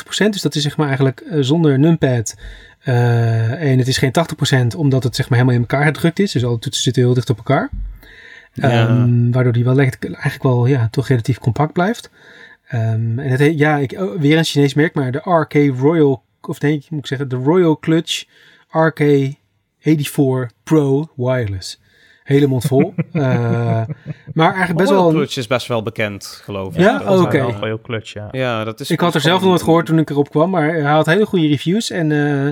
[0.05, 2.35] Dus dat is zeg maar eigenlijk zonder numpad.
[2.83, 4.13] en het is geen
[4.73, 6.31] 80% omdat het zeg maar helemaal in elkaar gedrukt is.
[6.31, 7.69] Dus alle toetsen zitten heel dicht op elkaar.
[8.53, 8.89] Ja.
[8.89, 12.09] Um, waardoor die wel eigenlijk wel ja, toch relatief compact blijft.
[12.73, 16.23] Um, en het heet, ja, ik, oh, weer een Chinees merk, maar de RK Royal,
[16.41, 18.25] of nee, moet ik zeggen, de Royal Clutch
[18.67, 21.81] RK84 Pro Wireless.
[22.23, 22.93] Hele mond vol.
[23.13, 23.23] uh,
[24.33, 25.13] maar eigenlijk best Royal wel...
[25.13, 26.81] Clutch is best wel bekend, geloof ik.
[26.81, 27.21] Ja, oké.
[27.21, 27.51] Okay.
[27.51, 28.27] Royal Clutch, ja.
[28.31, 30.73] ja dat is ik had er zelf nog nooit gehoord toen ik erop kwam, maar
[30.73, 32.09] hij had hele goede reviews en...
[32.09, 32.49] Uh,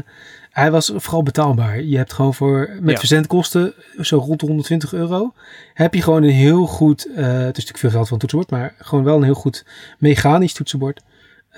[0.57, 1.81] hij was vooral betaalbaar.
[1.81, 2.99] Je hebt gewoon voor met ja.
[2.99, 5.33] verzendkosten zo rond de 120 euro.
[5.73, 7.07] Heb je gewoon een heel goed.
[7.07, 9.65] Uh, het is natuurlijk veel geld een toetsenbord, maar gewoon wel een heel goed
[9.97, 11.01] mechanisch toetsenbord.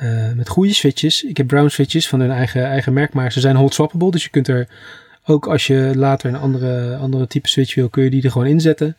[0.04, 1.24] Uh, met goede switches.
[1.24, 4.12] Ik heb brown switches van hun eigen, eigen merk, maar ze zijn hot swappable.
[4.12, 4.68] Dus je kunt er
[5.26, 8.48] ook als je later een andere, andere type switch wil, kun je die er gewoon
[8.48, 8.96] inzetten.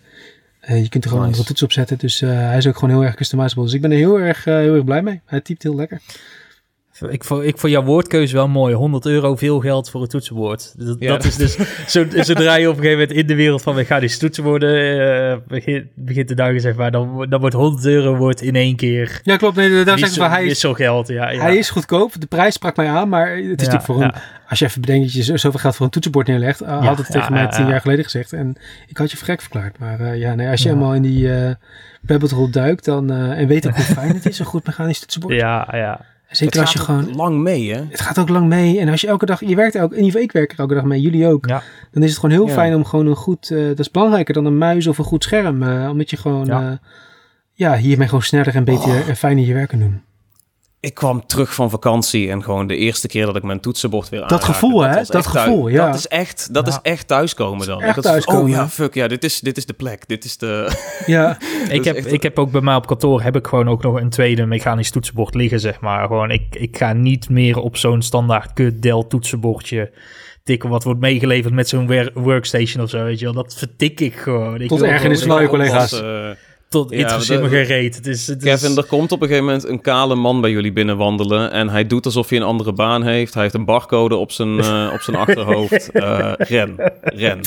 [0.62, 1.38] Uh, je kunt er gewoon nice.
[1.38, 1.98] andere toetsen op zetten.
[1.98, 3.64] Dus hij is ook gewoon heel erg customizable.
[3.64, 5.20] Dus ik ben er heel erg, heel erg blij mee.
[5.24, 6.00] Hij typt heel lekker.
[7.08, 8.74] Ik vond, ik vond jouw woordkeuze wel mooi.
[8.74, 10.74] 100 euro veel geld voor een toetsenbord.
[10.76, 11.08] Dat, ja.
[11.08, 11.56] dat is dus
[11.92, 14.98] zo, zodra je op een gegeven moment in de wereld van mechanische toetsenborden
[15.30, 18.76] uh, begint, begint te duiken, zeg maar, dan, dan wordt 100 euro wordt in één
[18.76, 19.20] keer.
[19.22, 19.56] Ja, klopt.
[19.56, 21.08] Nee, daar zeg ik hij is zo geld.
[21.08, 22.12] Ja, ja, Hij is goedkoop.
[22.18, 24.14] De prijs sprak mij aan, maar het is natuurlijk voor een.
[24.48, 27.10] Als je even bedenkt dat je zoveel geld voor een toetsenbord neerlegt, uh, had het
[27.10, 28.32] tegen mij tien jaar geleden gezegd.
[28.32, 29.78] En ik had je gek verklaard.
[29.78, 31.50] Maar uh, ja, nee, als je helemaal in die uh,
[32.06, 35.34] rabbit hole duikt dan, en weet ook hoe fijn het is, een goed mechanisch toetsenbord.
[35.34, 36.00] Ja, ja.
[36.30, 37.16] Zeker het als je gewoon.
[37.16, 37.82] lang mee, hè?
[37.88, 38.80] Het gaat ook lang mee.
[38.80, 39.40] En als je elke dag.
[39.44, 39.90] Je werkt ook.
[39.90, 41.00] In ieder geval, ik werk er elke dag mee.
[41.00, 41.46] Jullie ook.
[41.46, 41.62] Ja.
[41.90, 42.52] Dan is het gewoon heel ja.
[42.52, 43.50] fijn om gewoon een goed.
[43.50, 45.62] Uh, dat is belangrijker dan een muis of een goed scherm.
[45.62, 46.46] Uh, omdat je gewoon.
[46.46, 46.62] Ja.
[46.62, 46.76] Uh,
[47.52, 49.08] ja, hiermee gewoon sneller en beter oh.
[49.08, 50.02] en fijner je werk kan doen.
[50.80, 54.26] Ik kwam terug van vakantie en gewoon de eerste keer dat ik mijn toetsenbord weer
[54.26, 55.02] Dat gevoel, hè?
[55.04, 55.86] Dat, gevoel, ja.
[55.86, 56.72] Dat is echt, dat ja.
[56.72, 57.82] is echt thuiskomen dan.
[57.82, 58.42] Echt thuiskomen.
[58.42, 60.08] Oh ja, fuck, ja, dit is, dit is de plek.
[60.08, 60.70] Dit is de...
[61.06, 61.38] Ja.
[61.68, 64.10] ik, heb, ik heb ook bij mij op kantoor heb ik gewoon ook nog een
[64.10, 66.06] tweede mechanisch toetsenbord liggen, zeg maar.
[66.06, 69.92] Gewoon, ik, ik ga niet meer op zo'n standaard kut Dell toetsenbordje
[70.42, 73.34] tikken wat wordt meegeleverd met zo'n workstation of zo, weet je wel.
[73.34, 74.60] Dat vertik ik gewoon.
[74.60, 76.02] Ik Tot ergernis van je collega's.
[76.02, 76.30] Uh,
[76.70, 77.96] tot interesseert me reet.
[77.96, 78.76] Het is, het Kevin, is...
[78.76, 82.04] er komt op een gegeven moment een kale man bij jullie binnenwandelen en hij doet
[82.04, 83.34] alsof hij een andere baan heeft.
[83.34, 85.90] Hij heeft een barcode op zijn, uh, op zijn achterhoofd.
[85.92, 87.40] Uh, ren, ren.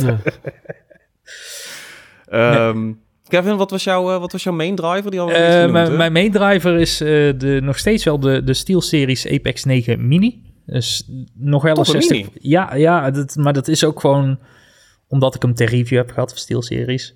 [2.31, 2.67] Ja.
[2.67, 2.95] Um, nee.
[3.27, 5.11] Kevin, wat was, jouw, uh, wat was jouw main driver?
[5.11, 5.25] Die uh,
[5.71, 7.07] mijn, mijn main driver is uh,
[7.37, 10.41] de, nog steeds wel de, de SteelSeries Apex 9 Mini.
[10.65, 12.09] Dus nog wel een 60.
[12.09, 12.29] Mini.
[12.39, 14.39] Ja, ja dat, maar dat is ook gewoon
[15.07, 17.15] omdat ik hem ter review heb gehad voor SteelSeries.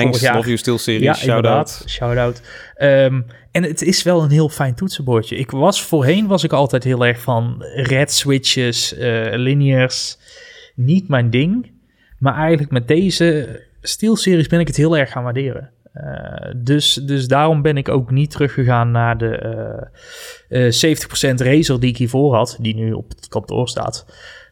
[0.00, 1.02] Thanks, love you SteelSeries.
[1.02, 1.84] Ja, shout-out.
[1.86, 2.42] Shout-out.
[2.78, 5.36] Um, en het is wel een heel fijn toetsenbordje.
[5.36, 8.94] Ik was voorheen was ik altijd heel erg van red switches,
[9.32, 10.18] linears.
[10.74, 11.70] Niet mijn ding.
[12.18, 15.70] Maar eigenlijk met deze SteelSeries ben ik het heel erg gaan waarderen.
[15.94, 19.90] Uh, dus, dus daarom ben ik ook niet teruggegaan naar de
[20.48, 20.96] uh, uh,
[21.32, 24.06] 70% Razer die ik hiervoor had, die nu op het kantoor staat.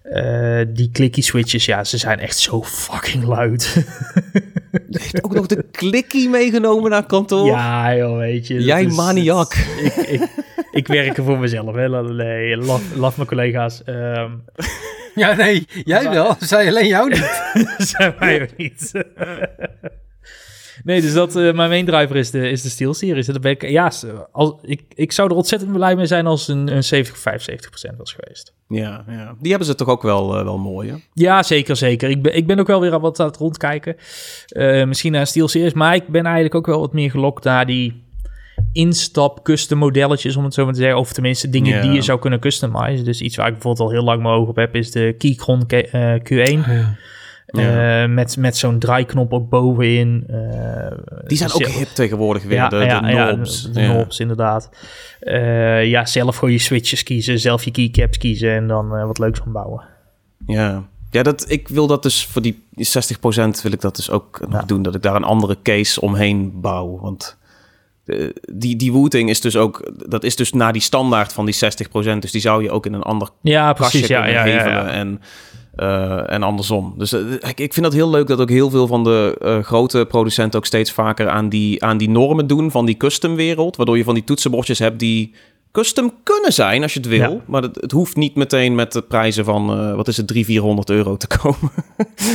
[0.05, 3.75] Uh, die clicky switches, ja, ze zijn echt zo fucking luid.
[4.89, 7.47] Je heeft ook nog de clicky meegenomen naar kantoor?
[7.47, 8.63] Ja, joh, weet je.
[8.63, 9.55] Jij is, maniak.
[9.55, 10.29] ik, ik,
[10.73, 12.03] ik werk er voor mezelf, hè.
[12.03, 13.83] Nee, laf, laf mijn collega's.
[13.87, 14.45] Um,
[15.15, 16.37] ja, nee, jij maar, wel.
[16.39, 17.43] Zij alleen jou niet.
[17.89, 18.93] Zij mij ook niet.
[20.85, 23.29] Nee, dus dat, mijn main driver is de, is de Steel Series.
[23.29, 23.93] En ben ik, ja,
[24.33, 27.97] als, ik, ik zou er ontzettend blij mee zijn als een, een 70, 75 procent
[27.97, 28.55] was geweest.
[28.69, 30.97] Ja, ja, die hebben ze toch ook wel, wel mooi, hè?
[31.15, 32.11] Ja, zeker, zeker.
[32.11, 33.97] Ik ben, ik ben ook wel weer aan wat aan het rondkijken.
[34.89, 38.09] misschien naar Steel Series, maar ik ben eigenlijk ook wel wat meer gelokt naar die
[38.73, 40.99] instap custom modelletjes, om het zo maar te zeggen.
[40.99, 43.05] Of tenminste dingen die je zou kunnen customizen.
[43.05, 45.63] Dus iets waar ik bijvoorbeeld al heel lang mijn ogen op heb, is de Keychron
[46.31, 46.69] Q1.
[47.51, 50.27] Uh, met met zo'n draaiknop ook bovenin.
[50.31, 50.39] Uh,
[51.27, 53.63] die zijn ook hip tegenwoordig weer, ja, de, ja, de knobs.
[53.73, 54.71] Ja, de, knobs, inderdaad.
[55.21, 59.39] Uh, ja, zelf gewoon je switches kiezen, zelf je keycaps kiezen en dan wat leuks
[59.39, 59.83] van bouwen.
[60.47, 62.81] Ja, ja dat, ik wil dat dus voor die 60%
[63.63, 64.83] wil ik dat dus ook nog doen.
[64.83, 66.99] Dat ik daar een andere case omheen bouw.
[67.01, 67.39] Want
[68.53, 71.59] die, die wooting is dus ook, dat is dus naar die standaard van die 60%.
[72.19, 75.21] Dus die zou je ook in een ander ja, precies, ja, ja, ja, ja, En,
[75.77, 76.95] uh, en andersom.
[76.97, 79.59] Dus uh, ik, ik vind dat heel leuk dat ook heel veel van de uh,
[79.65, 83.77] grote producenten ook steeds vaker aan die, aan die normen doen van die custom wereld.
[83.77, 85.35] Waardoor je van die toetsenbordjes hebt die
[85.73, 87.43] custom kunnen zijn als je het wil.
[87.47, 90.91] Maar het, het, hoeft niet meteen met de prijzen van, wat is het, 300, 400
[90.91, 91.71] euro te komen.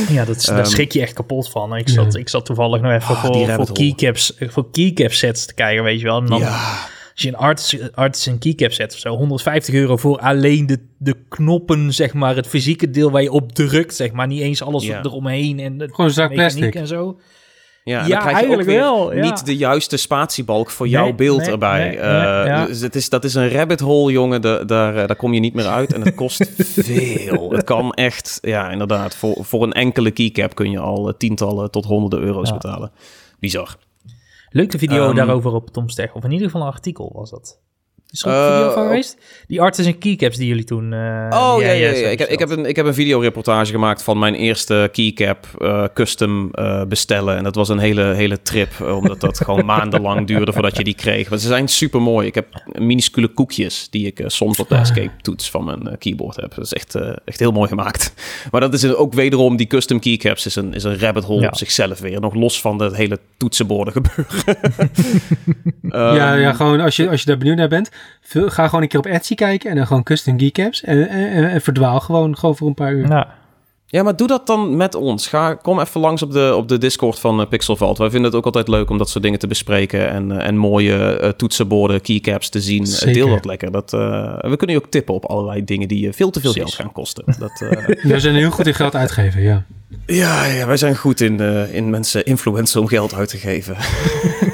[0.08, 1.76] ja, dat, daar ehm, schrik je echt kapot van.
[1.76, 5.54] Ik zat, ik zat toevallig nog even oh, voor, voor, keycaps, voor keycap sets te
[5.54, 6.18] kijken, weet je wel.
[6.18, 6.88] En dan, ja.
[7.16, 11.16] Als je een artisan, artisan keycap set of zo, 150 euro voor alleen de, de
[11.28, 14.26] knoppen, zeg maar, het fysieke deel waar je op drukt, zeg maar.
[14.26, 15.02] Niet eens alles ja.
[15.02, 17.18] eromheen en Gewoon zak plastic en zo.
[17.84, 19.10] Ja, ja dan eigenlijk wel.
[19.10, 21.98] Niet de juiste spatiebalk voor jouw beeld erbij.
[22.48, 24.42] uh, dus het is, dat is een rabbit hole, jongen.
[24.42, 25.92] De, daar, eh, daar kom je niet meer uit.
[25.92, 26.50] En het kost
[26.86, 27.50] veel.
[27.50, 29.16] Het kan echt, ja, inderdaad.
[29.16, 32.90] Voor, voor een enkele keycap kun je al eh, tientallen tot honderden euro's betalen.
[33.38, 33.76] Bizar.
[34.50, 36.14] Leuke video um, daarover op Tom Steg.
[36.14, 37.60] Of in ieder geval een artikel was dat.
[38.10, 39.16] Is er een video van eh, geweest?
[39.46, 40.92] Die artisan keycaps die jullie toen...
[40.92, 42.08] Uh, oh, ja, ja, ja.
[42.08, 45.84] Ik, heb, ik, heb een, ik heb een videoreportage gemaakt van mijn eerste keycap uh,
[45.94, 47.36] custom uh, bestellen.
[47.36, 50.94] En dat was een hele, hele trip, omdat dat gewoon maandenlang duurde voordat je die
[50.94, 51.30] kreeg.
[51.30, 52.26] Maar ze zijn super mooi.
[52.26, 52.46] Ik heb
[52.78, 56.54] minuscule koekjes die ik soms op de escape toets van mijn keyboard heb.
[56.54, 56.94] Dat is echt,
[57.24, 58.12] echt heel mooi gemaakt.
[58.50, 61.56] Maar dat is ook wederom, die custom keycaps is een, is een rabbit hole op
[61.56, 62.20] zichzelf weer.
[62.20, 64.90] Nog los van het hele toetsenborden gebeuren.
[65.82, 67.90] ja, ja, ehm, gewoon als je, als je daar benieuwd naar bent
[68.28, 70.82] ga gewoon een keer op Etsy kijken en dan gewoon custom geekcaps.
[70.82, 73.08] En, en, en, verdwaal gewoon, gewoon voor een paar uur.
[73.08, 73.34] Ja.
[73.88, 75.26] Ja, maar doe dat dan met ons.
[75.26, 77.98] Ga, kom even langs op de, op de Discord van uh, Pixel Vault.
[77.98, 80.08] Wij vinden het ook altijd leuk om dat soort dingen te bespreken.
[80.10, 82.84] En, uh, en mooie uh, toetsenborden, keycaps te zien.
[83.12, 83.72] deel dat lekker.
[83.72, 86.74] Dat, we kunnen je ook tippen op allerlei dingen die je veel te veel geld
[86.74, 87.24] gaan kosten.
[87.38, 87.58] Dat,
[88.02, 89.64] we zijn heel goed in geld uitgeven, ja.
[90.06, 91.40] Ja, ja wij zijn goed in,
[91.72, 93.76] in mensen influencen om geld uit te geven.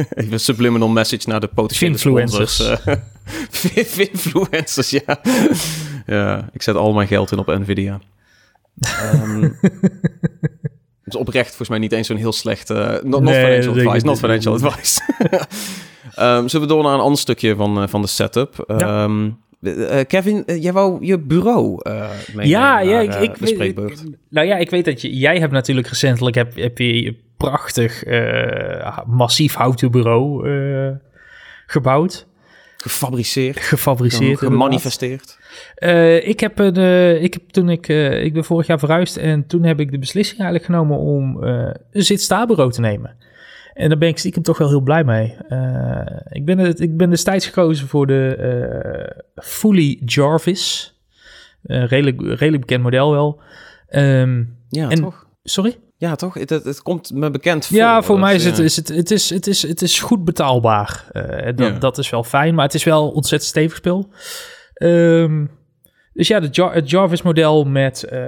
[0.20, 2.62] Even een subliminal message naar de potentiële influencers.
[3.96, 5.20] influencers, ja.
[6.06, 8.00] ja, ik zet al mijn geld in op Nvidia.
[9.14, 9.58] Um,
[11.04, 12.70] is oprecht volgens mij niet eens zo'n heel slecht...
[12.70, 15.00] Uh, not, not financial advice, not financial advice.
[16.18, 18.64] um, zullen we door naar een ander stukje van, uh, van de setup?
[18.78, 19.04] Ja.
[19.04, 22.10] Um, uh, Kevin, jij wou je bureau uh,
[22.42, 23.76] ja, ja, ik, ik, weet,
[24.28, 28.98] nou ja, ik weet dat je, jij hebt natuurlijk recentelijk heb, heb je prachtig uh,
[29.06, 30.90] massief houten bureau uh,
[31.66, 32.26] gebouwd.
[32.76, 33.58] Gefabriceerd.
[33.60, 34.38] Gefabriceerd.
[34.38, 35.38] Gemanifesteerd.
[35.78, 37.88] Uh, ik, heb een, ik heb toen ik,
[38.22, 42.02] ik ben vorig jaar verhuisd en toen heb ik de beslissing eigenlijk genomen om een
[42.02, 43.16] zit-sta-bureau te nemen.
[43.74, 45.36] En daar ben ik stiekem toch wel heel blij mee.
[46.28, 50.94] ik, ben het, ik ben destijds gekozen voor de Fully Jarvis.
[51.62, 53.40] redelijk, redelijk bekend model wel.
[53.90, 55.26] Um, ja, en, toch?
[55.42, 55.78] Sorry?
[56.00, 56.34] Ja, toch?
[56.34, 57.76] Het, het, komt me bekend voor.
[57.76, 61.04] Ja, voor mij is het, is het, het, is, het, is, het is goed betaalbaar.
[61.12, 64.08] Uh, dat, dat is wel fijn, maar het is wel ontzettend stevig speel.
[64.74, 65.50] Um,
[66.12, 68.20] dus ja, de Jar het Jarvis-model met uh,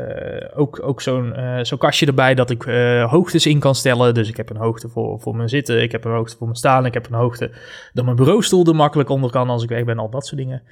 [0.54, 2.62] ook, ook zo'n uh, zo'n kastje erbij dat ik
[3.06, 4.14] hoogtes in kan stellen.
[4.14, 6.58] Dus ik heb een hoogte voor, voor mijn zitten, ik heb een hoogte voor mijn
[6.58, 7.50] staan, ik heb een hoogte
[7.92, 10.62] dat mijn bureaustoel er makkelijk onder kan als ik weg ben, al dat soort dingen.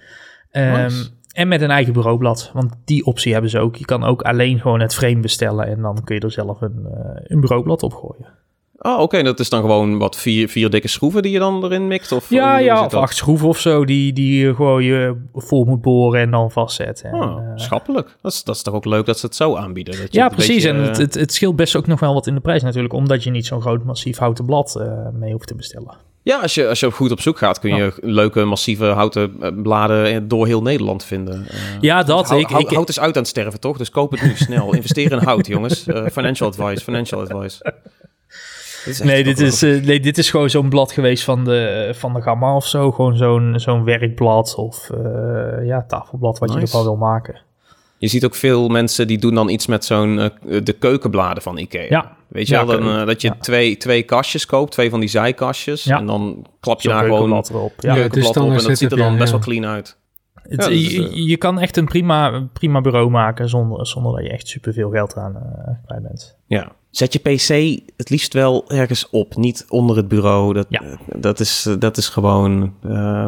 [0.53, 3.77] Um, en met een eigen bureaublad, want die optie hebben ze ook.
[3.77, 6.81] Je kan ook alleen gewoon het frame bestellen en dan kun je er zelf een,
[6.85, 6.91] uh,
[7.23, 8.39] een bureaublad op gooien.
[8.83, 9.23] Oh, oké.
[9.23, 12.13] Dat is dan gewoon wat vier, vier dikke schroeven die je dan erin mikt?
[12.13, 15.81] Of, ja, ja of acht schroeven of zo die, die je gewoon je vol moet
[15.81, 17.15] boren en dan vastzetten.
[17.15, 18.17] Oh, uh, schappelijk.
[18.23, 19.97] Dat is, dat is toch ook leuk dat ze het zo aanbieden?
[19.97, 20.65] Dat je ja, precies.
[20.65, 23.23] en het, het, het, scheelt best ook nog wel wat in de prijs natuurlijk, omdat
[23.23, 25.95] je niet zo'n groot massief houten blad uh, mee hoeft te bestellen.
[26.23, 29.51] Ja, als je, als je goed op zoek gaat, kun je leuke, massieve houten eh,
[29.63, 31.47] bladen door heel Nederland vinden.
[31.51, 32.29] Uh, ja, dat.
[32.29, 33.77] Hou, ik, ik, hout is uit aan het sterven, toch?
[33.77, 34.73] Dus koop het nu snel.
[34.75, 35.87] Investeer in hout, jongens.
[35.87, 37.75] Uh, financial advice, financial advice.
[38.85, 42.15] Dit nee, dit is, uh, nee, dit is gewoon zo'n blad geweest van de, van
[42.15, 42.93] de Gamma of zo.
[42.93, 44.91] Gewoon zo'n zo'n werkblad of
[45.63, 46.61] ja, tafelblad wat nice.
[46.61, 47.41] je ervan wil maken.
[48.01, 50.27] Je ziet ook veel mensen die doen dan iets met zo'n uh,
[50.65, 51.87] de keukenbladen van Ikea.
[51.89, 52.17] Ja.
[52.29, 53.35] Weet je wel, dan, uh, dat je ja.
[53.41, 55.85] twee, twee kastjes koopt, twee van die zijkastjes.
[55.85, 55.99] Ja.
[55.99, 57.73] En dan klap je daar gewoon keukenblad erop.
[57.79, 58.01] ja, Ja.
[58.01, 59.99] keukenblad op en dat ziet er dan best wel clean uit.
[60.43, 64.13] Het- Ja, dus, je, eh, je kan echt een prima, prima bureau maken zonder, zonder
[64.15, 66.37] dat je echt superveel geld aan eh kwijt bent.
[66.47, 66.73] Ja.
[66.91, 70.53] Zet je PC het liefst wel ergens op, niet onder het bureau.
[70.55, 70.81] Dat, Ja.
[70.83, 73.27] eh, dat, is, eh, dat is gewoon uh,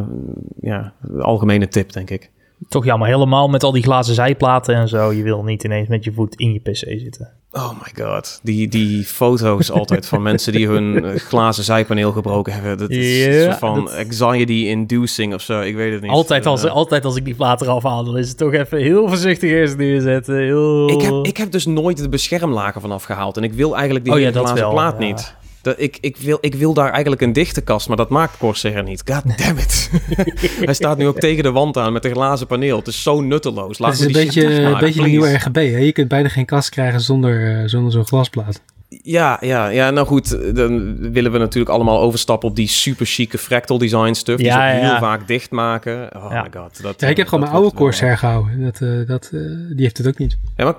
[0.61, 2.31] ja, de algemene tip, denk ik.
[2.69, 5.13] Toch jammer, helemaal met al die glazen zijplaten en zo.
[5.13, 7.33] Je wil niet ineens met je voet in je pc zitten.
[7.53, 8.41] Oh my god.
[8.43, 12.79] Die, die foto's altijd van mensen die hun eh, glazen zijpaneel gebroken hebben.
[12.79, 15.61] Dat is soort van dat- anxiety-inducing of zo.
[15.61, 16.11] Ik weet het niet.
[16.11, 18.79] Altijd als, Eh, altijd als ik die plaat eraf haal, dan is het toch even
[18.79, 20.37] heel voorzichtig eerst neerzetten.
[20.37, 20.89] Heel...
[20.91, 23.37] ik, heb, ik heb dus nooit de beschermlagen vanaf gehaald.
[23.37, 25.07] En ik wil eigenlijk die Oh ja, glazen wel, plaat ja.
[25.07, 25.35] niet.
[25.63, 28.83] Dat, ik, ik, wil, ik wil daar eigenlijk een dichte kast, maar dat maakt Corsair
[28.83, 29.03] niet.
[29.05, 29.91] God damn it.
[30.65, 32.77] Hij staat nu ook tegen de wand aan met een glazen paneel.
[32.77, 33.79] Het is zo nutteloos.
[33.79, 35.55] Laat Het is een beetje, een beetje de nieuwe RGB.
[35.55, 35.79] Hè?
[35.79, 38.63] Je kunt bijna geen kast krijgen zonder, eh, zonder zo'n glasplaat.
[39.03, 43.39] Ja, ja, ja, nou goed, dan willen we natuurlijk allemaal overstappen op die super chique
[43.39, 44.39] fractal design stuff.
[44.39, 44.89] Die Ja, ze ook ja.
[44.91, 46.09] heel vaak dichtmaken.
[46.17, 46.43] Oh Ja.
[46.43, 46.83] my god.
[46.83, 48.63] Dat, ik heb eh, gewoon mijn oude Corsair gehouden.
[48.63, 50.39] Dat, eh, dat, eh, die heeft het ook niet.
[50.57, 50.77] Ja, maar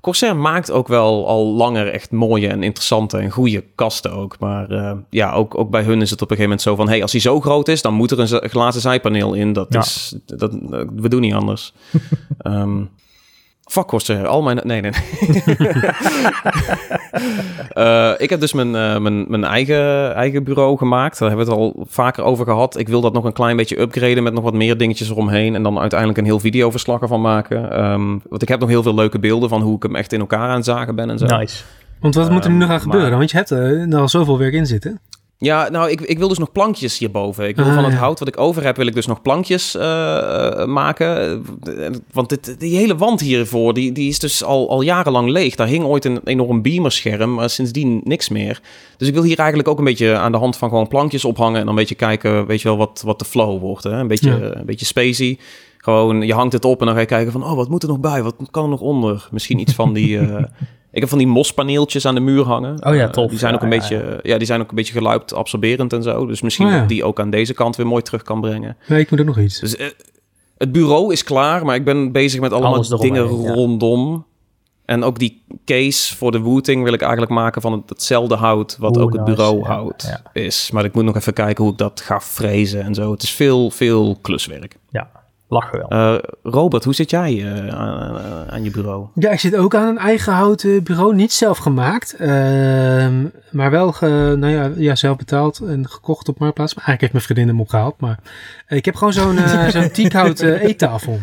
[0.00, 4.38] Corsair maakt ook wel al langer echt mooie en interessante en goede kasten ook.
[4.38, 6.88] Maar ja, ook, ook bij hun is het op een gegeven moment zo van...
[6.88, 9.52] hey, als hij zo groot is, dan moet er een glazen zijpaneel in.
[9.52, 10.16] Dat is...
[10.26, 10.52] Dat,
[10.96, 11.72] we doen niet anders.
[12.38, 12.82] Ehm
[13.66, 14.60] fuck Corsair, al mijn...
[14.62, 15.56] Nee, nee, nee.
[17.72, 21.18] Eh, ik heb dus mijn, eh, mijn, mijn eigen, eigen bureau gemaakt.
[21.18, 22.78] Daar hebben we het al vaker over gehad.
[22.78, 25.54] Ik wil dat nog een klein beetje upgraden met nog wat meer dingetjes eromheen.
[25.54, 27.70] En dan uiteindelijk een heel videoverslag ervan maken.
[27.70, 30.20] Ehm, want ik heb nog heel veel leuke beelden van hoe ik hem echt in
[30.20, 31.26] elkaar aan het zagen ben en zo.
[31.26, 31.62] Nice.
[32.00, 33.08] Want wat moet er nu nog aan Ehm, gebeuren?
[33.08, 35.00] maar- Want je hebt er al zoveel werk in zitten.
[35.38, 37.48] Ja, nou, ik, ik wil dus nog plankjes hierboven.
[37.48, 37.98] Ik wil Ah, van het ja.
[37.98, 40.16] hout wat ik over heb, wil ik dus nog plankjes eh,
[40.60, 41.42] eh, maken.
[42.12, 45.54] Want dit, die hele wand hiervoor, die, die is dus al, al jarenlang leeg.
[45.54, 48.60] Daar hing ooit een enorm beamerscherm, maar sindsdien niks meer.
[48.96, 51.54] Dus ik wil hier eigenlijk ook een beetje aan de hand van gewoon plankjes ophangen...
[51.54, 53.84] en dan een beetje kijken, weet je wel, wat, wat de flow wordt.
[53.84, 53.90] Hè?
[53.90, 54.36] Een, beetje, Ja.
[54.40, 55.38] eh, een beetje spacey.
[55.78, 57.44] Gewoon, je hangt het op en dan ga je kijken van...
[57.44, 58.22] oh, wat moet er nog bij?
[58.22, 59.28] Wat kan er nog onder?
[59.30, 60.20] Misschien iets van die...
[60.96, 62.86] ik heb van die mospaneeltjes aan de muur hangen.
[62.86, 64.76] Oh ja, Eh, die zijn Ja, ook een ja, beetje, ja, die zijn ook een
[64.76, 66.26] beetje geluid absorberend en zo.
[66.26, 68.76] Dus misschien Oh dat die ook aan deze kant weer mooi terug kan brengen.
[68.88, 69.58] Nee, ik moet ook nog iets.
[69.58, 69.86] Dus eh,
[70.58, 74.26] het bureau is klaar, maar ik ben bezig met allemaal dingen rondom.
[74.84, 78.76] En ook die case voor de wooting wil ik eigenlijk maken van het, hetzelfde hout
[78.78, 80.70] wat Oeh, ook het nice, bureauhout ja, is.
[80.70, 83.10] Maar ik moet nog even kijken hoe ik dat ga frezen en zo.
[83.10, 84.76] Het is veel, veel kluswerk.
[84.90, 85.10] Ja,
[85.48, 85.88] lachen wel.
[85.88, 89.06] Eh, Robert, hoe zit jij eh, aan, aan- aan je bureau?
[89.14, 91.14] Ja, ik zit ook aan een eigen houten bureau.
[91.14, 92.14] Niet zelf gemaakt.
[92.14, 96.74] ehm, maar wel ge- nou ja, ja, zelf betaald en gekocht op Marktplaats.
[96.74, 98.00] Maar eigenlijk heeft mijn vriendin hem opgehaald.
[98.00, 98.18] Maar
[98.66, 101.18] eh, ik heb gewoon zo'n eh zo'n teakhout eh, eettafel.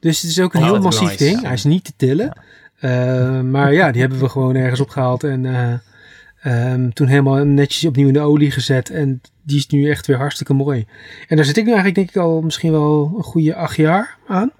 [0.00, 1.24] Dus het is ook een Oh, heel massief nice.
[1.24, 1.42] ding.
[1.42, 2.32] Hij is niet te tillen.
[2.80, 5.24] Eh, maar ja, die hebben we gewoon ergens opgehaald.
[5.24, 5.44] En
[6.40, 8.90] eh, ehm, toen helemaal netjes opnieuw in de olie gezet.
[8.90, 10.86] En die is nu echt weer hartstikke mooi.
[11.28, 14.18] En daar zit ik nu eigenlijk denk ik al misschien wel een goede acht jaar
[14.26, 14.50] aan.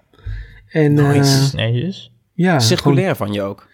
[0.69, 1.57] En eh, Nice.
[1.57, 2.13] Netjes.
[2.35, 3.68] ja, gewoon- Circulair van je ook.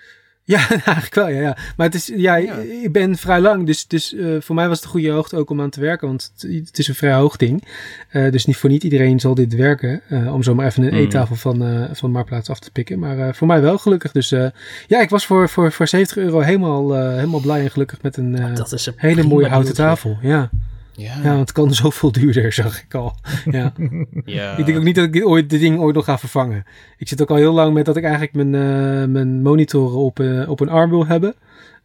[0.47, 1.57] Ja, eigenlijk wel, ja, ja.
[1.77, 2.55] Maar het is, ja, Ja.
[2.83, 5.51] ik ben vrij lang, dus, dus eh, voor mij was het een goede hoogte ook
[5.51, 7.65] om aan te werken, want het, het is een vrij hoog ding.
[8.09, 10.99] Eh, dus niet voor niet iedereen zal dit werken, eh, om zomaar even een Hmm.
[10.99, 12.99] eettafel van, van Marktplaats af te pikken.
[12.99, 14.13] Maar voor mij wel gelukkig.
[14.13, 14.29] Dus
[14.87, 18.55] ja, ik was voor, voor, voor 70 euro helemaal, helemaal blij en gelukkig met een
[18.55, 20.19] dat is een hele mooie houten tafel.
[20.23, 20.51] Ja.
[20.97, 21.21] Ja.
[21.23, 23.15] ja, het kan zoveel duurder, zag ik al.
[23.51, 23.73] Ja.
[24.25, 24.57] Ja.
[24.57, 26.65] Ik denk ook niet dat ik dit ooit, dit ding ooit nog ga vervangen.
[26.99, 30.21] Ik zit ook al heel lang met dat ik eigenlijk mijn, eh, mijn monitoren op,
[30.21, 31.35] eh, op een arm wil hebben.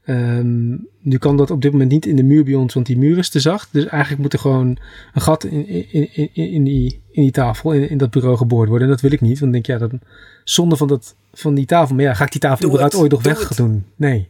[0.06, 0.70] Ehm,
[1.02, 3.18] nu kan dat op dit moment niet in de muur bij ons, want die muur
[3.18, 3.70] is te zacht.
[3.72, 4.78] Dus eigenlijk moet er gewoon
[5.14, 8.70] een gat in, in, in, in, die, in die tafel, in, in dat bureau geboord
[8.70, 8.88] worden.
[8.88, 10.00] En dat wil ik niet, want dan denk ik, ja, dan,
[10.44, 11.96] zonde van, dat, van die tafel.
[11.96, 13.58] Maar ja, ga ik die tafel Doe überhaupt het, ooit nog doe weg het.
[13.58, 13.86] doen?
[13.96, 14.30] Nee.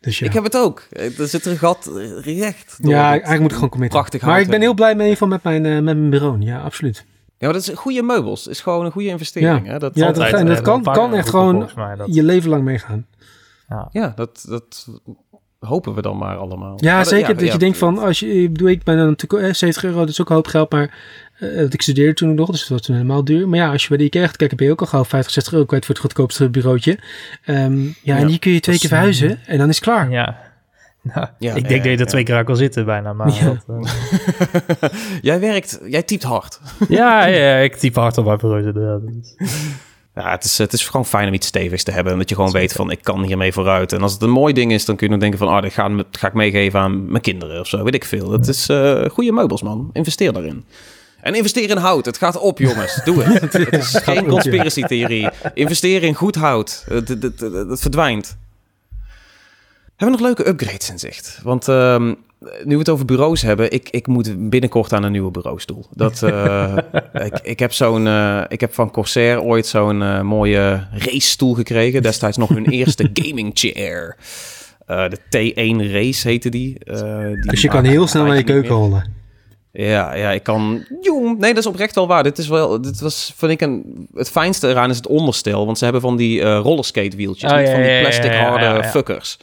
[0.00, 0.86] Dus ja, Ik heb het ook.
[0.92, 3.98] Eh, Er zit er een gat eh, recht door ja eigenlijk moet ik gewoon committen.
[3.98, 6.40] Prachtig Maar ik ben heel blij mee van met mijn, eh, met mijn bureau.
[6.40, 7.04] Ja, absoluut.
[7.38, 8.44] Ja, maar dat is goede meubels.
[8.44, 9.66] Het is gewoon een goede investering.
[9.66, 9.72] Ja.
[9.72, 9.78] Hè?
[9.78, 12.50] Dat, Ja, Altijd, dat, en dat kan, kan echt gewoon volgens mij, dat- je leven
[12.50, 13.06] lang meegaan.
[13.90, 14.86] ja, dat, dat
[15.58, 16.72] hopen we dan maar allemaal.
[16.76, 17.34] Ja, Maar dat- zeker.
[17.34, 19.84] dat ja, je denkt van, als je, ik bedoel, ik ben dan natuurlijk eh, 70
[19.84, 20.98] euro, dat is ook een hoop geld, maar
[21.38, 23.48] want ik studeerde toen nog, dus het was toen helemaal duur.
[23.48, 25.32] Maar ja, als je bij de IKEA gaat kijken, ben je ook al gauw 50,
[25.32, 26.98] 60 euro kwijt voor het goedkoopste bureautje.
[27.44, 29.74] Ehm, ja, Ja, en die kun je twee dat keer is, verhuizen en dan is
[29.74, 30.10] het klaar.
[30.10, 30.36] Ja.
[31.14, 31.98] Nou, Ja, ik ja, denk dat je ja.
[31.98, 33.12] er twee keer aan kan zitten bijna.
[33.12, 33.44] Maar Ja.
[33.66, 33.86] dat,
[34.80, 34.88] eh,
[35.22, 36.60] jij werkt, jij typt hard.
[36.88, 38.66] ja, ja, ik type hard op mijn bureau.
[38.66, 39.00] inderdaad.
[40.14, 42.12] Ja, het is, het is gewoon fijn om iets stevigs te hebben.
[42.12, 43.92] En dat je gewoon weet van, ik kan hiermee vooruit.
[43.92, 45.48] En als het een mooi ding is, dan kun je nog denken van...
[45.48, 48.30] Oh, dit ga, ga ik meegeven aan mijn kinderen of zo, weet ik veel.
[48.32, 49.90] Het is eh goede meubels, man.
[49.92, 50.64] Investeer daarin.
[51.26, 52.06] En investeer in hout.
[52.06, 53.00] Het gaat op, jongens.
[53.04, 53.52] Doe het.
[53.52, 55.28] Het is geen conspiracy theorie.
[55.54, 56.84] Investeer in goed hout.
[56.88, 58.36] Het, het, het, het verdwijnt.
[59.96, 61.40] Hebben we nog leuke upgrades in zicht?
[61.42, 62.06] Want ehm,
[62.64, 65.86] nu we het over bureaus hebben, ik, ik moet binnenkort aan een nieuwe bureaustoel.
[65.90, 66.76] Dat, uh,
[67.28, 72.02] ik, ik heb zo'n, uh, ik heb van Corsair ooit zo'n uh, mooie racestoel gekregen.
[72.02, 74.16] Destijds nog hun eerste gaming chair.
[74.86, 76.78] de T1 Race heette die.
[76.84, 79.15] die dus je kan heel snel naar je keuken rollen.
[79.78, 80.84] Ja, ja, ik kan.
[81.38, 82.22] Nee, dat is oprecht wel waar.
[82.22, 82.80] Dit is wel.
[82.80, 85.66] Dit was, vind ik, een, het fijnste eraan is het onderstel.
[85.66, 87.50] Want ze hebben van die uh, rollerskate wieltjes.
[87.50, 89.38] Oh, niet ja, van die plastic ja, ja, harde fuckers.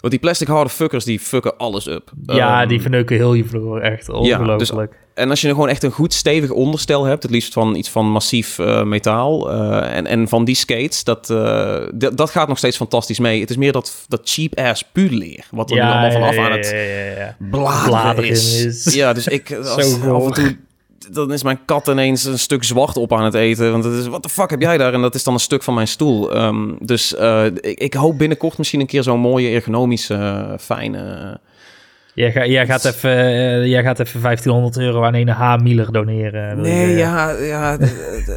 [0.00, 2.10] Want die plastic harde fuckers, die fucken alles up.
[2.26, 3.80] Ja, um, die verneuken heel je vloer.
[3.80, 4.58] Echt ongelooflijk.
[4.58, 7.88] Dus, en als je gewoon echt een goed stevig onderstel hebt, het liefst van iets
[7.88, 12.58] van massief uh, metaal uh, en, en van die skates, dat, uh, dat gaat nog
[12.58, 13.40] steeds fantastisch mee.
[13.40, 16.52] Het is meer dat, dat cheap-ass puurleer, wat er ja, nu allemaal vanaf ja, aan
[16.52, 16.74] het
[17.18, 18.64] ja, bladeren, bladeren is.
[18.64, 18.94] is.
[18.94, 20.56] Ja, dus ik als, af en toe
[21.10, 23.70] dan is mijn kat ineens een stuk zwart op aan het eten.
[23.70, 24.94] Want het is, wat de fuck heb jij daar?
[24.94, 26.36] En dat is dan een stuk van mijn stoel.
[26.36, 31.40] Um, dus uh, ik, ik, hoop binnenkort misschien een keer zo'n mooie, ergonomische, uh, fijne
[32.20, 35.56] Jij, ga, jij, gaat even, uh, jij gaat even 1500 euro aan een H.
[35.56, 36.60] Miller doneren.
[36.60, 37.78] Nee, ja, ja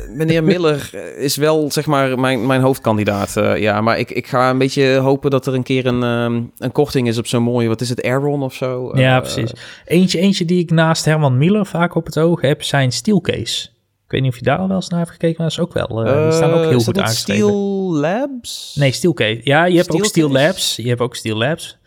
[0.10, 3.36] meneer Miller is wel zeg maar mijn, mijn hoofdkandidaat.
[3.38, 6.52] Uh, ja, maar ik, ik ga een beetje hopen dat er een keer een, um,
[6.58, 8.92] een korting is op zo'n mooie, wat is het, Aeron of zo?
[8.98, 9.52] Ja, precies.
[9.86, 13.72] Eentje, eentje die ik naast Herman Miller vaak op het oog heb, zijn Steelcase.
[14.06, 15.64] Ik weet niet of je daar al wel eens naar hebt gekeken, maar dat is
[15.64, 16.08] ook wel.
[16.08, 17.44] Uh, die staan ook heel goed aangeschreven.
[17.44, 18.76] Steel Labs?
[18.80, 19.42] Nee, Steelcase.
[19.44, 20.76] Ja, je hebt ook Steel Labs.
[20.76, 21.78] Je hebt ook Steel Labs.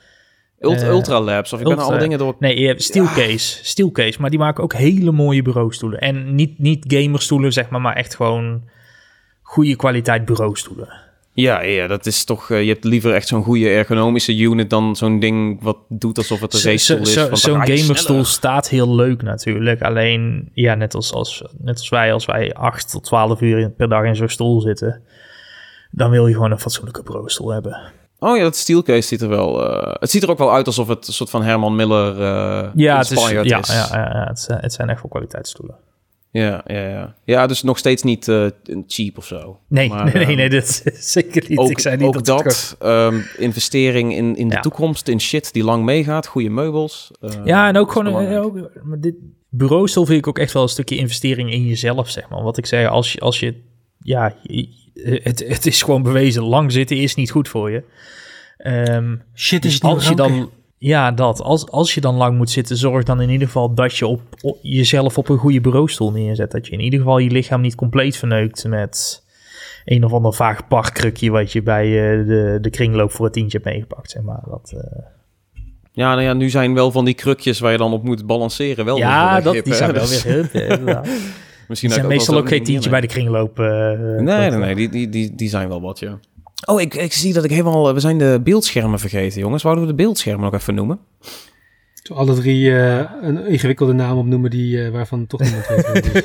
[0.60, 2.36] Ultra, uh, Ultra Labs, of ik Ultra, ben alle dingen door...
[2.38, 3.64] Nee, je hebt Steelcase, ja.
[3.64, 6.00] Steelcase, maar die maken ook hele mooie bureaustoelen.
[6.00, 8.62] En niet, niet gamerstoelen, zeg maar, maar echt gewoon
[9.42, 11.04] goede kwaliteit bureaustoelen.
[11.32, 12.50] Ja, ja, dat is toch...
[12.50, 16.40] Uh, je hebt liever echt zo'n goede ergonomische unit dan zo'n ding wat doet alsof
[16.40, 17.12] het een racestoel is.
[17.12, 19.82] Zo'n zo gamerstoel staat heel leuk natuurlijk.
[19.82, 23.88] Alleen, ja, net als, als, net als wij, als wij 8 tot 12 uur per
[23.88, 25.02] dag in zo'n stoel zitten,
[25.90, 27.92] dan wil je gewoon een fatsoenlijke bureaustoel hebben.
[28.18, 29.70] Oh ja, dat steelcase ziet er wel...
[29.70, 32.70] Uh, het ziet er ook wel uit alsof het een soort van Herman Miller uh,
[32.74, 33.48] ja, het is, ja, is.
[33.48, 35.76] Ja, ja, ja het, het, zijn echt wel kwaliteitsstoelen.
[36.30, 37.14] Ja, ja, ja.
[37.24, 38.46] Ja, dus nog steeds niet uh,
[38.86, 39.60] cheap of zo.
[39.68, 41.58] Nee, maar, nee, nee, nee, dat is zeker niet.
[41.58, 44.60] Ook, ik zei niet ook dat, dat um, investering in, in de ja.
[44.60, 47.10] toekomst, in shit die lang meegaat, goede meubels.
[47.44, 48.36] ja, en ook gewoon...
[48.36, 49.14] Ook, maar dit
[49.48, 52.42] bureaustoel vind ik ook echt wel een stukje investering in jezelf, zeg maar.
[52.42, 53.20] Wat ik zei, als je...
[53.20, 53.62] Als je
[53.98, 54.34] ja,
[55.02, 57.82] het, het is gewoon bewezen, lang zitten is niet goed voor je.
[58.66, 61.40] Um, Shit is dus als je dan, ja, dat.
[61.40, 64.20] Als, als je dan lang moet zitten, zorg dan in ieder geval dat je op,
[64.40, 66.50] op, jezelf op een goede bureaustoel neerzet.
[66.50, 69.24] Dat je in ieder geval je lichaam niet compleet verneukt met
[69.84, 73.58] een of ander vaag parkkrukje wat je bij uh, de, de kringloop voor het tientje
[73.58, 74.10] hebt meegepakt.
[74.10, 74.42] Zeg maar.
[74.44, 74.80] Dat, uh...
[75.92, 78.84] Ja, nou ja, nu zijn wel van die krukjes waar je dan op moet balanceren.
[78.84, 80.52] Wel ja, dat, die zijn wel weer hip.
[81.68, 83.58] Misschien zijn meestal ook geen tientje bij de kringloop.
[83.58, 86.18] Uh, nee, nee, nee, die, die, die, die zijn wel wat, ja.
[86.64, 87.94] Oh, ik, ik zie dat ik helemaal...
[87.94, 89.62] We zijn de beeldschermen vergeten, jongens.
[89.62, 90.98] Wouden we de beeldschermen nog even noemen?
[92.14, 96.24] Alle drie uh, een ingewikkelde naam opnoemen die, uh, waarvan toch niemand weet.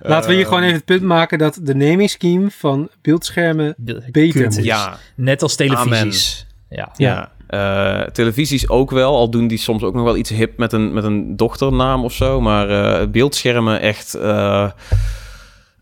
[0.00, 3.74] Laten we hier gewoon even het punt maken dat de naming scheme van beeldschermen
[4.10, 4.64] beter moet.
[4.64, 4.98] Ja.
[5.14, 6.46] Net als televisies.
[6.68, 6.78] Amen.
[6.78, 6.92] Ja.
[6.96, 7.32] ja.
[7.50, 10.92] Uh, televisies ook wel, al doen die soms ook nog wel iets hip met een,
[10.92, 12.40] met een dochternaam of zo.
[12.40, 14.16] Maar uh, beeldschermen echt...
[14.16, 14.70] Uh,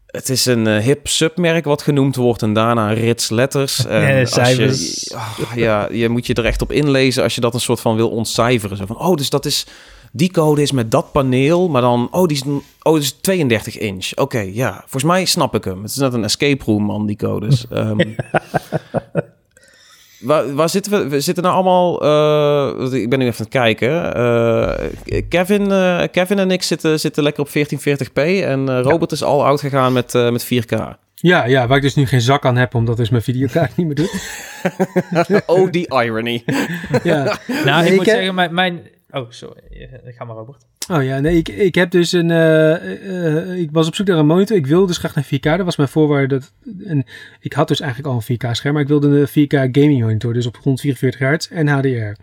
[0.07, 3.85] het is een hip submerk wat genoemd wordt en daarna rits letters.
[3.87, 7.55] En als je, oh, ja, je moet je er echt op inlezen als je dat
[7.55, 8.77] een soort van wil ontcijferen.
[8.77, 9.67] Zo van, oh, dus dat is,
[10.13, 12.43] die code is met dat paneel, maar dan, oh, die is,
[12.83, 14.11] oh, is 32 inch.
[14.11, 15.83] Oké, okay, ja, volgens mij snap ik hem.
[15.83, 17.67] Het is net een escape room, man, die codes.
[17.73, 17.99] Um,
[20.25, 21.09] Waar, waar, zitten we?
[21.09, 22.05] We zitten nou allemaal.
[22.05, 24.17] Uh, ik ben nu even aan het kijken.
[24.17, 28.23] Uh, Kevin, uh, Kevin en ik zitten, zitten lekker op 1440p.
[28.45, 29.17] En Robert ja.
[29.17, 31.03] is al oud gegaan met, met 4K.
[31.15, 33.87] Ja, ja, waar ik dus nu geen zak aan heb, omdat dus mijn videokaart niet
[33.87, 34.13] meer doet.
[35.47, 36.45] oh, die irony.
[37.03, 37.23] ja.
[37.65, 38.15] Nou, ik, ik moet heb...
[38.15, 38.83] zeggen, mijn, mijn,
[39.15, 39.63] Oh, sorry.
[40.05, 40.67] Ga maar, Robert.
[40.89, 42.31] Oh ja, nee, ik, ik heb dus een...
[42.31, 44.57] Uh, uh, ik was op zoek naar een monitor.
[44.57, 45.57] Ik wilde dus graag naar 4K.
[45.57, 46.39] Dat was mijn voorwaarde.
[46.39, 46.53] Dat,
[46.87, 47.05] en
[47.41, 50.33] ik had dus eigenlijk al een 4K-scherm, maar ik wilde een 4K gaming monitor.
[50.33, 52.21] Dus op rond 44 hertz en HDR.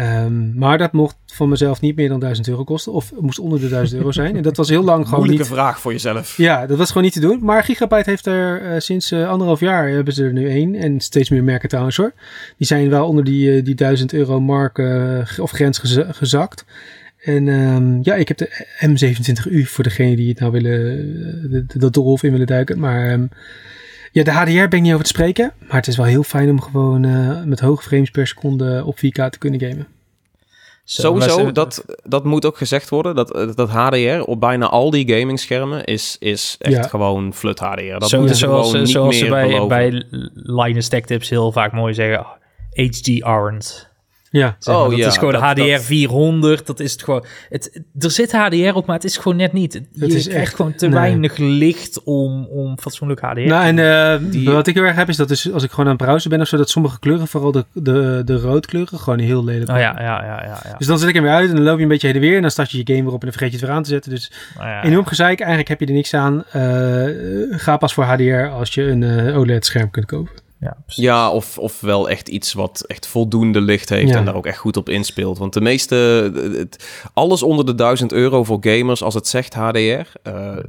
[0.00, 2.92] Um, maar dat mocht van mezelf niet meer dan 1000 euro kosten.
[2.92, 4.36] Of moest onder de 1000 euro zijn.
[4.36, 5.58] En dat was heel lang gewoon Moeilijke niet...
[5.58, 6.36] vraag voor jezelf.
[6.36, 7.38] Ja, dat was gewoon niet te doen.
[7.42, 10.74] Maar Gigabyte heeft er uh, sinds uh, anderhalf jaar hebben ze er nu één.
[10.74, 12.12] En steeds meer merken trouwens hoor.
[12.56, 14.78] Die zijn wel onder die, uh, die 1000 euro mark
[15.38, 16.64] of grens gez gezakt.
[17.26, 22.22] En um, ja, ik heb de M27U voor degene die het nou willen, dat dolf
[22.22, 22.78] in willen duiken.
[22.78, 23.28] Maar um,
[24.12, 25.52] ja, de HDR ben ik niet over te spreken.
[25.58, 28.96] Maar het is wel heel fijn om gewoon uh, met hoge frames per seconde op
[28.96, 29.86] 4K te kunnen gamen.
[30.84, 33.14] Sowieso, dat, dat moet ook gezegd worden.
[33.14, 37.98] Dat, dat HDR op bijna al die gamingschermen is, is echt gewoon flut HDR.
[37.98, 39.68] Dat Zo, ze zoals, niet zoals ze bij, beloven.
[39.68, 40.02] bij
[40.34, 42.26] Linus Tech Tips heel vaak mooi zeggen,
[42.70, 43.88] HD aren't.
[44.36, 44.56] Ja.
[44.58, 46.66] Zeg maar, Oh, dat ja, is gewoon dat- HDR dat- 400.
[46.66, 47.24] Dat is het gewoon.
[47.48, 49.72] Het, er zit HDR op, maar het is gewoon net niet.
[49.72, 50.94] Het Het is echt- gewoon te nee.
[50.94, 53.40] weinig licht om, om fatsoenlijk HDR.
[53.40, 55.86] Nou, en eh, Die- wat ik heel erg heb is dat dus als ik gewoon
[55.86, 59.18] aan het browsen ben of zo, dat sommige kleuren, vooral de, de, de roodkleuren, gewoon
[59.18, 60.60] heel lelijk oh ja, ja, ja, ja.
[60.64, 60.74] ja.
[60.78, 62.22] Dus dan zet ik hem weer uit en dan loop je een beetje heen en
[62.22, 63.76] weer en dan start je je game weer op en dan vergeet je het weer
[63.76, 64.10] aan te zetten.
[64.10, 66.44] Dus ja, enorm gezeik, eigenlijk heb je er niks aan.
[66.52, 70.32] Eh, ga pas voor HDR als je een eh, OLED-scherm kunt kopen.
[70.60, 71.04] Ja, precies.
[71.04, 74.16] Ja, of, of wel echt iets wat echt voldoende licht heeft Ja.
[74.18, 75.38] en daar ook echt goed op inspeelt.
[75.38, 75.94] Want de meeste,
[76.56, 80.02] het, alles onder de 1000 euro voor gamers, als het zegt HDR, eh,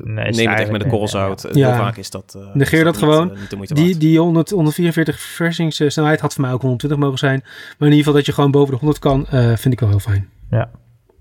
[0.04, 1.48] neem het echt met een korrel zout.
[1.54, 1.68] Ja.
[1.68, 2.36] Heel vaak is dat.
[2.38, 3.32] eh, Negeer dat niet, gewoon.
[3.32, 7.40] eh, niet Die, die 100, 144 versingssnelheid had voor mij ook 120 mogen zijn.
[7.44, 7.54] Maar
[7.88, 10.00] in ieder geval dat je gewoon boven de 100 kan, eh, vind ik wel heel
[10.00, 10.30] fijn.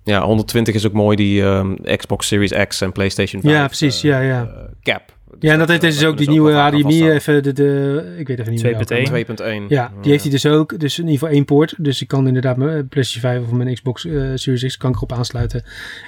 [0.05, 3.55] Ja, 120 is ook mooi, die ehm, Xbox Series X en PlayStation 5.
[3.55, 4.43] Ja, precies, eh, ja, ja.
[4.43, 5.16] eh, cap.
[5.41, 8.27] Ja, en dat heeft eh, deze dus ook die nieuwe HDMI, even de, de, ik
[8.29, 8.73] weet even niet meer.
[8.73, 9.11] welke, 2.1.
[9.11, 9.69] maar- 2.1.
[9.69, 10.79] Ja, die heeft hij dus ook.
[10.79, 11.75] Dus in ieder geval één poort.
[11.79, 14.97] Dus ik kan inderdaad mijn PlayStation 5 of mijn Xbox eh, Series X kan ik
[14.97, 15.63] erop aansluiten.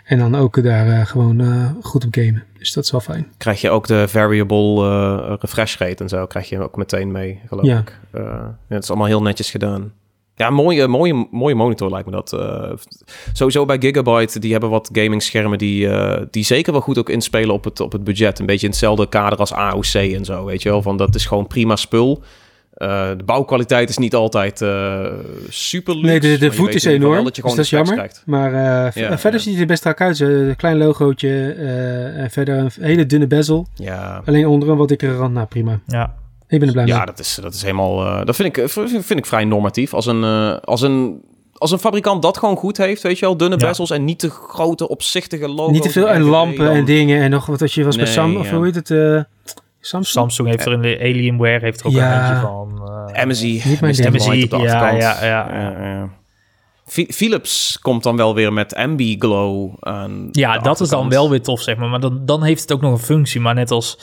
[0.05, 2.45] En dan ook daar eh, gewoon eh, goed op gamen.
[2.59, 3.27] Dus dat is wel fijn.
[3.37, 7.41] Krijg je ook de variable eh, refresh rate en zo, krijg je ook meteen mee,
[7.49, 7.79] geloof Ja.
[7.79, 7.99] ik.
[8.11, 9.93] Eh, ja, het is allemaal heel netjes gedaan.
[10.39, 12.33] Ja, mooie, mooie, mooie monitor lijkt me dat.
[12.33, 12.71] Eh,
[13.33, 17.09] sowieso bij Gigabyte, die hebben wat gaming schermen die, eh, die zeker wel goed ook
[17.11, 18.39] inspelen op het, op het budget.
[18.39, 20.83] Een beetje in hetzelfde kader als AOC en zo, weet je wel.
[20.83, 22.23] Van dat is gewoon prima spul.
[22.75, 25.07] Eh, de bouwkwaliteit is niet altijd eh,
[25.49, 26.29] super luxe.
[26.29, 27.13] Nee, de, voet is enorm.
[27.13, 27.95] wel je dus gewoon dat is jammer.
[27.95, 28.23] krijgt.
[28.27, 29.39] Maar eh, Ja, verder ja.
[29.39, 30.21] ziet hij er best strak uit.
[30.21, 31.55] Een klein logootje.
[31.59, 33.67] eh, en verder een hele dunne bezel.
[33.75, 35.35] Ja, Alleen onder een wat dikkere rand.
[35.35, 35.81] Nou, prima.
[35.87, 36.15] Ja.
[36.49, 36.95] Ik ben er blij mee.
[36.95, 38.07] Ja, dat is, dat is helemaal.
[38.07, 39.95] eh, dat vind ik, vind, vind ik vrij normatief.
[39.95, 41.21] Als een, eh, als, een,
[41.55, 43.67] als een fabrikant dat gewoon goed heeft, weet je wel, dunne Ja.
[43.69, 45.73] bezels en niet te grote, opzichtige logo's.
[45.73, 46.09] Niet te veel.
[46.09, 47.23] En lampen dan- en dingen.
[47.23, 48.35] En nog wat als je was bij.
[48.37, 48.91] Of hoe heet het?
[48.91, 49.21] eh,
[49.81, 50.07] Samsung?
[50.07, 52.15] Samsung heeft er een Alienware, heeft er ook Ja.
[52.19, 52.89] een eentje van.
[53.15, 53.63] eh, MSI.
[53.65, 55.03] Niet mijn op de ja, achterkant.
[55.03, 55.55] ja, ja.
[55.55, 56.09] Ja, ja.
[56.87, 61.31] Phi- Philips komt dan wel weer met Ambi Glow aan Ja, dat is dan wel
[61.31, 61.89] weer tof, zeg maar.
[61.89, 63.41] Maar dan, dan heeft het ook nog een functie.
[63.41, 63.99] Maar net als,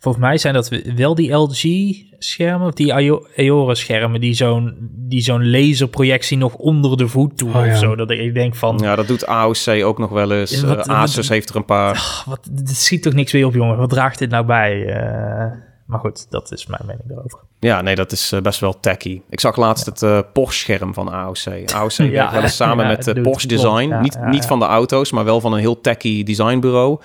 [0.00, 2.92] volgens mij zijn dat we- wel die LG-schermen, of die
[3.36, 7.72] Aorus-schermen, die zo'n die zo'n laserprojectie nog onder de voet doen Oh, ja.
[7.72, 7.96] of zo.
[7.96, 10.60] Dat ik denk van, Ja, dat doet AOC ook nog wel eens.
[10.60, 11.94] Ja, wat- Eh, Asus wat- heeft er een paar.
[11.94, 13.76] ach, wat, dit ziet toch niks weer op, jongen.
[13.76, 14.84] Wat draagt dit nou bij?
[14.86, 15.52] Eh,
[15.86, 17.38] maar goed, dat is mijn mening erover.
[17.60, 19.20] Ja, nee, dat is eh, best wel tacky.
[19.30, 21.70] Ik zag laatst het Porsche-scherm van AOC.
[21.74, 23.48] AOC Ja, werkt wel eens samen ja, met doet- Porsche.
[23.48, 23.88] Design.
[23.88, 24.48] Ja, niet ja, niet ja.
[24.48, 27.00] van de auto's, maar wel van een heel tacky designbureau.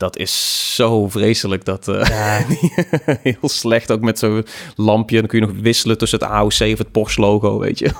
[0.00, 1.64] Dat is zo vreselijk.
[1.64, 2.44] Dat, eh, Ja,
[3.32, 4.46] heel slecht, ook met zo'n
[4.76, 5.18] lampje.
[5.18, 7.90] Dan kun je nog wisselen tussen het AOC of het Porsche-logo, weet je.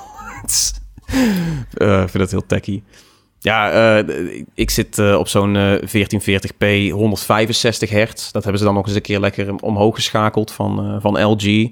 [1.74, 2.82] Eh, ik vind dat heel tacky.
[3.38, 8.30] Ja, eh, ik zit op zo'n eh, 1440p 165 hertz.
[8.30, 11.70] Dat hebben ze dan nog eens een keer lekker omhoog geschakeld van, van LG.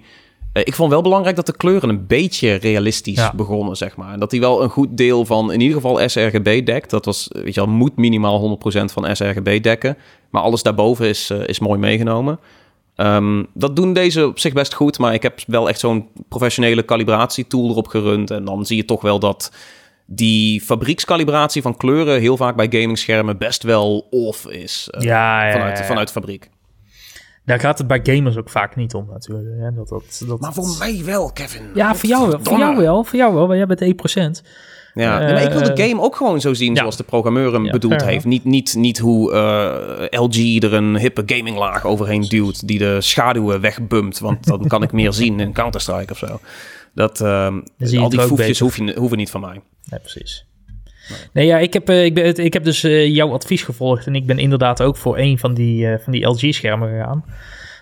[0.58, 3.32] Eh, ik vond wel belangrijk dat de kleuren een beetje realistisch Ja.
[3.36, 4.12] begonnen, zeg maar.
[4.12, 6.90] En dat die wel een goed deel van, in ieder geval sRGB dekt.
[6.90, 9.96] Dat was, weet je wel, moet minimaal 100% van sRGB dekken.
[10.30, 12.38] Maar alles daarboven is, eh, is mooi meegenomen.
[12.96, 16.84] Ehm, dat doen deze op zich best goed, maar ik heb wel echt zo'n professionele
[16.84, 18.30] calibratietool erop gerund.
[18.30, 19.52] En dan zie je toch wel dat
[20.06, 24.88] die fabriekscalibratie van kleuren heel vaak bij gamingschermen best wel off is.
[24.98, 25.84] ja, ja, vanuit, ja.
[25.84, 26.48] vanuit de fabriek.
[27.48, 29.60] Daar gaat het bij gamers ook vaak niet om natuurlijk.
[29.60, 29.74] Hè?
[29.74, 31.62] Dat, dat, dat, mij wel, Kevin.
[31.74, 33.04] Ja, voor jou, wel, voor jou wel.
[33.04, 34.44] Voor jou wel, want jij bent 1%.
[34.94, 36.78] Ja, Eh, nee, maar ik wil de game ook gewoon zo zien ja.
[36.78, 38.24] zoals de programmeur hem Ja, bedoeld heeft.
[38.24, 43.60] Niet, niet, niet hoe eh, LG er een hippe gaminglaag overheen duwt die de schaduwen
[43.60, 44.18] wegbumpt.
[44.18, 46.40] Want dan kan ik meer zien in Counter-Strike of zo.
[46.94, 47.60] Dat, ehm,
[47.96, 49.60] al die foefjes hoef je, hoeven niet van mij.
[49.84, 50.47] Nee, precies.
[51.32, 54.14] Nee, ja, ik heb, eh, ik, ben, ik heb dus eh, jouw advies gevolgd en
[54.14, 57.24] ik ben inderdaad ook voor een van die, eh, van die LG-schermen gegaan.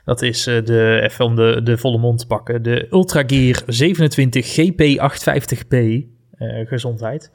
[0.05, 6.07] Dat is de, even om de, de volle mond te pakken, de Ultragear 27 GP850p.
[6.39, 7.30] Eh, gezondheid.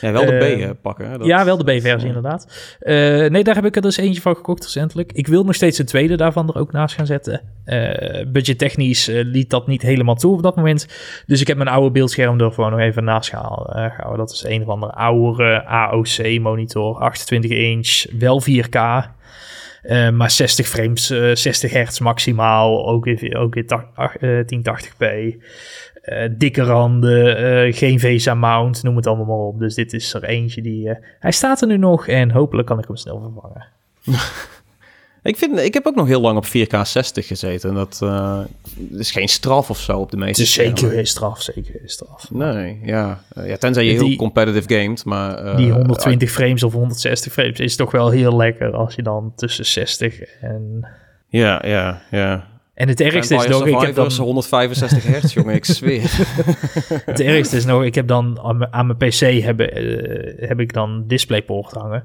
[0.00, 1.18] Ja, wel de B Eh, eh, pakken.
[1.18, 2.76] Dat- Ja, wel de B-versie inderdaad.
[2.80, 2.94] Eh,
[3.26, 5.12] nee, daar heb ik er dus eentje van gekocht recentelijk.
[5.12, 7.40] Ik wil nog steeds een tweede daarvan er ook naast gaan zetten.
[8.32, 10.86] Budgettechnisch liet dat niet helemaal toe op dat moment.
[11.26, 13.70] Dus ik heb mijn oude beeldscherm er gewoon nog even naast gehaald.
[13.70, 14.18] gehouden.
[14.18, 16.96] Dat is een of andere oudere AOC-monitor.
[16.98, 18.74] 28 inch, wel 4K.
[19.82, 22.86] eh, maar 60 frames, eh, 60 hertz maximaal.
[22.88, 25.36] Ook in, ook eh, 1080p.
[26.06, 29.58] Eh, dikke randen, eh, geen VESA mount, noem het allemaal maar op.
[29.58, 30.88] Dus dit is er eentje die...
[30.88, 33.66] eh, hij staat er nu nog en hopelijk kan ik hem snel vervangen.
[35.22, 37.74] Ik, vind, ik heb ook nog heel lang op 4K 60 gezeten.
[37.74, 38.40] Dat uh,
[38.98, 41.88] is geen straf of zo op de meeste Het is zeker geen straf, zeker geen
[41.88, 42.30] straf.
[42.30, 43.20] Nee, ja.
[43.34, 45.44] Ja tenzij je heel competitive gamet, maar...
[45.44, 49.32] Uh, die 120 frames of 160 frames is toch wel heel lekker als je dan
[49.36, 50.88] tussen 60 en...
[51.28, 52.55] Ja, ja, ja.
[52.76, 56.10] En het ergste is nog, ik heb dan 165 hertz, jongen, ik zweer.
[57.04, 61.04] het ergste is nog, ik heb dan aan mijn, PC hebben, uh, heb ik dan
[61.06, 62.04] DisplayPort hangen.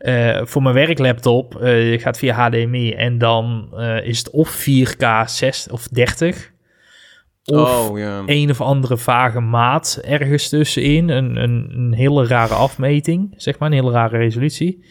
[0.00, 5.68] Uh, voor mijn werklaptop uh, gaat via HDMI en dan is het of 4K 6
[5.70, 6.50] of 30
[7.44, 8.22] of oh, yeah.
[8.26, 11.08] een of andere vage maat ergens tussenin.
[11.08, 14.84] Een, een, een hele rare afmeting, zeg maar, een hele rare resolutie.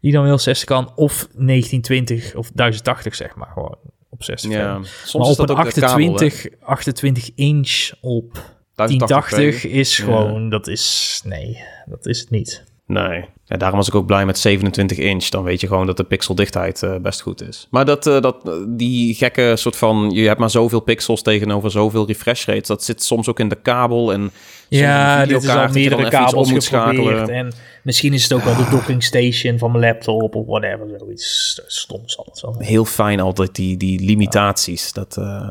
[0.00, 3.78] Die dan wel 60 kan, of 1920 of 1080, zeg maar, gewoon
[4.14, 6.66] op 60 ja, soms maar is op dat een ook de kabel, 28, hè?
[6.66, 8.32] 28 inch op
[8.74, 12.64] 1080 is gewoon, dat is, nee, dat is het niet.
[12.86, 15.28] Nee, ja, daarom was ik ook blij met 27 inch.
[15.28, 17.66] Dan weet je gewoon dat de pixeldichtheid uh, best goed is.
[17.70, 20.10] Maar dat, uh, dat, die gekke soort van...
[20.10, 22.68] Je hebt maar zoveel pixels tegenover zoveel refresh rates.
[22.68, 24.30] Dat zit soms ook in de kabel en...
[24.68, 27.28] Ja, dit is al meerdere kabels moet schakelen.
[27.28, 30.86] En misschien is het ook wel de docking station van mijn laptop of whatever.
[30.98, 32.54] Zoiets stoms altijd wel.
[32.58, 34.92] Heel fijn altijd die, die limitaties.
[34.92, 35.50] Dat uh,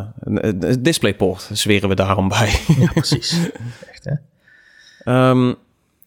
[0.80, 2.60] DisplayPort zweren we daarom bij.
[2.80, 3.38] Ja, precies.
[3.92, 5.30] Echt, hè?
[5.30, 5.56] Um,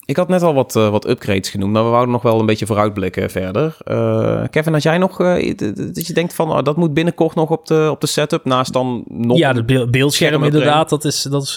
[0.06, 2.46] ik had net al wat, uh, wat upgrades genoemd, maar we wouden nog wel een
[2.46, 3.76] beetje vooruitblikken verder.
[3.84, 7.50] Uh, Kevin, had jij nog uh, dat je denkt van oh, dat moet binnenkort nog
[7.50, 9.38] op de, op de setup, naast dan nog...
[9.38, 11.54] Ja, het beeldscherm inderdaad, dat is, dat is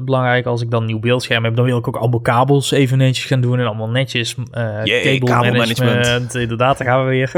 [0.00, 0.46] belangrijk.
[0.46, 3.24] Als ik dan een nieuw beeldscherm heb, dan wil ik ook allemaal kabels even netjes
[3.24, 5.24] gaan doen en allemaal netjes cable management.
[5.24, 6.34] kabelmanagement.
[6.34, 7.32] Inderdaad, daar gaan we weer.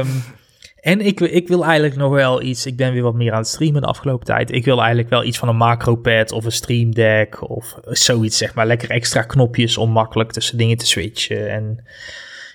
[0.00, 0.06] um,
[0.84, 2.66] en ik, ik wil eigenlijk nog wel iets.
[2.66, 4.52] Ik ben weer wat meer aan het streamen de afgelopen tijd.
[4.52, 8.54] Ik wil eigenlijk wel iets van een macropad of een stream deck of zoiets, zeg
[8.54, 8.66] maar.
[8.66, 11.84] Lekker extra knopjes om makkelijk tussen dingen te switchen en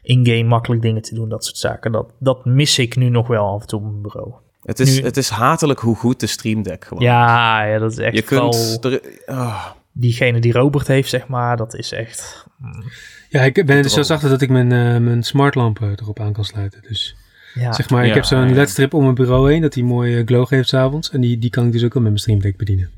[0.01, 1.91] in-game makkelijk dingen te doen, dat soort zaken.
[1.91, 4.33] Dat, dat mis ik nu nog wel af en toe op mijn bureau.
[4.63, 7.91] Het is, nu, het is hatelijk hoe goed de stream deck gewoon ja, ja, dat
[7.91, 8.77] is echt Je kunt...
[8.85, 9.65] Er, oh.
[9.91, 12.45] Diegene die Robert heeft, zeg maar, dat is echt...
[12.57, 12.83] Mm.
[13.29, 16.33] Ja, ik ben er dus zelfs achter dat ik mijn, uh, mijn smartlampen erop aan
[16.33, 17.15] kan sluiten, dus...
[17.53, 17.73] Ja.
[17.73, 18.53] Zeg maar, ik heb zo'n ja.
[18.53, 21.11] ledstrip om mijn bureau heen, dat die mooie glow geeft s'avonds.
[21.11, 22.89] En die, die kan ik dus ook al met mijn Stream Deck bedienen.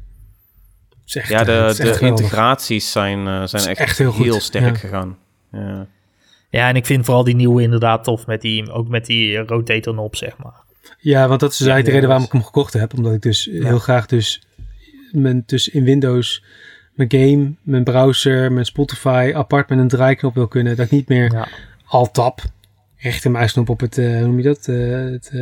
[1.05, 4.79] Echt, Ja, eh, de, de integraties zijn, eh, zijn echt, echt heel sterk ja.
[4.79, 5.17] gegaan.
[5.51, 5.87] Ja.
[6.49, 9.93] Ja, en ik vind vooral die nieuwe inderdaad tof, met die, ook met die rotator
[9.93, 10.63] knob, zeg maar.
[10.99, 12.93] Ja, want dat is dus Ja, eigenlijk de reden waarom ik hem gekocht heb.
[12.93, 14.41] Omdat ik dus heel graag dus,
[15.11, 16.43] mijn, dus in Windows
[16.93, 20.75] mijn game, mijn browser, mijn Spotify apart met een draaiknop wil kunnen.
[20.75, 21.47] Dat ik niet meer Ja.
[21.85, 22.41] alt-tab,
[23.01, 24.67] rechtermuisknop op het, eh, hoe noem je dat?
[24.67, 25.39] Eh, het eh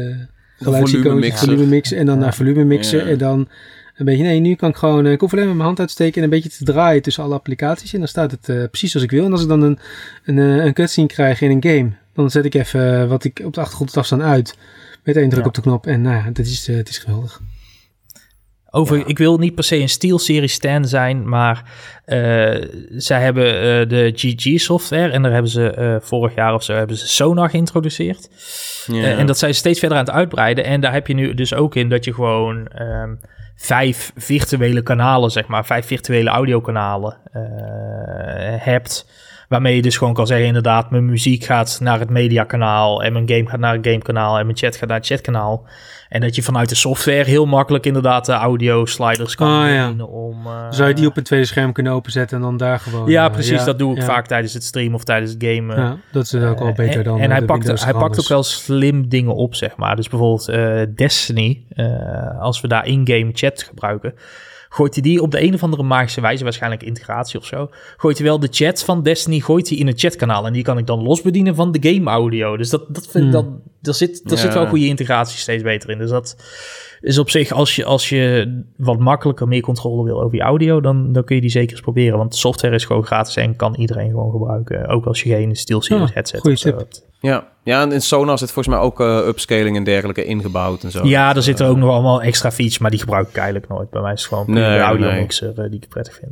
[0.60, 1.48] geluidsicoon, volumemixer.
[1.48, 2.22] volume mixen en dan Ja.
[2.22, 3.00] naar volume mixen.
[3.00, 3.06] Ja.
[3.06, 3.48] En dan
[3.96, 6.18] een beetje, nee, nu kan ik gewoon, eh, ik hoef alleen maar mijn hand uitsteken
[6.18, 7.94] en een beetje te draaien tussen alle applicaties.
[7.94, 9.26] En dan staat het eh, precies zoals ik wil.
[9.26, 9.80] En als ik dan een,
[10.26, 13.54] een, eh, een cutscene krijg in een game, dan zet ik even wat ik op
[13.54, 14.58] de achtergrond afstaan uit.
[15.04, 15.48] Met één druk Ja.
[15.48, 15.88] op de knop.
[15.88, 17.42] En nou ja, dat is, het is geweldig.
[18.72, 21.64] Over, ik wil niet per se een SteelSeries stand zijn, maar
[22.06, 26.74] eh, zij hebben eh, de GG-software en daar hebben ze eh, vorig jaar of zo
[26.74, 28.30] hebben ze Sonar geïntroduceerd.
[28.86, 29.18] Ja.
[29.18, 30.64] En dat zijn ze steeds verder aan het uitbreiden.
[30.64, 33.16] En daar heb je nu dus ook in dat je gewoon ehm,
[33.56, 37.18] vijf virtuele kanalen, zeg maar, vijf virtuele audiokanalen
[38.60, 39.06] hebt.
[39.50, 43.30] Waarmee je dus gewoon kan zeggen, inderdaad, mijn muziek gaat naar het mediakanaal en mijn
[43.30, 45.68] game gaat naar het gamekanaal en mijn chat gaat naar het chatkanaal.
[46.10, 50.04] En dat je vanuit de software heel makkelijk inderdaad de audio sliders kan Ah, ja.
[50.04, 50.46] om...
[50.46, 53.10] eh, Zou je die op een tweede scherm kunnen openzetten en dan daar gewoon...
[53.10, 53.64] Ja, eh, precies.
[53.64, 54.06] dat doe ik ja.
[54.06, 55.78] vaak tijdens het streamen of tijdens het gamen.
[55.78, 58.28] Ja, dat is ook wel Eh, beter en, dan En hij pakt, hij pakt ook
[58.28, 59.96] wel slim dingen op, zeg maar.
[59.96, 60.46] Dus bijvoorbeeld
[60.98, 61.66] Destiny,
[62.40, 64.14] als we daar in-game chat gebruiken,
[64.70, 68.18] gooit hij die op de een of andere magische wijze, waarschijnlijk integratie of zo, gooit
[68.18, 70.46] hij wel de chat van Destiny gooit hij in het chatkanaal.
[70.46, 72.58] En die kan ik dan los bedienen van de game audio.
[72.58, 73.32] Dus dat, dat vind, Hmm.
[73.32, 73.46] dat,
[73.82, 74.44] daar zit, daar Ja.
[74.44, 75.98] zit wel goede integratie steeds beter in.
[75.98, 76.36] Dus dat
[77.02, 80.82] is op zich, als je, als je wat makkelijker meer controle wil over je audio,
[80.82, 82.18] dan, dan kun je die zeker eens proberen.
[82.18, 84.88] Want de software is gewoon gratis en kan iedereen gewoon gebruiken.
[84.88, 86.80] Ook als je geen SteelSeries Ja, headset goeie of zo tip.
[86.80, 87.06] hebt.
[87.20, 87.48] ja.
[87.64, 91.06] ja, en in Sonar zit volgens mij ook eh, upscaling en dergelijke ingebouwd en zo.
[91.08, 93.68] Ja, er Dat, zitten eh, ook nog allemaal extra features, maar die gebruik ik eigenlijk
[93.68, 93.90] nooit.
[93.90, 96.32] Bij mij is het gewoon Nee, de audio mixer eh, die ik prettig vind.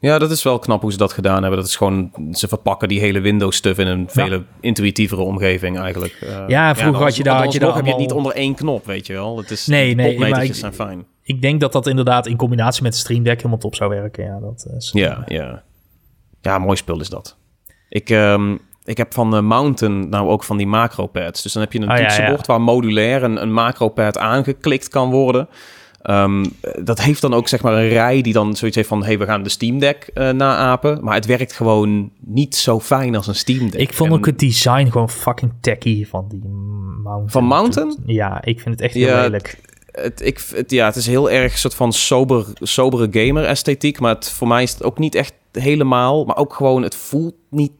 [0.00, 1.58] Ja, dat is wel knap hoe ze dat gedaan hebben.
[1.60, 6.12] Dat is gewoon, ze verpakken die hele Windows-stuff in een veel intuïtievere omgeving eigenlijk.
[6.20, 8.30] Eh, Ja, vroeger had je daar- had je daar alsnog heb je het niet allemaal-
[8.30, 9.36] onder één knop, weet je wel.
[9.38, 11.04] Het is, Nee, nee, maar ik- zijn fijn.
[11.22, 14.24] Ik denk dat dat inderdaad in combinatie met Stream Deck helemaal top zou werken.
[14.24, 15.62] Ja, dat is, Ja, ja.
[16.40, 17.36] Ja, mooi spul is dat.
[17.88, 21.42] Ik, ehm, ik heb van de Mountain nou ook van die macropads.
[21.42, 22.02] Dus dan heb je een Ah, ja.
[22.04, 25.48] toetsenbord waar modulair een, een macropad aangeklikt kan worden.
[26.02, 26.44] Ehm,
[26.82, 29.04] dat heeft dan ook zeg maar een rij die dan zoiets heeft van...
[29.04, 31.04] hey, we gaan de Steam Deck uh, naapen.
[31.04, 33.80] Maar het werkt gewoon niet zo fijn als een Steam Deck.
[33.80, 36.44] Ik vond ook het design gewoon fucking tacky van die
[37.02, 37.30] Mountain.
[37.30, 37.96] Van Mountain?
[38.06, 39.60] Ja, ik vind het echt heel ja, lelijk.
[39.92, 44.00] Het, ik, het, ja, het is heel erg een soort van sober, sobere gamer-esthetiek.
[44.00, 46.24] Maar het, voor mij is het ook niet echt helemaal.
[46.24, 47.72] Maar ook gewoon, het voelt niet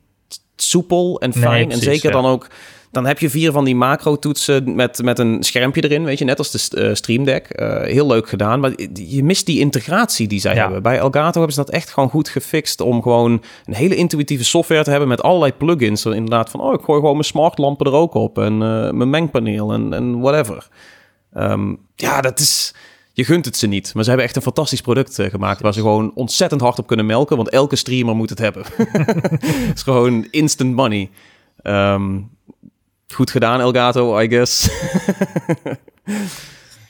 [0.57, 1.71] soepel en fijn.
[1.71, 2.49] en zeker dan ook
[2.91, 6.39] dan heb je vier van die macro-toetsen met, met een schermpje erin, weet je, net
[6.39, 7.61] als de uh, Stream Deck.
[7.61, 10.83] Uh, heel leuk gedaan, maar je mist die integratie die zij hebben.
[10.83, 14.85] Bij Elgato hebben ze dat echt gewoon goed gefixt om gewoon een hele intuïtieve software
[14.85, 16.07] te hebben met allerlei plugins.
[16.07, 19.73] Inderdaad van, oh, ik gooi gewoon mijn smartlampen er ook op en uh, mijn mengpaneel
[19.73, 20.69] en, en whatever.
[21.35, 22.75] Um, ja, dat is
[23.13, 23.95] je gunt het ze niet.
[23.95, 27.07] Maar ze hebben echt een fantastisch product gemaakt waar ze gewoon ontzettend hard op kunnen
[27.07, 28.65] melken, want elke streamer moet het hebben.
[29.43, 31.11] het is gewoon instant money.
[31.63, 32.31] Um,
[33.15, 34.69] Goed gedaan, Elgato, I guess.
[34.69, 35.75] Uh,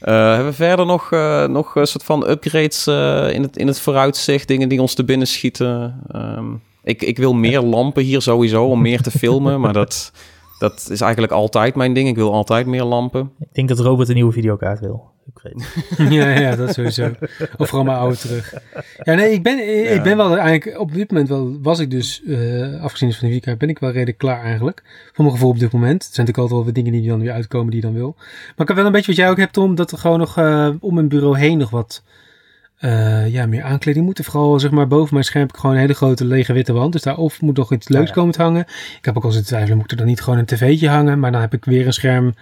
[0.34, 3.80] hebben we verder nog, uh, nog een soort van upgrades uh, in, het, in het
[3.80, 4.48] vooruitzicht?
[4.48, 6.02] Dingen die ons te binnen schieten?
[6.16, 10.12] Um, ik, ik wil meer lampen hier sowieso om meer te filmen, maar dat,
[10.60, 12.08] dat is eigenlijk altijd mijn ding.
[12.08, 13.30] Ik wil altijd meer lampen.
[13.38, 15.10] Ik denk dat Robert een nieuwe videokaart wil.
[15.98, 17.10] ja, ja, dat sowieso.
[17.56, 18.54] Of gewoon mijn oude terug.
[19.02, 22.22] Ja, nee, ik ben, ik ben wel eigenlijk op dit moment wel, was ik dus,
[22.24, 24.82] uh, afgezien van de weekend, ben ik wel redelijk klaar eigenlijk.
[25.12, 26.04] Voor mijn gevoel op dit moment.
[26.04, 28.14] Het zijn natuurlijk altijd wel wat dingen die dan weer uitkomen die je dan wil.
[28.16, 30.38] Maar ik heb wel een beetje wat jij ook hebt, om dat er gewoon nog
[30.38, 32.02] uh, om mijn bureau heen nog wat
[32.80, 34.20] uh, ja, meer aankleding moet.
[34.22, 36.92] Vooral zeg maar boven mijn scherm heb ik gewoon een hele grote lege witte wand.
[36.92, 38.64] Dus daar of moet nog iets leuks komen te hangen.
[38.98, 41.18] Ik heb ook al zitten twijfelen, moet er dan niet gewoon een tv'tje hangen?
[41.18, 42.34] Maar dan heb ik weer een scherm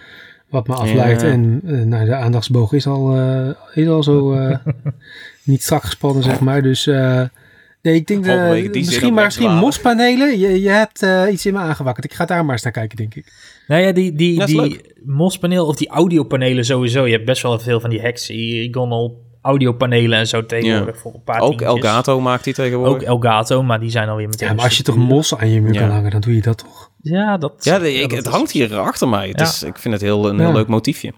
[0.49, 1.23] wat me afleidt.
[1.23, 4.57] En uh, nou, de aandachtsboog is al, uh, is al zo uh,
[5.43, 6.61] niet strak gespannen, zeg maar.
[6.61, 10.39] Dus nee, ik denk de, misschien maar misschien mospanelen.
[10.39, 12.05] Je, je hebt iets in me aangewakkerd.
[12.05, 13.33] Ik ga daar maar eens naar kijken, denk ik.
[13.67, 17.05] Nou ja, die, die, die mospaneel of die audiopanelen sowieso.
[17.05, 21.39] Je hebt best wel veel van die hexagonal audiopanelen en zo tegenwoordig voor een paar
[21.39, 22.95] Ook Elgato maakt die tegenwoordig.
[22.95, 24.47] Ook Elgato, maar die zijn alweer meteen...
[24.47, 26.57] Ja, maar als je toch mos aan je muur kan hangen, dan doe je dat
[26.57, 26.91] toch?
[27.01, 27.53] Ja, dat...
[27.63, 29.27] Ja, ik, het hangt hier achter mij.
[29.27, 31.13] Het is, ik vind het heel, een heel leuk motiefje.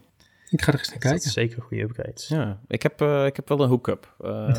[0.51, 1.29] Ik ga er eens naar kijken.
[1.31, 2.27] zeker goede upgrades.
[2.27, 4.13] Ja, ik heb, uh, ik heb wel een hookup.
[4.25, 4.55] Uh,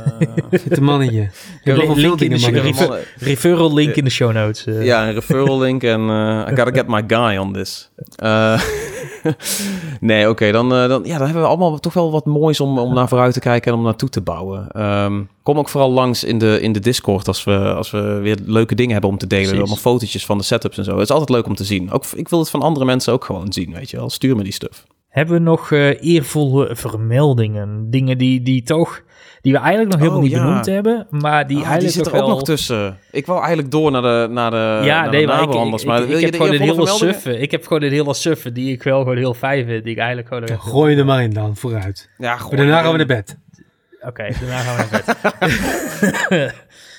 [0.51, 1.31] Zit een mannetje.
[1.95, 4.67] link in de refer referral link in de show notes.
[4.67, 4.85] Uh.
[4.85, 7.91] Ja, een referral link en uh, I gotta get my guy on this.
[10.01, 12.79] nee, oké, okay, dan, dan, ja, dan hebben we allemaal toch wel wat moois om,
[12.79, 14.83] om naar vooruit te kijken en om naartoe te bouwen.
[14.83, 18.39] Um, kom ook vooral langs in de, in de Discord als we, als we weer
[18.45, 19.57] leuke dingen hebben om te delen.
[19.57, 20.93] Allemaal fotootjes van de setups en zo.
[20.93, 21.91] Het is altijd leuk om te zien.
[21.91, 24.11] Ook, ik wil het van andere mensen ook gewoon zien, weet je wel.
[24.11, 24.87] Stuur me die stuff.
[25.09, 27.91] Hebben we nog uh, eervolle vermeldingen?
[27.91, 29.03] Dingen die, die toch,
[29.43, 32.13] die we eigenlijk nog helemaal oh, niet benoemd hebben, maar die oh, eigenlijk die zit
[32.13, 32.99] er ook nog tussen.
[33.11, 35.85] Ik wou eigenlijk door naar de naar de Ja, naar nee, de maar ik, ik,
[35.85, 37.39] maar ik, ik heb gewoon een hele suffe.
[37.39, 39.99] Ik heb gewoon een hele suffe die ik wel gewoon heel fijn vind, die ik
[39.99, 40.61] eigenlijk gewoon...
[40.61, 42.11] Gooi er maar in dan, vooruit.
[42.19, 43.39] Ja, gooi daarna gaan we naar bed.
[44.01, 46.55] Oké, okay, daarna gaan we naar bed.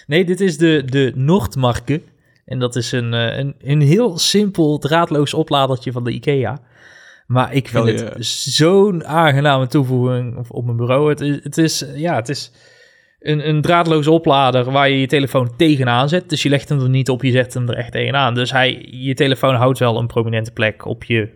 [0.08, 2.02] nee, dit is de, de Noordmarke.
[2.46, 6.60] En dat is een, eh, een, een heel simpel draadloos opladertje van de IKEA.
[7.34, 11.09] Maar ik vind het zo'n aangename toevoeging op mijn bureau.
[11.09, 12.51] Het is, het is ja, het is
[13.19, 16.29] een, een draadloze oplader waar je je telefoon tegenaan zet.
[16.29, 18.34] Dus je legt hem er niet op, je zet hem er echt tegenaan.
[18.34, 21.29] Dus hij, je telefoon houdt wel een prominente plek op je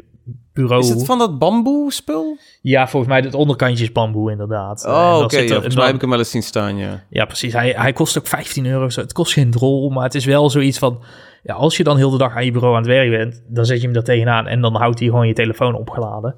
[0.53, 0.81] bureau.
[0.81, 2.37] Is het van dat bamboe spul?
[2.61, 4.85] Ja, volgens mij het onderkantje is bamboe inderdaad.
[4.85, 5.23] Oh, oké.
[5.23, 7.03] Okay, ja, volgens mij heb ik hem wel eens zien staan, ja.
[7.09, 7.53] Ja, precies.
[7.53, 8.85] Hij, hij kost ook 15 euro.
[8.85, 11.03] Het kost geen drol, maar het is wel zoiets van
[11.47, 13.65] ja, als je dan heel de dag aan je bureau aan het werk bent, dan
[13.65, 16.35] zet je hem daar tegenaan en dan houdt hij gewoon je telefoon opgeladen.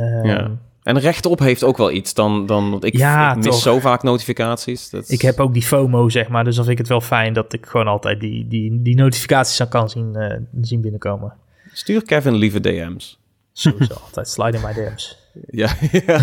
[0.00, 0.50] Um, ja.
[0.82, 3.54] En rechtop heeft ook wel iets dan, dan ik, ja, ik mis toch.
[3.54, 4.90] zo vaak notificaties.
[4.90, 5.10] Dat...
[5.10, 7.52] Ik heb ook die FOMO, zeg maar, dus dan vind ik het wel fijn dat
[7.52, 11.34] ik gewoon altijd die, die, die notificaties kan zien, uh, zien binnenkomen.
[11.72, 13.18] Stuur Kevin lieve DM's.
[13.52, 15.18] Sowieso, altijd slide in my DM's.
[15.50, 15.68] Ja,
[16.06, 16.18] ja.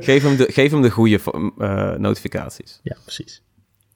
[0.00, 1.20] geef, hem de, geef hem de goede
[1.58, 2.80] uh, notificaties.
[2.82, 3.42] Ja, precies.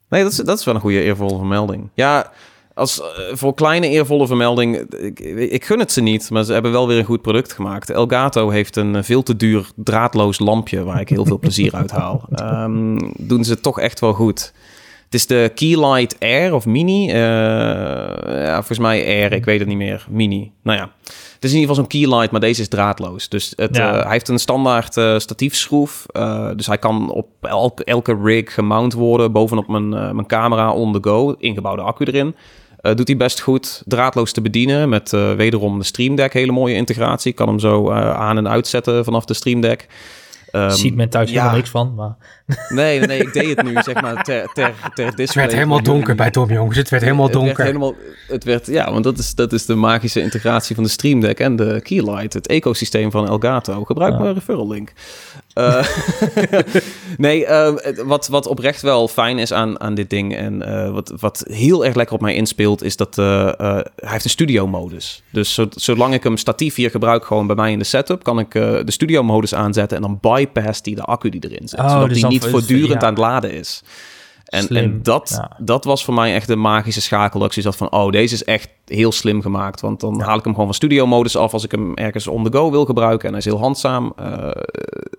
[0.08, 1.88] Nee, dat is, dat is wel een goede eervolle vermelding.
[1.94, 2.32] Ja,
[2.74, 6.72] als, uh, voor kleine eervolle vermelding, ik, ik, gun het ze niet, maar ze hebben
[6.72, 7.90] wel weer een goed product gemaakt.
[7.90, 11.90] Elgato heeft een eh, veel te duur draadloos lampje waar ik heel veel plezier uit
[11.90, 12.28] haal.
[12.40, 14.52] Um, doen ze toch echt wel goed.
[15.04, 17.08] Het is de Keylight Air of Mini.
[17.08, 20.06] Uh, ja, volgens mij Air, ik weet het niet meer.
[20.10, 20.52] Mini.
[20.62, 23.28] Nou ja, het is in ieder geval zo'n Keylight, maar deze is draadloos.
[23.28, 23.94] Dus het, ja.
[23.94, 26.06] uh, hij heeft een standaard uh, statiefschroef.
[26.56, 31.08] dus hij kan op elke, elke rig gemount worden bovenop mijn, mijn camera on the
[31.08, 31.34] go.
[31.38, 32.34] Ingebouwde accu erin.
[32.82, 33.82] Uh, doet hij best goed.
[33.84, 36.32] Draadloos te bedienen met uh, wederom de Stream Deck.
[36.32, 37.30] Hele mooie integratie.
[37.30, 39.88] Ik kan hem zo uh, aan- en uitzetten vanaf de Stream Deck.
[40.52, 41.34] Um, Ziet men thuis ja.
[41.34, 42.16] helemaal niks van, maar...
[42.68, 45.24] Nee, nee, ik deed het nu, zeg maar, ter, ter, ter display.
[45.24, 46.76] Het werd helemaal donker bij Tom, jongens.
[46.76, 47.48] Het werd helemaal donker.
[47.48, 47.94] Het werd helemaal,
[48.28, 51.40] het werd, ja, want dat is, dat is de magische integratie van de Stream Deck
[51.40, 52.32] en de Keylight.
[52.32, 53.84] Het ecosysteem van Elgato.
[53.84, 54.18] Gebruik ja.
[54.18, 54.92] mijn referral link.
[55.54, 55.86] Uh,
[57.16, 57.72] nee, uh,
[58.04, 61.84] wat, wat oprecht wel fijn is aan, aan dit ding en uh, wat, wat heel
[61.84, 65.22] erg lekker op mij inspeelt, is dat hij heeft een studio-modus.
[65.30, 68.38] Dus zo, zolang ik hem statief hier gebruik, gewoon bij mij in de setup, kan
[68.38, 71.78] ik de studio-modus aanzetten en dan bypass die de accu die erin zit.
[71.78, 73.06] Oh, zodat dus die niet voortdurend ja.
[73.06, 73.82] aan het laden is.
[74.52, 77.44] En, en dat, dat was voor mij echt de magische schakel.
[77.44, 79.80] Ik zat van, oh, deze is echt heel slim gemaakt.
[79.80, 82.52] Want dan haal ik hem gewoon van studio-modus af als ik hem ergens on the
[82.52, 83.26] go wil gebruiken.
[83.26, 84.12] En hij is heel handzaam.
[84.20, 84.26] Uh,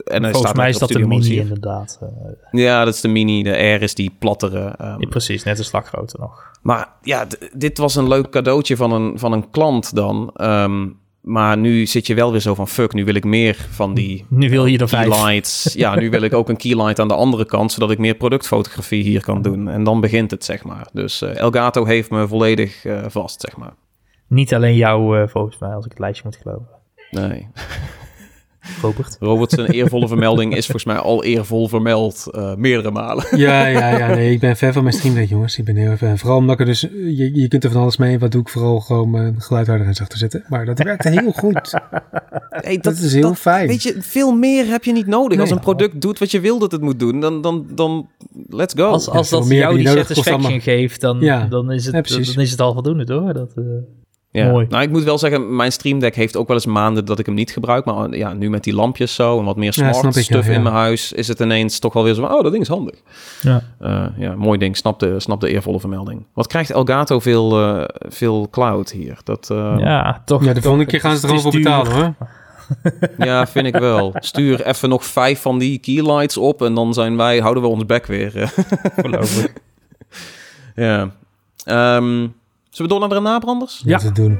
[0.06, 2.00] en Volgens staat mij is dat de mini inderdaad.
[2.04, 3.44] Uh, ja, dat is de mini.
[3.44, 4.76] De R is die plattere.
[4.82, 6.52] Um, precies, net een slag groter nog.
[6.62, 10.32] Maar ja, dit was een leuk cadeautje van een, van een klant dan.
[10.42, 13.94] Um, maar nu zit je wel weer zo van fuck, nu wil ik meer van
[13.94, 15.74] die nu wil je er keylights.
[15.74, 19.04] Ja, nu wil ik ook een keylight aan de andere kant, zodat ik meer productfotografie
[19.04, 19.70] hier kan doen.
[19.70, 20.88] En dan begint het, zeg maar.
[20.94, 23.74] Dus uh, Elgato heeft me volledig uh, vast, zeg maar.
[24.28, 26.68] Niet alleen jou, uh, volgens mij, als ik het lijstje moet geloven.
[27.12, 27.48] Nee.
[28.82, 29.18] Robert.
[29.20, 33.26] Robert, zijn eervolle vermelding is volgens mij al eervol vermeld uh, meerdere malen.
[33.38, 34.08] Ja, ja, ja.
[34.08, 35.58] Nee, ik ben ver van mijn stream jongens.
[35.58, 36.18] Ik ben heel fan.
[36.18, 36.82] Vooral omdat ik er dus...
[36.82, 38.20] Je, je kunt er van alles mee.
[38.20, 38.80] Wat doe ik vooral?
[38.80, 40.44] Gewoon mijn geluid harder en zachter zetten.
[40.50, 41.74] Maar dat werkt heel goed.
[42.50, 43.68] Hey, dat, dat, is heel fijn.
[43.68, 45.40] Weet je, veel meer heb je niet nodig.
[45.40, 48.10] Als een product doet wat je wil dat het moet doen, dan, dan, dan
[48.50, 48.86] let's go.
[48.86, 51.46] Als, als dat jou die satisfaction geeft, dan, ja.
[51.46, 53.34] dan, is het, dan is het al voldoende hoor.
[53.34, 53.66] Dat, uh...
[54.34, 54.52] Ja.
[54.52, 54.66] Mooi.
[54.70, 57.26] Nou, ik moet wel zeggen, mijn Stream Deck heeft ook wel eens maanden dat ik
[57.26, 57.86] hem niet gebruik.
[57.86, 61.12] Maar ja, nu met die lampjes zo en wat meer smart stuff in mijn huis,
[61.12, 62.96] is het ineens toch wel weer zo van, oh, dat ding is handig.
[63.42, 64.78] Ja, uh, ja mooi ding.
[64.78, 66.26] Snap de, snap de eervolle vermelding.
[66.34, 69.18] Wat krijgt Elgato veel, uh, veel cloud hier?
[69.24, 70.44] Dat, uh, ja, toch.
[70.44, 72.14] Ja, de volgende keer gaan ze er voor betalen, hoor.
[73.28, 74.16] ja, vind ik wel.
[74.16, 77.86] Stuur even nog vijf van die keylights op en dan zijn wij, houden we ons
[77.86, 78.54] bek weer.
[78.96, 79.54] Geloof ik.
[80.86, 81.12] ja.
[81.98, 82.34] Um,
[82.74, 83.82] Zullen we door naar de nabranders?
[83.86, 84.40] Ja, doen.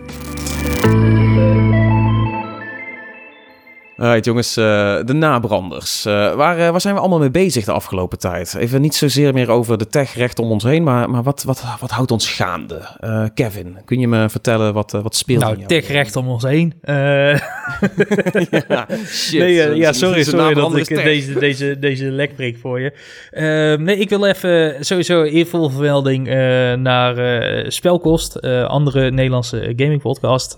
[3.96, 4.64] Right, jongens, uh,
[5.06, 6.06] de nabranders.
[6.06, 8.56] Uh, waar, uh, waar zijn we allemaal mee bezig de afgelopen tijd?
[8.56, 11.64] Even niet zozeer meer over de tech recht om ons heen, maar, maar wat, wat,
[11.80, 12.82] wat houdt ons gaande?
[13.34, 16.74] Kevin, kun je me vertellen wat, wat speelt Nou, tech recht om ons heen.
[18.68, 19.40] ja, shit.
[19.40, 22.94] Nee, ja, sorry, sorry dat ik deze, deze, deze lek breek voor je.
[23.80, 26.28] nee, ik wil even sowieso eervol vermelding
[26.80, 27.16] naar
[27.72, 30.56] Spelkost, andere Nederlandse gaming podcast.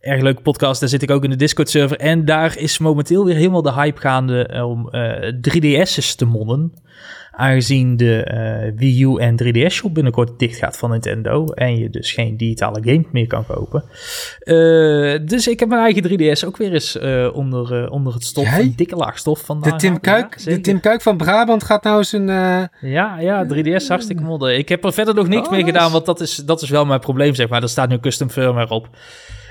[0.00, 0.80] Erg leuke podcast.
[0.80, 1.96] Daar zit ik ook in de Discord server.
[1.96, 6.24] En daar is momenteel weer helemaal de hype gaande eh, om uh, eh, 3DS's te
[6.24, 6.72] modden.
[7.30, 11.46] Aangezien de uh, Wii U en 3DS shop binnenkort dicht gaat van Nintendo.
[11.46, 13.84] En je dus geen digitale game meer kan kopen.
[15.26, 16.98] dus ik heb mijn eigen 3DS ook weer eens
[17.32, 18.58] onder, onder het stof.
[18.58, 19.60] Een dikke laag stof van.
[19.60, 22.26] De Tim, Kuik, de Tim Kuik van Brabant gaat nou een.
[22.80, 24.58] Ja, ja, 3DS hartstikke modden.
[24.58, 25.92] Ik heb er verder nog niks oh, mee gedaan.
[25.92, 27.62] Want dat is, dat is wel mijn probleem, zeg maar.
[27.62, 28.88] Er staat nu custom firmware op.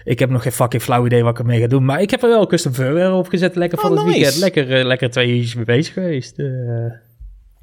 [0.07, 1.85] Ik heb nog geen fucking flauw idee wat ik ermee ga doen.
[1.85, 3.55] Maar ik heb er wel custom firmware op gezet.
[3.55, 4.37] Lekker van oh, het weekend.
[4.37, 6.39] Lekker, uh, lekker twee uurtjes mee bezig geweest.
[6.39, 6.91] Uh.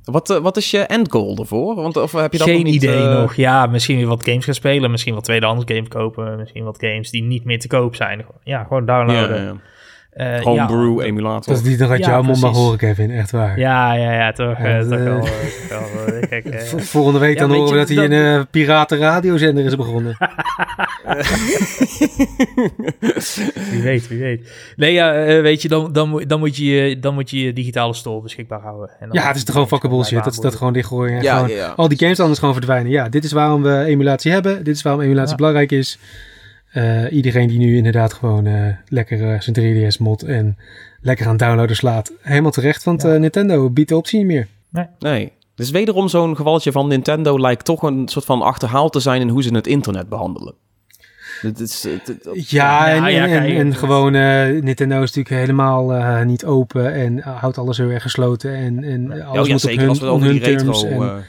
[0.04, 1.74] Wat, uh, wat is je endgoal ervoor?
[1.74, 3.34] Want, of heb je dat Geen nog niet, idee nog.
[3.34, 4.90] Ja, misschien weer wat games gaan spelen.
[4.90, 6.36] Misschien wat tweedehands games kopen.
[6.36, 8.24] Misschien wat games die niet meer te koop zijn.
[8.42, 9.36] Ja, gewoon downloaden.
[9.36, 9.56] Ja, ja.
[10.16, 11.54] Uh, Homebrew ja, emulator.
[11.54, 13.10] Dat is niet nog uit ja, jouw mond mag horen, Kevin.
[13.10, 13.58] Echt waar.
[13.58, 14.58] Ja, ja, ja, toch.
[14.58, 15.28] Uh, toch wel,
[15.68, 19.76] wel kijk, uh, Volgende week dan horen we dat hij een uh, piraten radiozender is
[19.76, 20.16] begonnen.
[23.70, 24.52] wie weet, wie weet.
[24.76, 28.22] Nee, ja, weet je, dan, dan, dan, moet je, dan moet je je digitale store
[28.22, 28.90] beschikbaar houden.
[29.00, 30.24] En ja, het is toch gewoon fucking bullshit.
[30.24, 31.22] Dat is dat gewoon dichtgooien.
[31.22, 32.90] Ja, gewoon, ja, Al die games anders gewoon verdwijnen.
[32.90, 34.64] Ja, dit is waarom we emulatie hebben.
[34.64, 35.98] Dit is waarom emulatie belangrijk is.
[36.74, 40.58] Uh, iedereen die nu inderdaad gewoon uh, lekker uh, zijn 3DS mod en
[41.00, 42.12] lekker aan downloaden slaat.
[42.20, 43.16] Helemaal terecht, want ja.
[43.16, 44.46] Nintendo biedt de optie niet meer.
[44.68, 44.86] Nee.
[44.98, 45.32] nee.
[45.54, 49.28] Dus wederom zo'n gevalletje van Nintendo lijkt toch een soort van achterhaald te zijn in
[49.28, 50.54] hoe ze het internet behandelen.
[51.40, 52.18] Het is, het,
[52.48, 54.12] ja, en, ja, en, en, en gewoon
[54.64, 59.48] Nintendo is natuurlijk helemaal niet open en houdt alles heel erg gesloten en, en alles
[59.48, 61.24] moet op hun, als we over die retro, en,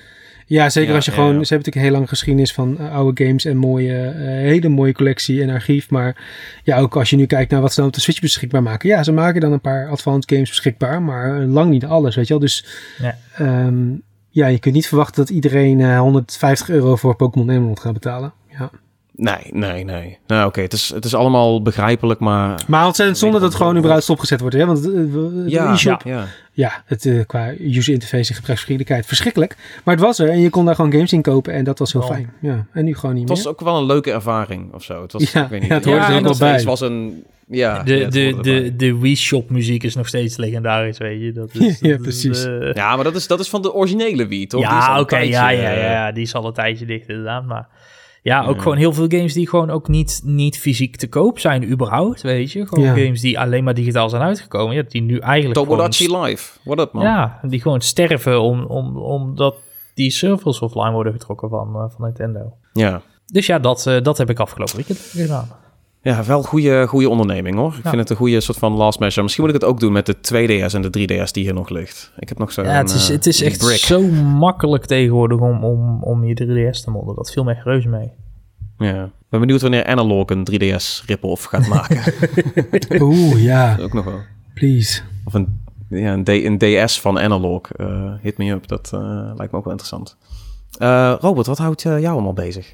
[0.45, 1.30] ja, zeker als je gewoon...
[1.30, 4.69] Ze hebben natuurlijk een hele lange geschiedenis van uh, oude games en mooie, uh, hele
[4.69, 5.89] mooie collectie en archief.
[5.89, 6.23] Maar
[6.63, 8.89] ja, ook als je nu kijkt naar wat ze dan op de Switch beschikbaar maken.
[8.89, 12.34] Ja, ze maken dan een paar advanced games beschikbaar, maar lang niet alles, weet je
[12.34, 12.41] wel.
[12.41, 12.65] Dus
[12.97, 17.80] ja, um, ja je kunt niet verwachten dat iedereen uh, 150 euro voor Pokémon Emerald
[17.80, 18.34] gaat betalen.
[18.49, 18.69] Ja.
[19.17, 20.17] Nee, nee, nee.
[20.27, 22.63] Nou, oké, het, is, het is allemaal begrijpelijk, maar...
[22.67, 24.65] Maar ontzettend zonde dat het gewoon überhaupt stopgezet wordt, hè?
[24.65, 26.27] Want de ja, e-shop, ja, ja.
[26.56, 29.56] Ja, het uh, qua user interface en gebruiksvriendelijkheid verschrikkelijk.
[29.84, 31.94] Maar het was er en je kon daar gewoon games in kopen en dat was
[31.94, 32.34] heel fijn.
[32.41, 33.36] Ja, en nu gewoon niet meer.
[33.36, 35.02] Het was ook wel een leuke ervaring of zo.
[35.02, 35.69] Het was, ja, ik weet niet.
[35.69, 36.52] Ja, het hoorde er ook wel bij.
[36.52, 37.23] Het was een...
[37.48, 41.32] Ja, de, ja, de, de, de Wii Shop muziek is nog steeds legendarisch, weet je.
[41.32, 42.45] Dat is, ja, precies.
[42.45, 42.73] uh...
[42.73, 44.61] Ja, maar dat is, dat is van de originele Wii, toch?
[44.61, 47.68] Ja, oké, okay, ja, ja, ja, die is al een tijdje dicht inderdaad, maar...
[48.26, 51.69] Ja, ook gewoon heel veel games die gewoon ook niet, niet fysiek te koop zijn
[51.72, 52.68] überhaupt, weet je.
[52.68, 54.76] Gewoon games die alleen maar digitaal zijn uitgekomen.
[54.76, 56.18] Ja, die nu eigenlijk Tomodachi.
[56.18, 57.03] Live, what up man?
[57.03, 59.56] Ja, die gewoon sterven om, om, omdat
[59.93, 62.53] die servers offline worden getrokken van, uh, van Nintendo.
[62.73, 63.02] Ja.
[63.26, 65.47] Dus ja, dat, uh, dat heb ik afgelopen weekend gedaan.
[66.06, 67.76] Ja, wel goede, goede onderneming hoor.
[67.76, 69.22] Ik vind het een goede soort van last measure.
[69.22, 71.69] Misschien moet ik het ook doen met de 2DS en de 3DS die hier nog
[71.69, 72.11] ligt.
[72.19, 72.64] Ik heb nog zo.
[72.64, 76.91] Ja, het is, het is echt zo makkelijk tegenwoordig om, om, om je 3DS te
[76.91, 77.15] modden.
[77.15, 78.11] Dat viel echt reuze mee.
[78.77, 79.03] Ja.
[79.03, 82.14] Ik ben benieuwd wanneer Analog een 3DS rip-off gaat maken.
[83.02, 83.77] Oeh, ja.
[83.80, 84.19] ook nog wel.
[84.53, 85.02] Please.
[85.23, 85.60] Of een,
[85.90, 87.61] ja, een, D, een DS van Analog.
[87.77, 88.68] Uh, hit me up.
[88.68, 90.18] Dat uh, lijkt me ook wel interessant.
[90.80, 92.73] Uh, Robert, wat houdt jou allemaal bezig?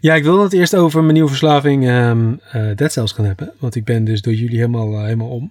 [0.00, 3.52] Ja, ik wilde het eerst over mijn nieuwe verslaving um, uh, Dead Cells gaan hebben.
[3.58, 5.50] Want ik ben dus door jullie helemaal, uh, helemaal om.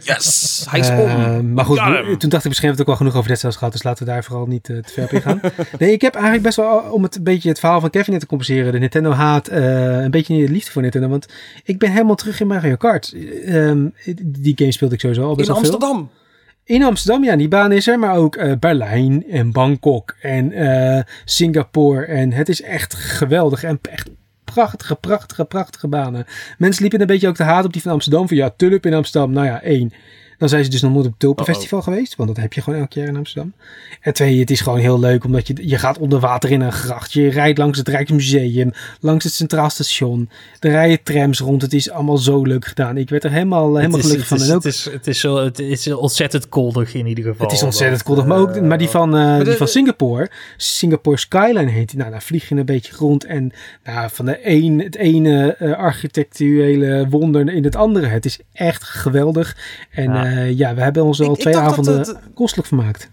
[0.00, 0.96] Yes, hij is om.
[0.96, 1.76] Uh, maar goed,
[2.20, 3.72] toen dacht ik misschien heb ik ook wel genoeg over Dead Cells gehad.
[3.72, 5.40] Dus laten we daar vooral niet te ver op ingaan.
[5.78, 8.26] nee, ik heb eigenlijk best wel, om het een beetje het verhaal van Kevin te
[8.26, 8.72] compenseren.
[8.72, 11.08] De Nintendo haat, een beetje liefde voor Nintendo.
[11.08, 11.26] Want
[11.64, 13.14] ik ben helemaal terug in Mario Kart.
[13.46, 13.94] Um,
[14.24, 15.96] die game speelde ik sowieso al best in wel Amsterdam.
[15.96, 16.26] Veel.
[16.68, 21.00] In Amsterdam, ja, die baan is er, maar ook uh, Berlijn en Bangkok en uh,
[21.24, 22.04] Singapore.
[22.04, 24.10] En het is echt geweldig en echt
[24.44, 26.24] prachtige, prachtige, prachtige banen.
[26.58, 28.28] Mensen liepen een beetje ook te haat op die van Amsterdam.
[28.28, 29.92] Van ja, Tulp in Amsterdam, nou ja, één.
[30.38, 32.16] Dan zijn ze dus nog nooit op het Tulpenfestival geweest.
[32.16, 33.52] Want dat heb je gewoon elk jaar in Amsterdam.
[34.00, 35.24] En twee, het is gewoon heel leuk.
[35.24, 37.12] Omdat je, je gaat onder water in een gracht.
[37.12, 38.72] Je rijdt langs het Rijksmuseum.
[39.00, 40.28] Langs het Centraal Station.
[40.60, 41.62] Er rijden trams rond.
[41.62, 42.96] Het is allemaal zo leuk gedaan.
[42.96, 44.36] Ik werd er helemaal, helemaal is, gelukkig van.
[44.36, 47.46] Is, en ook, het, is, het, is zo, het is ontzettend koldig in ieder geval.
[47.46, 48.26] Het is ontzettend koldig.
[48.26, 50.30] Maar, ook, maar die van, uh, die van Singapore.
[50.56, 51.98] Singapore Skyline heet die.
[51.98, 53.24] Nou, daar vlieg je een beetje rond.
[53.24, 53.52] En
[53.84, 58.06] nou, van de een, het ene uh, architectuele wonder in het andere.
[58.06, 59.56] Het is echt geweldig.
[59.90, 63.10] En ja, uh, ja we hebben ons al ik, twee ik avonden het, kostelijk vermaakt.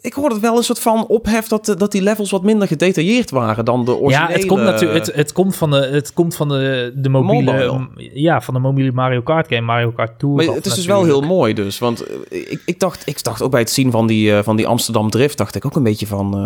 [0.00, 3.30] Ik hoorde het wel een soort van ophef dat, dat die levels wat minder gedetailleerd
[3.30, 4.28] waren dan de originele.
[4.28, 5.06] Ja, het komt natuurlijk.
[5.06, 8.10] Het, het komt van de, het komt van de, de mobiele, Mobile.
[8.20, 10.34] ja, van de mobiele Mario Kart game, Mario Kart Tour.
[10.34, 10.76] Maar het is natuurlijk.
[10.76, 13.90] dus wel heel mooi, dus, want ik, ik dacht, ik dacht ook bij het zien
[13.90, 16.42] van die, uh, van die Amsterdam Drift, dacht ik ook een beetje van, uh,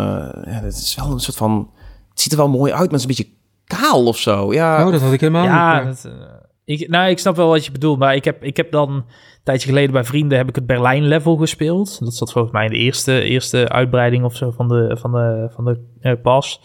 [0.53, 1.69] ja, het is wel een soort van,
[2.09, 4.53] het ziet er wel mooi uit, maar het is een beetje kaal of zo.
[4.53, 6.03] Ja, oh, dat had ik helemaal ja, niet.
[6.03, 6.19] Dat, uh,
[6.65, 9.03] ik, nou, ik snap wel wat je bedoelt, maar ik heb, ik heb dan een
[9.43, 11.99] tijdje geleden bij vrienden heb ik het Berlijn level gespeeld.
[11.99, 15.49] Dat zat volgens mij in de eerste, eerste uitbreiding of zo van de, van de,
[15.55, 16.61] van de uh, pas.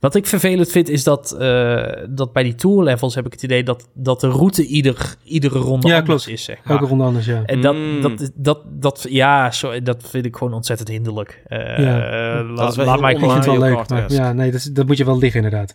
[0.00, 3.42] Wat ik vervelend vind is dat, uh, dat bij die tour levels heb ik het
[3.42, 6.38] idee dat, dat de route ieder, iedere ronde ja, anders klopt.
[6.38, 6.44] is.
[6.44, 6.72] Zeg maar.
[6.76, 7.42] Elke ronde anders, ja.
[7.44, 8.00] En dat, Mm.
[8.00, 11.42] dat, dat, dat, ja, sorry, dat vind ik gewoon ontzettend hinderlijk.
[11.48, 12.38] Uh, Ja.
[12.40, 13.88] uh, Dat is wel laat heel mij gewoon wel leuk.
[13.88, 15.74] Maar, ja, nee, dat, dat moet je wel liggen inderdaad.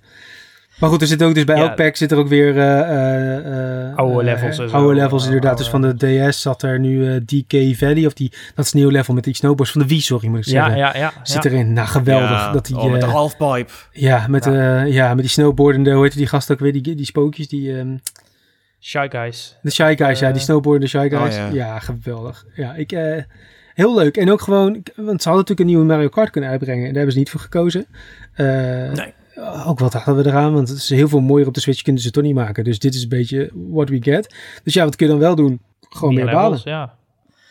[0.80, 1.61] Maar goed, er zit ook dus bij Ja.
[1.61, 5.49] elk pack zit er ook weer eh, eh, eh, Oude levels oude levels inderdaad.
[5.49, 8.73] Oude- Dus van de DS zat er nu eh, DK Valley of die dat is
[8.73, 10.77] nieuw level met die snowboards van de Wii, sorry moet ik zeggen.
[10.77, 11.14] ja, ja.
[11.23, 11.49] Zit ja.
[11.49, 11.73] erin.
[11.73, 12.30] Nou, geweldig.
[12.30, 13.72] Ja, dat die, oh, met de halfpipe.
[13.91, 14.81] ja, met, ja.
[14.81, 17.95] ja, met die snowboardende, hoe heet die gast ook weer, die, die spookjes, die, ehm,
[18.81, 19.57] Shy Guys.
[19.61, 21.35] de Shy Guys, ja, die Eh, snowboardende Shy Guys.
[21.35, 21.49] ja.
[21.53, 21.80] ja.
[21.80, 22.45] geweldig.
[22.56, 23.23] Ja, ik, eh,
[23.73, 24.18] heel leuk.
[24.18, 26.95] En ook gewoon, want ze hadden natuurlijk een nieuwe Mario Kart kunnen uitbrengen en daar
[26.95, 27.85] hebben ze niet voor gekozen.
[28.34, 28.45] Eh,
[28.91, 29.14] Nee.
[29.65, 32.01] Ook wat hadden we eraan, want het is heel veel mooier op de Switch kunnen
[32.01, 32.63] ze het toch niet maken.
[32.63, 34.35] Dus dit is een beetje what we get.
[34.63, 35.59] Dus ja, wat kun je dan wel doen?
[35.89, 36.41] Gewoon meer, balen.
[36.43, 36.97] levels, ja.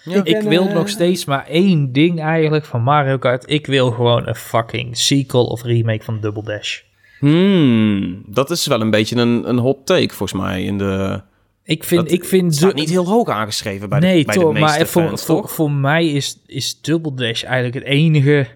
[0.05, 0.15] Ja.
[0.15, 3.51] Ik Ik ben, wil eh, nog steeds maar één ding eigenlijk van Mario Kart.
[3.51, 6.81] Ik wil gewoon een fucking sequel of remake van Double Dash.
[7.19, 11.21] Hmm, dat is wel een beetje een, een hot take volgens mij in de...
[11.65, 14.35] Ik vind, Dat ik vind staat de- niet heel hoog aangeschreven bij nee, de, bij
[14.35, 15.53] toch, de meeste maar voor, fans, voor, toch?
[15.53, 18.47] voor mij is, is Double Dash eigenlijk het enige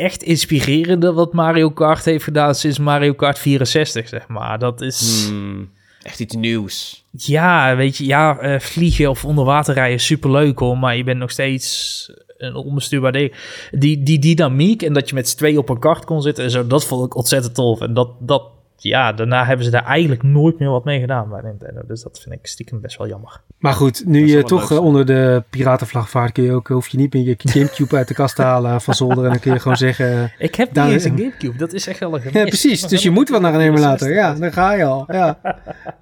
[0.00, 4.58] echt inspirerende wat Mario Kart heeft gedaan sinds Mario Kart 64, zeg maar.
[4.58, 5.70] Dat is, Hmm,
[6.02, 7.04] echt iets nieuws.
[7.10, 11.04] ja, weet je, ja, eh, vliegen of onder water rijden is superleuk hoor, maar je
[11.04, 13.32] bent nog steeds een onbestuurbaar ding.
[13.70, 16.50] Die, die dynamiek en dat je met z'n tweeën op een kart kon zitten en
[16.50, 17.80] zo, dat vond ik ontzettend tof.
[17.80, 18.42] En dat, dat,
[18.82, 21.80] ja, daarna hebben ze daar eigenlijk nooit meer wat mee gedaan bij Nintendo.
[21.86, 23.40] Dus dat vind ik stiekem best wel jammer.
[23.58, 26.88] Maar goed, nu je toch leuk eh, onder de piratenvlag vaart, kun je ook, hoef
[26.88, 29.24] je niet meer je Gamecube uit de kast te halen van zolder.
[29.24, 31.86] En dan kun je gewoon zeggen, Ik heb Daar- niet eens een Gamecube, dat is
[31.86, 32.48] echt wel een ja gemis.
[32.48, 34.10] precies, dus je moet wel naar een emulator.
[34.12, 35.04] Ja, dan ga je al.
[35.12, 35.38] Ja.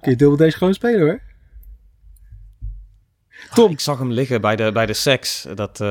[0.01, 1.19] Kun je Double Dash gewoon spelen hoor.
[3.53, 3.71] Tom.
[3.71, 5.47] Ik zag hem liggen bij de, bij de seks.
[5.55, 5.87] Dat, eh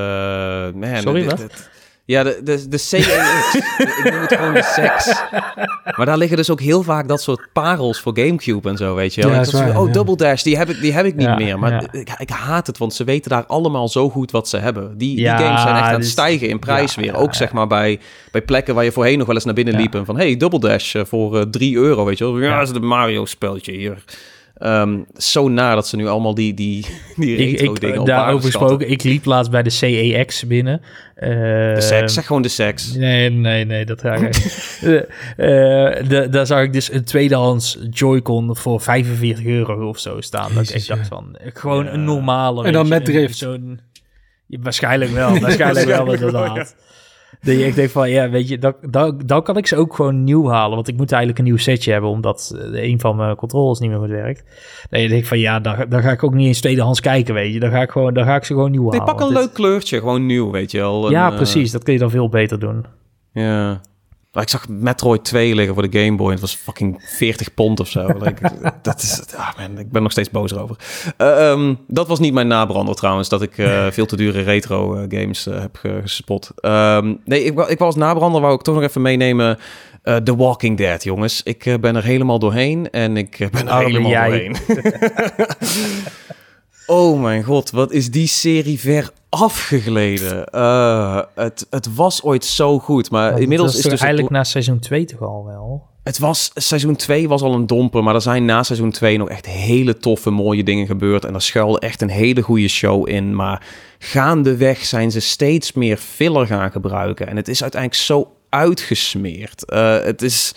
[0.75, 1.39] man, Sorry, dit- wat?
[1.39, 1.71] dit-
[2.09, 3.55] ja, de, de, de CNX.
[4.05, 5.23] ik noem het gewoon de seks.
[5.97, 9.15] Maar daar liggen dus ook heel vaak dat soort parels voor Gamecube en zo, weet
[9.15, 9.31] je wel.
[9.31, 9.93] Ja, waar, oh, ja.
[9.93, 11.59] Double Dash, die heb ik, die heb ik niet Ja, meer.
[11.59, 14.99] Maar ik, ik haat het, want ze weten daar allemaal zo goed wat ze hebben.
[14.99, 17.17] Die, die games zijn echt aan het dus- stijgen in prijs weer.
[17.17, 19.95] ook zeg maar bij, bij plekken waar je voorheen nog wel eens naar binnen liep.
[19.95, 22.39] En van, hey, Double Dash eh, voor eh 3 euro, weet je wel.
[22.39, 24.05] Ja, dat is een Mario spelletje hier.
[24.63, 26.87] Um, zo na dat ze nu allemaal die, die,
[27.17, 30.81] die retro ik, dingen ik, Daarover gesproken, ik liep laatst bij de CEX binnen.
[31.17, 31.29] Uh,
[31.75, 32.95] de seks, zeg gewoon de seks.
[32.95, 34.37] Nee, nee, nee, dat ga ik
[35.37, 40.53] uh, Daar zag ik dus een tweedehands Joy-Con voor 45 euro of zo staan.
[40.55, 41.93] Jezus, dat ik dacht van, gewoon ja.
[41.93, 42.65] een normale.
[42.65, 43.37] En dan met drift.
[43.37, 43.81] Zo'n,
[44.47, 46.77] waarschijnlijk wel, waarschijnlijk wel inderdaad.
[47.43, 49.95] Dat je echt denkt van, ja, weet je, dan, dan, dan kan ik ze ook
[49.95, 50.75] gewoon nieuw halen.
[50.75, 53.99] Want ik moet eigenlijk een nieuw setje hebben, omdat een van mijn controllers niet meer
[53.99, 54.45] goed werkt.
[54.91, 57.53] Nee, je denkt van, ja, dan, dan ga ik ook niet eens tweedehands kijken, weet
[57.53, 57.61] je.
[57.61, 58.97] Dan ga ik, gewoon, dan ga ik ze gewoon nieuw halen.
[59.05, 61.11] Nee, pak een leuk kleurtje, gewoon nieuw, weet je wel.
[61.11, 61.71] ja, precies.
[61.71, 62.85] Dat kun je dan veel beter doen.
[63.33, 63.81] Ja.
[64.43, 66.31] Ik zag Metroid 2 liggen voor de Game Boy.
[66.31, 68.07] Het was fucking 40 pond of zo.
[68.83, 70.77] dat is, ah man, ik ben nog steeds boos erover.
[71.19, 74.97] Uh, um, dat was niet mijn nabrander trouwens, dat ik uh, veel te dure retro
[74.97, 76.51] uh, games heb gespot.
[76.61, 79.59] Um, nee, ik, ik was nabrander, wou ik toch nog even meenemen.
[80.25, 81.43] The Walking Dead, jongens.
[81.43, 84.29] Ik ben er helemaal doorheen en ik ben er oh, helemaal jij.
[84.29, 84.57] doorheen.
[86.89, 90.49] oh mijn god, wat is die serie ver afgegleden.
[90.55, 94.79] Uh, het, het was ooit zo goed, maar inmiddels is is dus eigenlijk na seizoen
[94.79, 95.87] 2 toch al wel.
[96.03, 99.29] Het was seizoen 2 was al een domper, maar er zijn na seizoen 2 nog
[99.29, 103.35] echt hele toffe, mooie dingen gebeurd en er schuilde echt een hele goede show in.
[103.35, 103.67] Maar
[103.99, 109.65] gaandeweg zijn ze steeds meer filler gaan gebruiken en het is uiteindelijk zo uitgesmeerd.
[109.67, 110.55] Uh, het is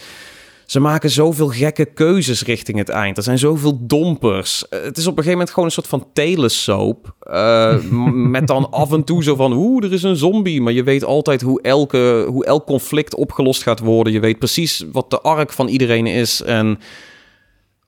[0.72, 3.18] ze maken zoveel gekke keuzes richting het eind.
[3.18, 4.66] Er zijn zoveel dompers.
[4.70, 7.16] Het is op een gegeven moment gewoon een soort van telesoap.
[7.32, 7.78] Uh,
[8.36, 10.62] met dan af en toe zo van, oeh, er is een zombie.
[10.62, 14.14] Maar je weet altijd hoe, elke, hoe elk conflict opgelost gaat worden.
[14.14, 16.42] Je weet precies wat de arc van iedereen is.
[16.42, 16.80] En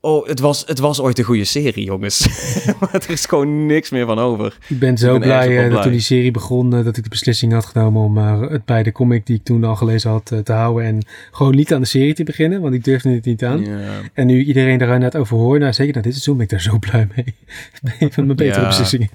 [0.05, 2.27] oh, het was, het was ooit een goede serie, jongens.
[2.79, 4.57] maar er is gewoon niks meer van over.
[4.67, 7.09] Ik ben zo ik ben blij, blij, dat toen die serie begon, dat ik de
[7.09, 10.31] beslissing had genomen om uh, het bij de comic die ik toen al gelezen had
[10.31, 10.85] uh, te houden.
[10.85, 13.61] En gewoon niet aan de serie te beginnen, want ik durfde het niet aan.
[13.61, 13.79] Yeah.
[14.13, 16.61] En nu iedereen daar net over hoort, nou zeker na dit seizoen ben ik daar
[16.61, 17.35] zo blij mee.
[17.99, 18.67] een van mijn betere yeah.
[18.67, 19.09] beslissingen.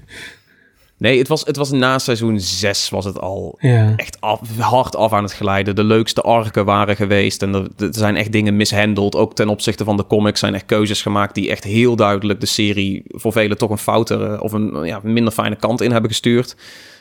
[0.99, 3.93] Nee, het was, het was na seizoen 6 was het al ja.
[3.97, 5.77] echt af, hard af aan het glijden.
[5.77, 9.17] De leukste arken waren geweest en er, er, zijn echt dingen mishandeld.
[9.17, 12.47] Ook ten opzichte van de comics zijn echt keuzes gemaakt die echt heel duidelijk de
[12.47, 16.57] serie voor velen toch een foutere of een ja, minder fijne kant in hebben gestuurd.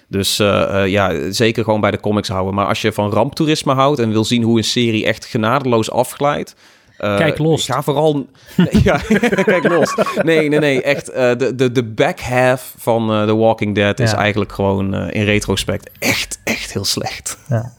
[0.07, 2.53] Dus uh, uh, ja, zeker gewoon bij de comics houden.
[2.53, 6.55] Maar als je van ramptoerisme houdt en wil zien hoe een serie echt genadeloos afglijdt,
[6.99, 7.65] uh, kijk los.
[7.65, 8.27] Ga vooral.
[8.83, 8.97] ja,
[9.43, 9.95] kijk los.
[10.23, 10.81] Nee, nee, nee.
[10.81, 11.09] Echt.
[11.09, 14.03] Uh, de, de, de back half van uh, The Walking Dead ja.
[14.03, 17.37] is eigenlijk gewoon in retrospect echt, echt heel slecht.
[17.47, 17.73] Ja.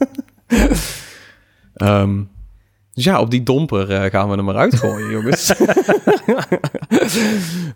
[1.75, 2.29] um,
[2.93, 5.53] dus ja, op die domper gaan we er maar uitgooien, jongens.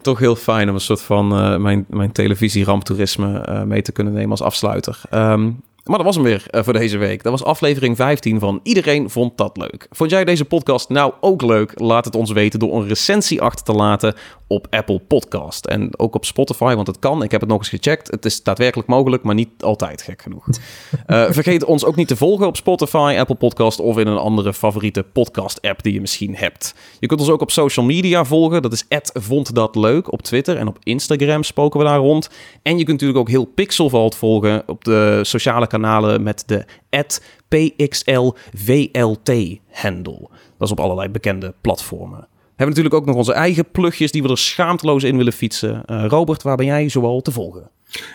[0.01, 1.27] Toch heel fijn om een soort van
[1.61, 5.01] mijn, mijn televisie-ramptoerisme mee te kunnen nemen als afsluiter.
[5.11, 7.23] Um, maar dat was hem weer uh, voor deze week.
[7.23, 9.87] Dat was aflevering 15 van Iedereen vond dat leuk.
[9.91, 11.79] Vond jij deze podcast nou ook leuk?
[11.79, 14.15] Laat het ons weten door een recensie achter te laten
[14.47, 15.65] op Apple Podcast.
[15.65, 17.23] En ook op Spotify, want het kan.
[17.23, 18.11] Ik heb het nog eens gecheckt.
[18.11, 20.47] Het is daadwerkelijk mogelijk, maar niet altijd gek genoeg.
[20.47, 24.53] uh, vergeet ons ook niet te volgen op Spotify, Apple Podcast of in een andere
[24.53, 26.75] favoriete podcast-app die je misschien hebt.
[26.99, 28.61] Je kunt ons ook op social media volgen.
[28.61, 32.29] Dat is vond dat leuk op Twitter en op Instagram spoken we daar rond.
[32.61, 36.65] En je kunt natuurlijk ook heel Pixelvalt volgen op de sociale kanalen met de
[37.47, 40.29] PXLVLT-handle.
[40.57, 42.19] Dat is op allerlei bekende platformen.
[42.19, 45.83] We hebben natuurlijk ook nog onze eigen plugjes die we er schaamteloos in willen fietsen.
[45.85, 47.69] Uh, Robert, waar ben jij zoal te volgen?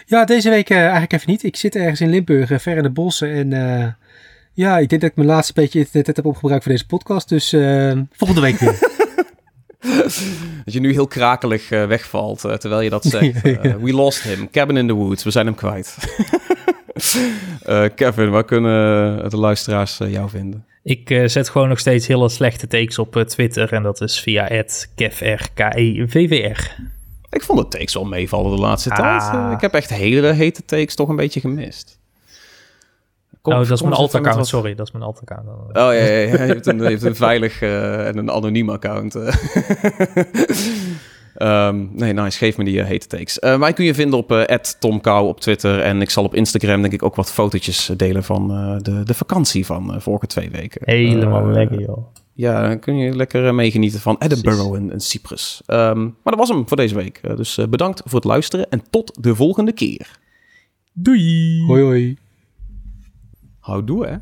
[0.06, 1.44] Ja, deze week uh, eigenlijk even niet.
[1.44, 3.32] Ik zit ergens in Limburg, uh, ver in de bossen.
[3.32, 3.48] En
[4.52, 7.28] ja, ik denk dat ik mijn laatste beetje internet heb opgebruikt voor deze podcast.
[7.28, 7.50] Dus
[8.12, 8.78] volgende week weer.
[10.64, 13.42] dat je nu heel krakelig wegvalt terwijl je dat zegt.
[13.82, 14.50] we lost him.
[14.50, 15.24] Cabin in the woods.
[15.24, 15.96] We zijn hem kwijt.
[17.66, 20.64] Uh, Kevin, waar kunnen de luisteraars uh, jou vinden?
[20.82, 24.64] Ik uh, zet gewoon nog steeds hele slechte takes op Twitter en dat is via
[24.94, 25.50] @kevr.
[27.30, 29.30] Ik vond de takes wel meevallen de laatste ah.
[29.30, 29.52] tijd.
[29.52, 31.98] ik heb echt hele hete takes toch een beetje gemist.
[33.42, 34.74] Kom, oh, dat is mijn alt-account, sorry.
[34.74, 35.48] Dat is mijn alt-account.
[35.48, 36.20] Oh ja, ja, ja.
[36.20, 39.14] Je, hebt een, je hebt een veilig en een anoniem account.
[41.42, 42.38] Um, nee, nice.
[42.38, 43.38] Geef me die uh, hete takes.
[43.40, 44.42] Uh, mij kun je vinden op uh,
[44.78, 45.80] @tomkou op Twitter.
[45.80, 48.48] En ik zal op Instagram denk ik ook wat fotootjes delen van
[48.82, 50.80] de, de vakantie van vorige twee weken.
[50.84, 52.06] Helemaal lekker, joh.
[52.32, 55.62] Ja, dan kun je lekker meegenieten van Edinburgh en, en Cyprus.
[55.66, 57.20] Um, maar dat was hem voor deze week.
[57.36, 60.18] dus bedankt voor het luisteren en tot de volgende keer.
[60.92, 61.62] Doei.
[61.66, 62.16] Hoi hoi.
[63.60, 64.16] Houdoe, hè.